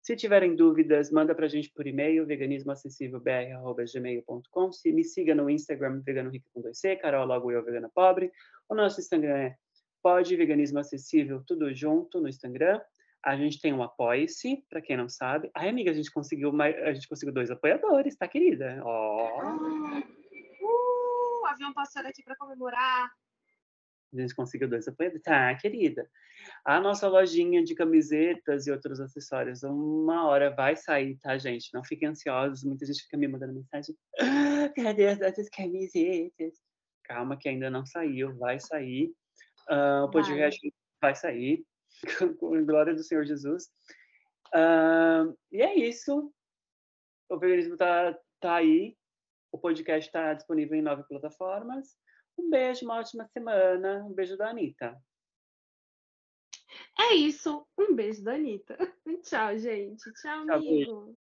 se 0.10 0.16
tiverem 0.16 0.56
dúvidas, 0.56 1.12
manda 1.12 1.36
para 1.36 1.46
a 1.46 1.50
gente 1.50 1.72
por 1.72 1.86
e-mail, 1.86 2.26
veganismoacessívelbr.gmail.com. 2.26 4.72
Se 4.72 4.92
me 4.92 5.04
siga 5.04 5.36
no 5.36 5.48
Instagram, 5.50 6.02
vegano 6.02 6.32
rico 6.32 6.50
com 6.52 6.64
2C, 6.64 6.98
Carol 6.98 7.28
logo 7.28 7.52
eu, 7.52 7.64
vegana 7.64 7.92
pobre. 7.94 8.32
O 8.68 8.74
nosso 8.74 9.00
Instagram 9.00 9.38
é 9.38 9.56
pode 10.02 10.36
veganismo 10.36 10.80
acessível, 10.80 11.44
tudo 11.46 11.72
junto 11.76 12.20
no 12.20 12.28
Instagram. 12.28 12.82
A 13.24 13.38
gente 13.38 13.62
tem 13.62 13.72
um 13.72 13.84
apoie-se, 13.84 14.66
para 14.68 14.82
quem 14.82 14.98
não 14.98 15.08
sabe. 15.08 15.52
Ai, 15.54 15.70
amiga, 15.70 15.92
a 15.92 15.94
gente 15.94 16.10
conseguiu 16.10 16.52
mais, 16.52 16.76
a 16.78 16.92
gente 16.92 17.08
conseguiu 17.08 17.32
dois 17.32 17.52
apoiadores, 17.52 18.16
tá, 18.16 18.28
querida? 18.28 18.82
Ó. 18.84 19.44
Oh. 19.44 20.19
Avião 21.60 21.74
passando 21.74 22.06
aqui 22.06 22.24
para 22.24 22.38
comemorar. 22.38 23.12
A 24.14 24.22
gente 24.22 24.34
conseguiu 24.34 24.70
dois 24.70 24.88
apoiadores. 24.88 25.22
Tá, 25.22 25.54
querida. 25.56 26.10
A 26.64 26.80
nossa 26.80 27.08
lojinha 27.08 27.62
de 27.62 27.76
camisetas 27.76 28.66
e 28.66 28.72
outros 28.72 29.02
acessórios, 29.02 29.62
uma 29.64 30.26
hora 30.26 30.50
vai 30.56 30.78
sair, 30.78 31.18
tá, 31.18 31.38
gente? 31.38 31.70
Não 31.74 31.84
fiquem 31.84 32.08
ansiosos. 32.08 32.64
Muita 32.64 32.86
gente 32.86 33.04
fica 33.04 33.18
me 33.18 33.28
mandando 33.28 33.54
mensagem. 33.54 33.96
Ah, 34.20 34.70
cadê 34.74 35.10
as 35.10 35.50
camisetas? 35.50 36.64
Calma, 37.04 37.38
que 37.38 37.50
ainda 37.50 37.70
não 37.70 37.86
saiu. 37.86 38.36
Vai 38.38 38.58
sair. 38.60 39.14
Uh, 39.70 40.06
o 40.06 40.12
podcast 40.12 40.60
vai. 40.62 41.12
vai 41.12 41.16
sair. 41.16 41.66
Com 42.40 42.66
glória 42.66 42.96
do 42.96 43.04
Senhor 43.04 43.26
Jesus. 43.26 43.66
Uh, 44.56 45.38
e 45.52 45.62
é 45.62 45.76
isso. 45.76 46.34
O 47.30 47.38
veganismo 47.38 47.76
tá, 47.76 48.18
tá 48.40 48.56
aí. 48.56 48.98
O 49.52 49.58
podcast 49.58 50.08
está 50.08 50.34
disponível 50.34 50.78
em 50.78 50.82
nove 50.82 51.04
plataformas. 51.04 51.98
Um 52.38 52.50
beijo, 52.50 52.86
uma 52.86 53.00
ótima 53.00 53.28
semana. 53.28 54.06
Um 54.06 54.14
beijo 54.14 54.38
da 54.38 54.50
Anitta. 54.50 54.98
É 57.00 57.16
isso. 57.16 57.66
Um 57.78 57.96
beijo 57.96 58.24
da 58.24 58.36
Anitta. 58.36 58.78
Tchau, 59.24 59.58
gente. 59.58 60.04
Tchau, 60.14 60.46
Tchau, 60.46 60.60
beijo. 60.60 60.92
amigo. 60.92 61.18